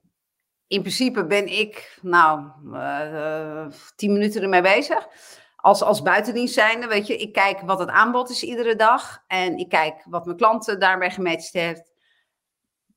in 0.67 0.81
principe 0.81 1.27
ben 1.27 1.47
ik, 1.47 1.99
nou, 2.03 2.51
uh, 2.73 3.67
tien 3.97 4.13
minuten 4.13 4.43
ermee 4.43 4.63
bezig. 4.63 5.09
Als, 5.57 5.83
als 5.83 6.03
buitendienst 6.03 6.55
zijnde, 6.55 6.87
weet 6.87 7.07
je, 7.07 7.17
ik 7.17 7.33
kijk 7.33 7.61
wat 7.61 7.79
het 7.79 7.89
aanbod 7.89 8.31
is 8.31 8.43
iedere 8.43 8.77
dag. 8.77 9.25
En 9.27 9.57
ik 9.57 9.69
kijk 9.69 10.05
wat 10.05 10.25
mijn 10.25 10.37
klanten 10.37 10.81
daarbij 10.81 11.11
gematcht 11.11 11.53
heeft. 11.53 11.93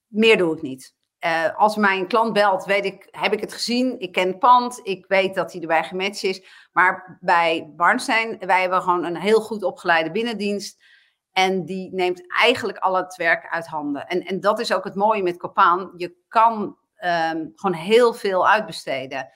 Meer 0.07 0.37
doe 0.37 0.55
ik 0.55 0.61
niet. 0.61 0.95
Uh, 1.25 1.55
als 1.55 1.75
mijn 1.75 2.07
klant 2.07 2.33
belt, 2.33 2.65
weet 2.65 2.85
ik, 2.85 3.07
heb 3.11 3.33
ik 3.33 3.39
het 3.39 3.53
gezien. 3.53 3.99
Ik 3.99 4.11
ken 4.11 4.27
het 4.27 4.39
pand. 4.39 4.79
Ik 4.83 5.05
weet 5.07 5.35
dat 5.35 5.51
hij 5.51 5.61
erbij 5.61 5.83
gematcht 5.83 6.23
is. 6.23 6.43
Maar 6.71 7.17
bij 7.21 7.73
Barnstein, 7.75 8.37
wij 8.39 8.61
hebben 8.61 8.81
gewoon 8.81 9.03
een 9.03 9.17
heel 9.17 9.41
goed 9.41 9.63
opgeleide 9.63 10.11
binnendienst. 10.11 10.83
En 11.31 11.65
die 11.65 11.93
neemt 11.93 12.33
eigenlijk 12.41 12.77
al 12.77 12.95
het 12.95 13.15
werk 13.15 13.47
uit 13.49 13.67
handen. 13.67 14.07
En, 14.07 14.23
en 14.25 14.39
dat 14.39 14.59
is 14.59 14.73
ook 14.73 14.83
het 14.83 14.95
mooie 14.95 15.23
met 15.23 15.37
Copaan. 15.37 15.91
Je 15.95 16.15
kan 16.27 16.77
um, 16.99 17.51
gewoon 17.55 17.75
heel 17.75 18.13
veel 18.13 18.47
uitbesteden. 18.47 19.29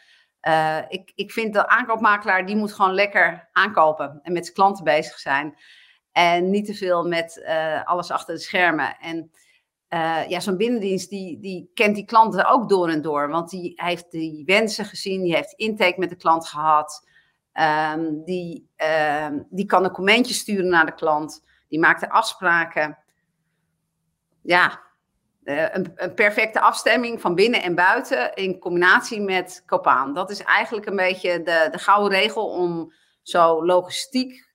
Uh, 0.48 0.78
ik, 0.88 1.12
ik 1.16 1.32
vind 1.32 1.54
de 1.54 1.68
aankoopmakelaar, 1.68 2.46
die 2.46 2.56
moet 2.56 2.74
gewoon 2.74 2.94
lekker 2.94 3.50
aankopen. 3.52 4.20
En 4.24 4.34
met 4.34 4.44
zijn 4.44 4.56
klanten 4.56 4.84
bezig 4.84 5.20
zijn. 5.20 5.58
En 6.12 6.50
niet 6.50 6.66
te 6.66 6.74
veel 6.74 7.08
met 7.08 7.44
uh, 7.48 7.84
alles 7.84 8.12
achter 8.12 8.34
de 8.34 8.42
schermen. 8.42 8.98
En 9.00 9.32
uh, 9.90 10.28
ja, 10.28 10.40
zo'n 10.40 10.58
binnendienst 10.58 11.10
die, 11.10 11.40
die 11.40 11.72
kent 11.74 11.96
die 11.96 12.06
klanten 12.06 12.46
ook 12.46 12.70
door 12.70 12.90
en 12.90 13.02
door. 13.02 13.30
Want 13.30 13.50
die 13.50 13.74
heeft 13.76 14.12
die 14.12 14.46
wensen 14.46 14.86
gezien, 14.86 15.22
die 15.24 15.36
heeft 15.36 15.54
intake 15.54 16.00
met 16.00 16.10
de 16.10 16.16
klant 16.16 16.48
gehad. 16.48 17.08
Um, 17.94 18.24
die, 18.24 18.70
um, 19.24 19.48
die 19.50 19.66
kan 19.66 19.84
een 19.84 19.92
commentje 19.92 20.34
sturen 20.34 20.70
naar 20.70 20.86
de 20.86 20.94
klant. 20.94 21.44
Die 21.68 21.80
maakt 21.80 22.00
de 22.00 22.10
afspraken. 22.10 22.98
Ja, 24.42 24.82
uh, 25.44 25.62
een, 25.72 25.92
een, 25.96 26.14
perfecte 26.14 26.60
afstemming 26.60 27.22
van 27.22 27.36
binnen 27.36 27.64
en 27.64 27.76
buiten 27.76 28.34
in 28.34 28.60
combinatie 28.60 29.22
met 29.22 29.64
Copaan. 29.66 30.14
Dat 30.14 30.30
is 30.30 30.44
eigenlijk 30.44 30.86
een 30.86 30.96
beetje 30.96 31.44
de, 31.44 31.68
de 31.72 31.78
gouden 31.78 32.20
regel 32.20 32.50
om 32.50 32.94
zo 33.22 33.66
logistiek 33.66 34.48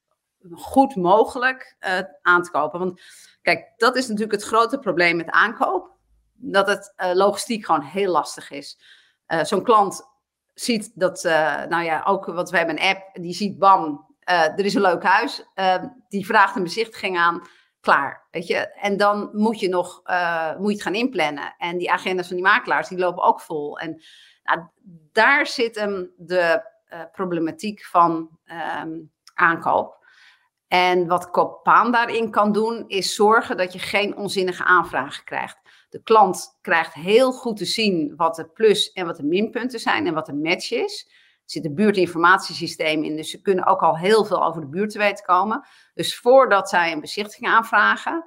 goed 0.50 0.96
mogelijk 0.96 1.76
uh, 1.80 1.98
aan 2.22 2.42
te 2.42 2.50
kopen. 2.50 2.78
Want 2.78 3.00
Kijk, 3.42 3.72
dat 3.76 3.96
is 3.96 4.06
natuurlijk 4.08 4.32
het 4.32 4.44
grote 4.44 4.78
probleem 4.78 5.16
met 5.16 5.30
aankoop. 5.30 5.90
Dat 6.32 6.66
het 6.66 6.94
uh, 6.96 7.12
logistiek 7.14 7.64
gewoon 7.64 7.82
heel 7.82 8.10
lastig 8.12 8.50
is. 8.50 8.78
Uh, 9.28 9.44
Zo'n 9.44 9.62
klant 9.62 10.02
ziet 10.54 10.92
dat, 10.94 11.24
uh, 11.24 11.64
nou 11.64 11.84
ja, 11.84 12.02
ook 12.06 12.26
wat 12.26 12.50
we 12.50 12.56
hebben 12.56 12.80
een 12.80 12.88
app, 12.88 13.02
die 13.12 13.34
ziet 13.34 13.58
bam, 13.58 14.10
er 14.24 14.64
is 14.64 14.74
een 14.74 14.80
leuk 14.80 15.02
huis. 15.02 15.44
die 16.08 16.26
vraagt 16.26 16.56
een 16.56 16.62
bezichtiging 16.62 17.18
aan. 17.18 17.42
klaar. 17.80 18.26
Weet 18.30 18.46
je? 18.46 18.56
En 18.56 18.96
dan 18.96 19.30
moet 19.32 19.60
je 19.60 19.68
nog 19.68 20.02
moet 20.58 20.68
je 20.68 20.74
het 20.74 20.82
gaan 20.82 20.94
inplannen. 20.94 21.54
En 21.58 21.78
die 21.78 21.90
agendas 21.90 22.26
van 22.26 22.36
die 22.36 22.44
makelaars, 22.44 22.88
die 22.88 22.98
lopen 22.98 23.22
ook 23.22 23.40
vol. 23.40 23.78
En 23.78 24.02
nou, 24.42 24.60
daar 25.12 25.46
zit 25.46 25.74
hem 25.74 26.12
de 26.16 26.62
problematiek 27.12 27.84
van 27.84 28.38
um, 28.82 29.12
aankoop. 29.34 30.01
En 30.72 31.06
wat 31.06 31.30
Copaan 31.30 31.92
daarin 31.92 32.30
kan 32.30 32.52
doen, 32.52 32.84
is 32.88 33.14
zorgen 33.14 33.56
dat 33.56 33.72
je 33.72 33.78
geen 33.78 34.16
onzinnige 34.16 34.64
aanvragen 34.64 35.24
krijgt. 35.24 35.58
De 35.88 36.02
klant 36.02 36.58
krijgt 36.60 36.94
heel 36.94 37.32
goed 37.32 37.56
te 37.56 37.64
zien 37.64 38.16
wat 38.16 38.34
de 38.34 38.48
plus- 38.48 38.92
en 38.92 39.06
wat 39.06 39.16
de 39.16 39.24
minpunten 39.24 39.80
zijn 39.80 40.06
en 40.06 40.14
wat 40.14 40.26
de 40.26 40.34
match 40.34 40.70
is. 40.70 41.06
Er 41.08 41.40
zit 41.44 41.64
een 41.64 41.74
buurtinformatiesysteem 41.74 43.04
in, 43.04 43.16
dus 43.16 43.30
ze 43.30 43.40
kunnen 43.40 43.66
ook 43.66 43.80
al 43.80 43.98
heel 43.98 44.24
veel 44.24 44.44
over 44.44 44.60
de 44.60 44.68
buurt 44.68 44.90
te 44.90 44.98
weten 44.98 45.24
komen. 45.24 45.66
Dus 45.94 46.18
voordat 46.18 46.68
zij 46.68 46.92
een 46.92 47.00
bezichtiging 47.00 47.50
aanvragen, 47.50 48.24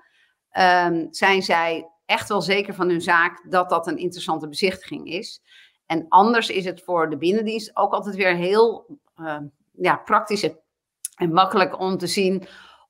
um, 0.58 1.08
zijn 1.12 1.42
zij 1.42 1.90
echt 2.06 2.30
wel 2.30 2.42
zeker 2.42 2.74
van 2.74 2.90
hun 2.90 3.02
zaak 3.02 3.46
dat 3.50 3.70
dat 3.70 3.88
een 3.88 3.98
interessante 3.98 4.48
bezichtiging 4.48 5.08
is. 5.08 5.42
En 5.86 6.06
anders 6.10 6.50
is 6.50 6.66
het 6.66 6.84
voor 6.84 7.10
de 7.10 7.18
binnendienst 7.18 7.76
ook 7.76 7.94
altijd 7.94 8.16
weer 8.16 8.36
heel 8.36 9.00
uh, 9.18 9.38
ja, 9.72 9.96
praktisch 9.96 10.44
en 10.44 10.60
makkelijk 11.16 11.80
om 11.80 11.98
te 11.98 12.08
zien 12.08 12.48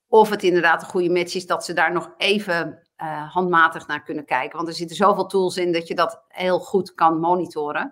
of 0.08 0.30
het 0.30 0.44
inderdaad 0.44 0.82
een 0.82 0.88
goede 0.88 1.10
match 1.10 1.36
is, 1.36 1.46
dat 1.46 1.66
ze 1.66 1.74
daar 1.74 1.92
nog 1.92 2.14
even 2.18 2.88
uh, 2.98 3.34
handmatig 3.34 3.88
naar 3.88 4.04
kunnen 4.04 4.26
kijken. 4.26 4.58
Want 4.58 4.68
er 4.70 4.76
zitten 4.76 4.96
zoveel 4.96 5.26
tools 5.26 5.58
in 5.58 5.72
dat 5.72 5.88
je 5.88 5.96
dat 5.96 6.24
heel 6.28 6.60
goed 6.60 6.94
kan 6.94 7.20
monitoren. 7.20 7.92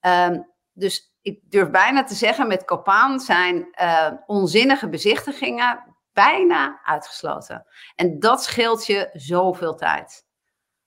Um, 0.00 0.54
dus 0.72 1.14
ik 1.20 1.40
durf 1.50 1.70
bijna 1.70 2.04
te 2.04 2.14
zeggen, 2.14 2.46
met 2.46 2.64
Copaan 2.64 3.20
zijn 3.20 3.68
uh, 3.80 4.12
onzinnige 4.26 4.88
bezichtigingen 4.88 5.96
bijna 6.12 6.80
uitgesloten. 6.84 7.66
En 7.94 8.18
dat 8.18 8.42
scheelt 8.42 8.86
je 8.86 9.10
zoveel 9.12 9.74
tijd. 9.74 10.26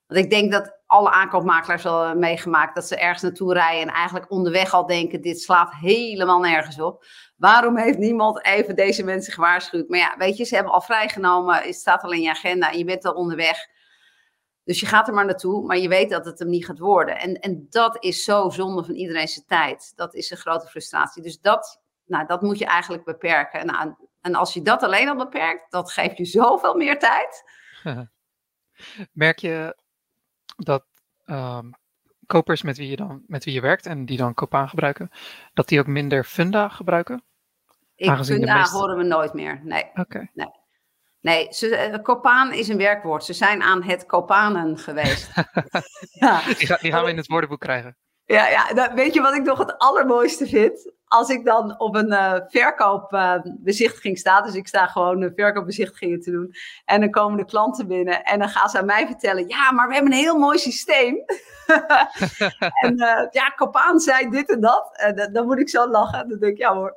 Want 0.08 0.20
ik 0.20 0.30
denk 0.30 0.52
dat 0.52 0.79
alle 0.90 1.10
aankoopmakelaars 1.10 1.84
wel 1.84 2.00
hebben 2.00 2.20
meegemaakt 2.20 2.76
dat 2.76 2.88
ze 2.88 2.98
ergens 2.98 3.22
naartoe 3.22 3.54
rijden 3.54 3.82
en 3.82 3.94
eigenlijk 3.94 4.32
onderweg 4.32 4.74
al 4.74 4.86
denken: 4.86 5.22
dit 5.22 5.42
slaat 5.42 5.74
helemaal 5.74 6.40
nergens 6.40 6.80
op. 6.80 7.06
Waarom 7.36 7.78
heeft 7.78 7.98
niemand 7.98 8.46
even 8.46 8.76
deze 8.76 9.04
mensen 9.04 9.34
gewaarschuwd? 9.34 9.90
Maar 9.90 10.00
ja, 10.00 10.16
weet 10.18 10.38
je, 10.38 10.44
ze 10.44 10.56
hebben 10.56 10.74
al 10.74 10.82
vrijgenomen, 10.82 11.56
het 11.56 11.76
staat 11.76 12.04
al 12.04 12.12
in 12.12 12.22
je 12.22 12.30
agenda 12.30 12.72
en 12.72 12.78
je 12.78 12.86
bent 12.86 13.06
al 13.06 13.14
onderweg. 13.14 13.68
Dus 14.64 14.80
je 14.80 14.86
gaat 14.86 15.08
er 15.08 15.14
maar 15.14 15.26
naartoe, 15.26 15.66
maar 15.66 15.78
je 15.78 15.88
weet 15.88 16.10
dat 16.10 16.26
het 16.26 16.40
hem 16.40 16.50
niet 16.50 16.66
gaat 16.66 16.80
worden. 16.80 17.20
En, 17.20 17.40
en 17.40 17.68
dat 17.70 18.04
is 18.04 18.24
zo 18.24 18.50
zonde 18.50 18.84
van 18.84 18.96
iedereen 18.96 19.28
zijn 19.28 19.46
tijd. 19.46 19.92
Dat 19.96 20.14
is 20.16 20.32
een 20.32 20.38
grote 20.38 20.68
frustratie. 20.68 21.24
Dus 21.24 21.40
dat, 21.40 21.82
nou, 22.06 22.26
dat 22.26 22.42
moet 22.42 22.58
je 22.58 22.66
eigenlijk 22.66 23.04
beperken. 23.04 23.66
Nou, 23.66 23.96
en 24.22 24.36
als 24.36 24.54
je 24.54 24.62
dat 24.62 24.84
alleen 24.84 25.10
al 25.10 25.16
beperkt, 25.16 25.72
dat 25.72 25.92
geeft 25.92 26.18
je 26.18 26.26
zoveel 26.26 26.76
meer 26.76 27.00
tijd. 27.00 27.44
Merk 29.12 29.40
je 29.40 29.76
dat 30.60 30.86
um, 31.26 31.74
kopers 32.26 32.62
met 32.62 32.78
wie, 32.78 32.90
je 32.90 32.96
dan, 32.96 33.24
met 33.28 33.44
wie 33.44 33.54
je 33.54 33.62
werkt 33.62 33.86
en 33.86 34.06
die 34.06 34.18
dan 34.18 34.34
Copaan 34.34 34.70
gebruiken, 34.70 35.10
dat 35.54 35.68
die 35.68 35.80
ook 35.80 35.88
minder 35.88 36.24
funda 36.24 36.70
gebruiken? 36.70 37.24
Ik 37.96 38.12
funda 38.12 38.58
meeste... 38.58 38.78
horen 38.78 38.98
we 38.98 39.04
nooit 39.04 39.34
meer. 39.34 39.62
Nee. 39.64 39.86
Oké. 39.94 40.30
Nee. 40.34 40.58
Nee, 41.22 41.48
ze, 41.54 42.00
Copaan 42.04 42.54
is 42.54 42.68
een 42.68 42.78
werkwoord. 42.78 43.24
Ze 43.24 43.34
zijn 43.34 43.62
aan 43.62 43.84
het 43.84 44.06
Copanen 44.06 44.78
geweest. 44.78 45.32
ja. 46.20 46.42
die 46.82 46.92
gaan 46.92 47.04
we 47.04 47.10
in 47.10 47.18
het 47.18 47.28
woordenboek 47.28 47.60
krijgen. 47.60 47.98
Ja, 48.36 48.48
ja 48.48 48.94
weet 48.94 49.14
je 49.14 49.22
wat 49.22 49.36
ik 49.36 49.44
nog 49.44 49.58
het 49.58 49.78
allermooiste 49.78 50.48
vind? 50.48 50.92
Als 51.06 51.30
ik 51.30 51.46
dan 51.46 51.80
op 51.80 51.96
een 51.96 52.12
uh, 52.12 52.40
verkoopbezichtiging 52.48 54.14
uh, 54.14 54.20
sta, 54.20 54.42
dus 54.42 54.56
ik 54.56 54.68
sta 54.68 54.88
gewoon 54.88 55.22
uh, 55.22 55.30
verkoopbezichtigingen 55.36 56.22
te 56.22 56.32
doen, 56.32 56.54
en 56.86 57.00
dan 57.00 57.12
komen 57.12 57.38
de 57.38 57.46
klanten 57.46 57.88
binnen 57.88 58.24
en 58.24 58.40
dan 58.40 58.50
gaan 58.50 58.70
ze 58.70 58.80
aan 58.80 58.86
mij 58.86 59.06
vertellen, 59.06 59.48
ja, 59.48 59.72
maar 59.72 59.88
we 59.88 59.94
hebben 59.94 60.12
een 60.12 60.18
heel 60.18 60.38
mooi 60.38 60.58
systeem. 60.58 61.16
en 62.84 62.94
uh, 62.94 63.28
ja, 63.32 63.54
Copaan 63.56 64.00
zei 64.00 64.30
dit 64.30 64.50
en 64.52 64.60
dat. 64.62 64.98
En 64.98 65.34
dan 65.34 65.46
moet 65.46 65.60
ik 65.60 65.70
zo 65.70 65.90
lachen. 65.90 66.30
Dan 66.30 66.40
denk 66.40 66.52
ik, 66.52 66.58
ja 66.58 66.74
hoor. 66.74 66.96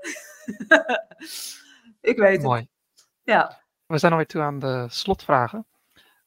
ik 2.13 2.19
weet 2.19 2.43
mooi. 2.43 2.61
het. 2.61 3.07
Ja. 3.23 3.61
We 3.87 3.99
zijn 3.99 4.13
alweer 4.13 4.29
toe 4.29 4.43
aan 4.43 4.59
de 4.59 4.87
slotvragen. 4.89 5.67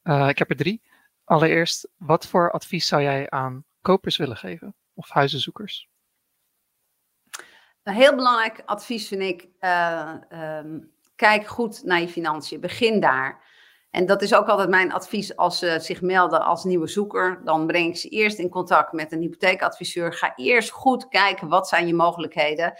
ik 0.04 0.38
heb 0.38 0.50
er 0.50 0.56
drie. 0.56 0.82
Allereerst, 1.24 1.90
wat 1.98 2.28
voor 2.28 2.52
advies 2.52 2.88
zou 2.88 3.02
jij 3.02 3.30
aan 3.30 3.66
kopers 3.82 4.18
willen 4.18 4.38
geven? 4.38 4.76
Of 4.96 5.10
huizenzoekers? 5.10 5.90
Een 7.84 7.94
heel 7.94 8.16
belangrijk 8.16 8.62
advies 8.66 9.08
vind 9.08 9.22
ik, 9.22 9.48
uh, 9.60 10.14
um, 10.60 10.92
kijk 11.16 11.48
goed 11.48 11.84
naar 11.84 12.02
je 12.02 12.08
financiën. 12.08 12.60
Begin 12.60 13.00
daar. 13.00 13.44
En 13.92 14.06
dat 14.06 14.22
is 14.22 14.34
ook 14.34 14.48
altijd 14.48 14.70
mijn 14.70 14.94
advies 14.94 15.36
als 15.36 15.60
ze 15.60 15.78
zich 15.80 16.02
melden 16.02 16.42
als 16.46 16.64
nieuwe 16.64 16.88
zoeker. 16.88 17.42
Dan 17.44 17.68
breng 17.68 17.88
ik 17.88 17.98
ze 17.98 18.10
eerst 18.10 18.38
in 18.38 18.50
contact 18.50 18.92
met 18.92 19.12
een 19.12 19.22
hypotheekadviseur. 19.22 20.14
Ga 20.14 20.34
eerst 20.36 20.70
goed 20.70 21.08
kijken 21.08 21.48
wat 21.48 21.68
zijn 21.68 21.88
je 21.88 21.94
mogelijkheden. 21.94 22.74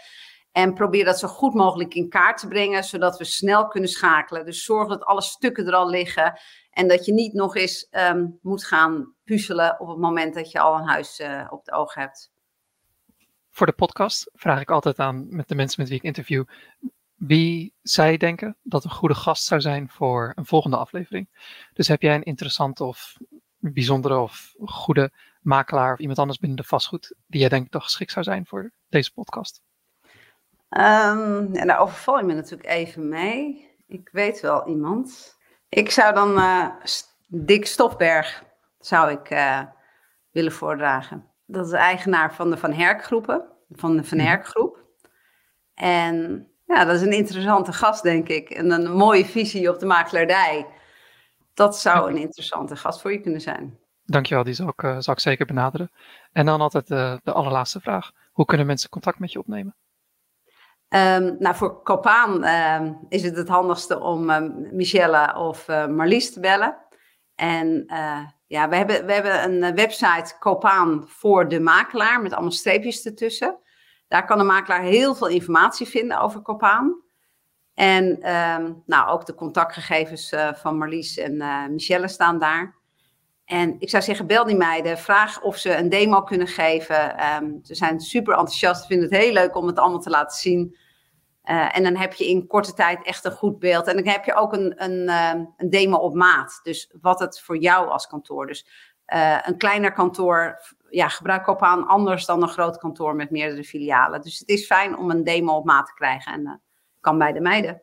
En 0.56 0.74
probeer 0.74 1.04
dat 1.04 1.18
zo 1.18 1.28
goed 1.28 1.54
mogelijk 1.54 1.94
in 1.94 2.08
kaart 2.08 2.38
te 2.38 2.48
brengen, 2.48 2.84
zodat 2.84 3.18
we 3.18 3.24
snel 3.24 3.68
kunnen 3.68 3.90
schakelen. 3.90 4.44
Dus 4.44 4.64
zorg 4.64 4.88
dat 4.88 5.04
alle 5.04 5.22
stukken 5.22 5.66
er 5.66 5.72
al 5.72 5.88
liggen. 5.88 6.40
En 6.70 6.88
dat 6.88 7.04
je 7.04 7.12
niet 7.12 7.32
nog 7.32 7.56
eens 7.56 7.88
um, 7.90 8.38
moet 8.42 8.64
gaan 8.64 9.14
puzzelen 9.24 9.80
op 9.80 9.88
het 9.88 9.98
moment 9.98 10.34
dat 10.34 10.50
je 10.50 10.60
al 10.60 10.76
een 10.76 10.88
huis 10.88 11.20
uh, 11.20 11.46
op 11.50 11.64
het 11.64 11.74
oog 11.74 11.94
hebt. 11.94 12.32
Voor 13.50 13.66
de 13.66 13.72
podcast 13.72 14.30
vraag 14.34 14.60
ik 14.60 14.70
altijd 14.70 14.98
aan 14.98 15.26
met 15.28 15.48
de 15.48 15.54
mensen 15.54 15.80
met 15.80 15.88
wie 15.88 15.98
ik 15.98 16.04
interview. 16.04 16.44
Wie 17.14 17.74
zij 17.82 18.16
denken 18.16 18.56
dat 18.62 18.84
een 18.84 18.90
goede 18.90 19.14
gast 19.14 19.44
zou 19.44 19.60
zijn 19.60 19.88
voor 19.88 20.32
een 20.34 20.46
volgende 20.46 20.76
aflevering. 20.76 21.28
Dus 21.72 21.88
heb 21.88 22.02
jij 22.02 22.14
een 22.14 22.22
interessante 22.22 22.84
of 22.84 23.16
bijzondere 23.58 24.18
of 24.18 24.54
goede 24.64 25.12
makelaar 25.40 25.92
of 25.92 25.98
iemand 25.98 26.18
anders 26.18 26.38
binnen 26.38 26.58
de 26.58 26.64
vastgoed 26.64 27.14
die 27.26 27.40
jij 27.40 27.48
denkt 27.48 27.70
toch 27.70 27.84
geschikt 27.84 28.12
zou 28.12 28.24
zijn 28.24 28.46
voor 28.46 28.72
deze 28.88 29.12
podcast? 29.12 29.64
Um, 30.68 31.54
en 31.54 31.66
daar 31.66 31.78
overval 31.78 32.18
je 32.18 32.24
me 32.24 32.34
natuurlijk 32.34 32.68
even 32.68 33.08
mee. 33.08 33.70
Ik 33.86 34.08
weet 34.12 34.40
wel 34.40 34.68
iemand. 34.68 35.36
Ik 35.68 35.90
zou 35.90 36.14
dan 36.14 36.38
uh, 36.38 36.68
Dick 37.26 37.66
Stofberg 37.66 38.44
zou 38.78 39.10
ik, 39.10 39.30
uh, 39.30 39.60
willen 40.30 40.52
voordragen. 40.52 41.30
Dat 41.46 41.64
is 41.64 41.70
de 41.70 41.76
eigenaar 41.76 42.34
van 42.34 42.50
de 42.50 42.56
Van 42.56 42.72
Herk 42.72 43.04
groepen, 43.04 43.44
van 43.70 43.96
de 43.96 44.04
Van 44.04 44.18
mhm. 44.18 44.26
Herk 44.26 44.46
groep. 44.46 44.84
En 45.74 46.48
ja, 46.64 46.84
dat 46.84 46.94
is 46.94 47.02
een 47.02 47.12
interessante 47.12 47.72
gast, 47.72 48.02
denk 48.02 48.28
ik. 48.28 48.50
En 48.50 48.70
een 48.70 48.92
mooie 48.92 49.24
visie 49.24 49.70
op 49.70 49.78
de 49.78 49.86
makelaardij. 49.86 50.66
Dat 51.54 51.78
zou 51.78 52.10
een 52.10 52.16
interessante 52.16 52.76
gast 52.76 53.00
voor 53.00 53.12
je 53.12 53.20
kunnen 53.20 53.40
zijn. 53.40 53.78
Dankjewel, 54.04 54.44
die 54.44 54.54
zal 54.54 54.68
ik, 54.68 54.82
uh, 54.82 54.96
zal 54.98 55.14
ik 55.14 55.20
zeker 55.20 55.46
benaderen. 55.46 55.90
En 56.32 56.46
dan 56.46 56.60
altijd 56.60 56.86
de, 56.86 57.20
de 57.22 57.32
allerlaatste 57.32 57.80
vraag. 57.80 58.10
Hoe 58.32 58.44
kunnen 58.44 58.66
mensen 58.66 58.90
contact 58.90 59.18
met 59.18 59.32
je 59.32 59.38
opnemen? 59.38 59.74
Um, 60.88 61.36
nou, 61.38 61.54
voor 61.54 61.82
Copaan 61.82 62.44
um, 62.44 62.98
is 63.08 63.22
het 63.22 63.36
het 63.36 63.48
handigste 63.48 64.00
om 64.00 64.30
um, 64.30 64.68
Michelle 64.72 65.34
of 65.36 65.68
uh, 65.68 65.86
Marlies 65.86 66.32
te 66.32 66.40
bellen. 66.40 66.76
En 67.34 67.84
uh, 67.86 68.20
ja, 68.46 68.68
we 68.68 68.76
hebben, 68.76 69.06
we 69.06 69.12
hebben 69.12 69.44
een 69.44 69.62
eh, 69.62 69.74
website 69.74 70.38
Copaan 70.38 71.04
voor 71.08 71.48
de 71.48 71.60
makelaar 71.60 72.22
met 72.22 72.32
allemaal 72.32 72.50
streepjes 72.50 73.04
ertussen. 73.04 73.58
Daar 74.08 74.24
kan 74.24 74.38
de 74.38 74.44
makelaar 74.44 74.82
heel 74.82 75.14
veel 75.14 75.28
informatie 75.28 75.86
vinden 75.86 76.20
over 76.20 76.42
Copaan. 76.42 77.02
En 77.74 78.18
nou, 78.86 79.08
ook 79.08 79.26
de 79.26 79.34
contactgegevens 79.34 80.34
van 80.54 80.78
Marlies 80.78 81.18
en 81.18 81.36
Michelle 81.72 82.08
staan 82.08 82.38
daar. 82.38 82.74
En 83.46 83.76
ik 83.78 83.90
zou 83.90 84.02
zeggen, 84.02 84.26
bel 84.26 84.44
die 84.44 84.56
meiden, 84.56 84.98
vraag 84.98 85.42
of 85.42 85.56
ze 85.56 85.76
een 85.76 85.88
demo 85.88 86.22
kunnen 86.22 86.46
geven. 86.46 87.24
Um, 87.42 87.58
ze 87.62 87.74
zijn 87.74 88.00
super 88.00 88.32
enthousiast, 88.32 88.86
vinden 88.86 89.08
het 89.08 89.18
heel 89.18 89.32
leuk 89.32 89.56
om 89.56 89.66
het 89.66 89.78
allemaal 89.78 90.00
te 90.00 90.10
laten 90.10 90.38
zien. 90.38 90.76
Uh, 91.44 91.76
en 91.76 91.82
dan 91.82 91.96
heb 91.96 92.12
je 92.12 92.28
in 92.28 92.46
korte 92.46 92.72
tijd 92.72 93.04
echt 93.04 93.24
een 93.24 93.32
goed 93.32 93.58
beeld. 93.58 93.86
En 93.86 93.96
dan 93.96 94.06
heb 94.06 94.24
je 94.24 94.34
ook 94.34 94.52
een, 94.52 94.84
een, 94.84 95.08
uh, 95.08 95.44
een 95.56 95.70
demo 95.70 95.96
op 95.96 96.14
maat. 96.14 96.60
Dus 96.62 96.94
wat 97.00 97.20
het 97.20 97.40
voor 97.40 97.56
jou 97.56 97.88
als 97.88 98.06
kantoor. 98.06 98.46
Dus 98.46 98.66
uh, 99.14 99.38
een 99.42 99.58
kleiner 99.58 99.92
kantoor, 99.92 100.60
ja, 100.90 101.08
gebruik 101.08 101.46
op 101.46 101.62
aan 101.62 101.86
anders 101.86 102.26
dan 102.26 102.42
een 102.42 102.48
groot 102.48 102.78
kantoor 102.78 103.14
met 103.14 103.30
meerdere 103.30 103.64
filialen. 103.64 104.20
Dus 104.20 104.38
het 104.38 104.48
is 104.48 104.66
fijn 104.66 104.96
om 104.96 105.10
een 105.10 105.24
demo 105.24 105.52
op 105.52 105.64
maat 105.64 105.86
te 105.86 105.94
krijgen. 105.94 106.32
En 106.32 106.62
kan 107.00 107.18
bij 107.18 107.32
de 107.32 107.40
meiden. 107.40 107.82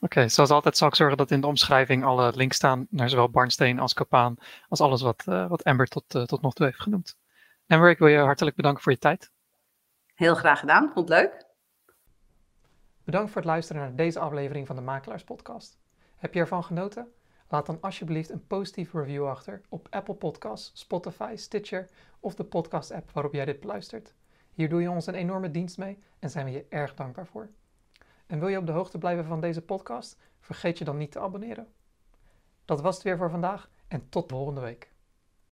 Oké, 0.00 0.16
okay, 0.16 0.28
zoals 0.28 0.50
altijd 0.50 0.76
zal 0.76 0.88
ik 0.88 0.94
zorgen 0.94 1.16
dat 1.16 1.30
in 1.30 1.40
de 1.40 1.46
omschrijving 1.46 2.04
alle 2.04 2.32
links 2.34 2.56
staan 2.56 2.86
naar 2.90 3.08
zowel 3.08 3.30
Barnsteen 3.30 3.78
als 3.78 3.94
Kopaan, 3.94 4.36
als 4.68 4.80
alles 4.80 5.02
wat, 5.02 5.24
uh, 5.28 5.48
wat 5.48 5.64
Amber 5.64 5.86
tot, 5.86 6.14
uh, 6.14 6.22
tot 6.22 6.42
nog 6.42 6.54
toe 6.54 6.66
heeft 6.66 6.80
genoemd. 6.80 7.18
Amber, 7.66 7.90
ik 7.90 7.98
wil 7.98 8.08
je 8.08 8.18
hartelijk 8.18 8.56
bedanken 8.56 8.82
voor 8.82 8.92
je 8.92 8.98
tijd. 8.98 9.30
Heel 10.14 10.34
graag 10.34 10.60
gedaan, 10.60 10.90
vond 10.94 11.08
het 11.08 11.18
leuk. 11.18 11.46
Bedankt 13.04 13.30
voor 13.30 13.40
het 13.40 13.50
luisteren 13.50 13.82
naar 13.82 13.96
deze 13.96 14.18
aflevering 14.18 14.66
van 14.66 14.76
de 14.76 14.82
Makelaars 14.82 15.24
Podcast. 15.24 15.78
Heb 16.16 16.34
je 16.34 16.40
ervan 16.40 16.64
genoten? 16.64 17.12
Laat 17.48 17.66
dan 17.66 17.80
alsjeblieft 17.80 18.30
een 18.30 18.46
positieve 18.46 18.98
review 18.98 19.26
achter 19.26 19.60
op 19.68 19.86
Apple 19.90 20.14
Podcasts, 20.14 20.80
Spotify, 20.80 21.32
Stitcher 21.36 21.88
of 22.20 22.34
de 22.34 22.44
podcast-app 22.44 23.10
waarop 23.10 23.32
jij 23.32 23.44
dit 23.44 23.60
beluistert. 23.60 24.14
Hier 24.52 24.68
doe 24.68 24.82
je 24.82 24.90
ons 24.90 25.06
een 25.06 25.14
enorme 25.14 25.50
dienst 25.50 25.78
mee 25.78 25.98
en 26.18 26.30
zijn 26.30 26.44
we 26.44 26.50
je 26.50 26.66
erg 26.68 26.94
dankbaar 26.94 27.26
voor. 27.26 27.50
En 28.28 28.38
wil 28.38 28.48
je 28.48 28.58
op 28.58 28.66
de 28.66 28.72
hoogte 28.72 28.98
blijven 28.98 29.24
van 29.24 29.40
deze 29.40 29.62
podcast? 29.62 30.16
Vergeet 30.40 30.78
je 30.78 30.84
dan 30.84 30.96
niet 30.96 31.12
te 31.12 31.20
abonneren. 31.20 31.72
Dat 32.64 32.80
was 32.80 32.94
het 32.94 33.04
weer 33.04 33.16
voor 33.16 33.30
vandaag 33.30 33.70
en 33.88 34.08
tot 34.08 34.30
volgende 34.30 34.60
week. 34.60 34.92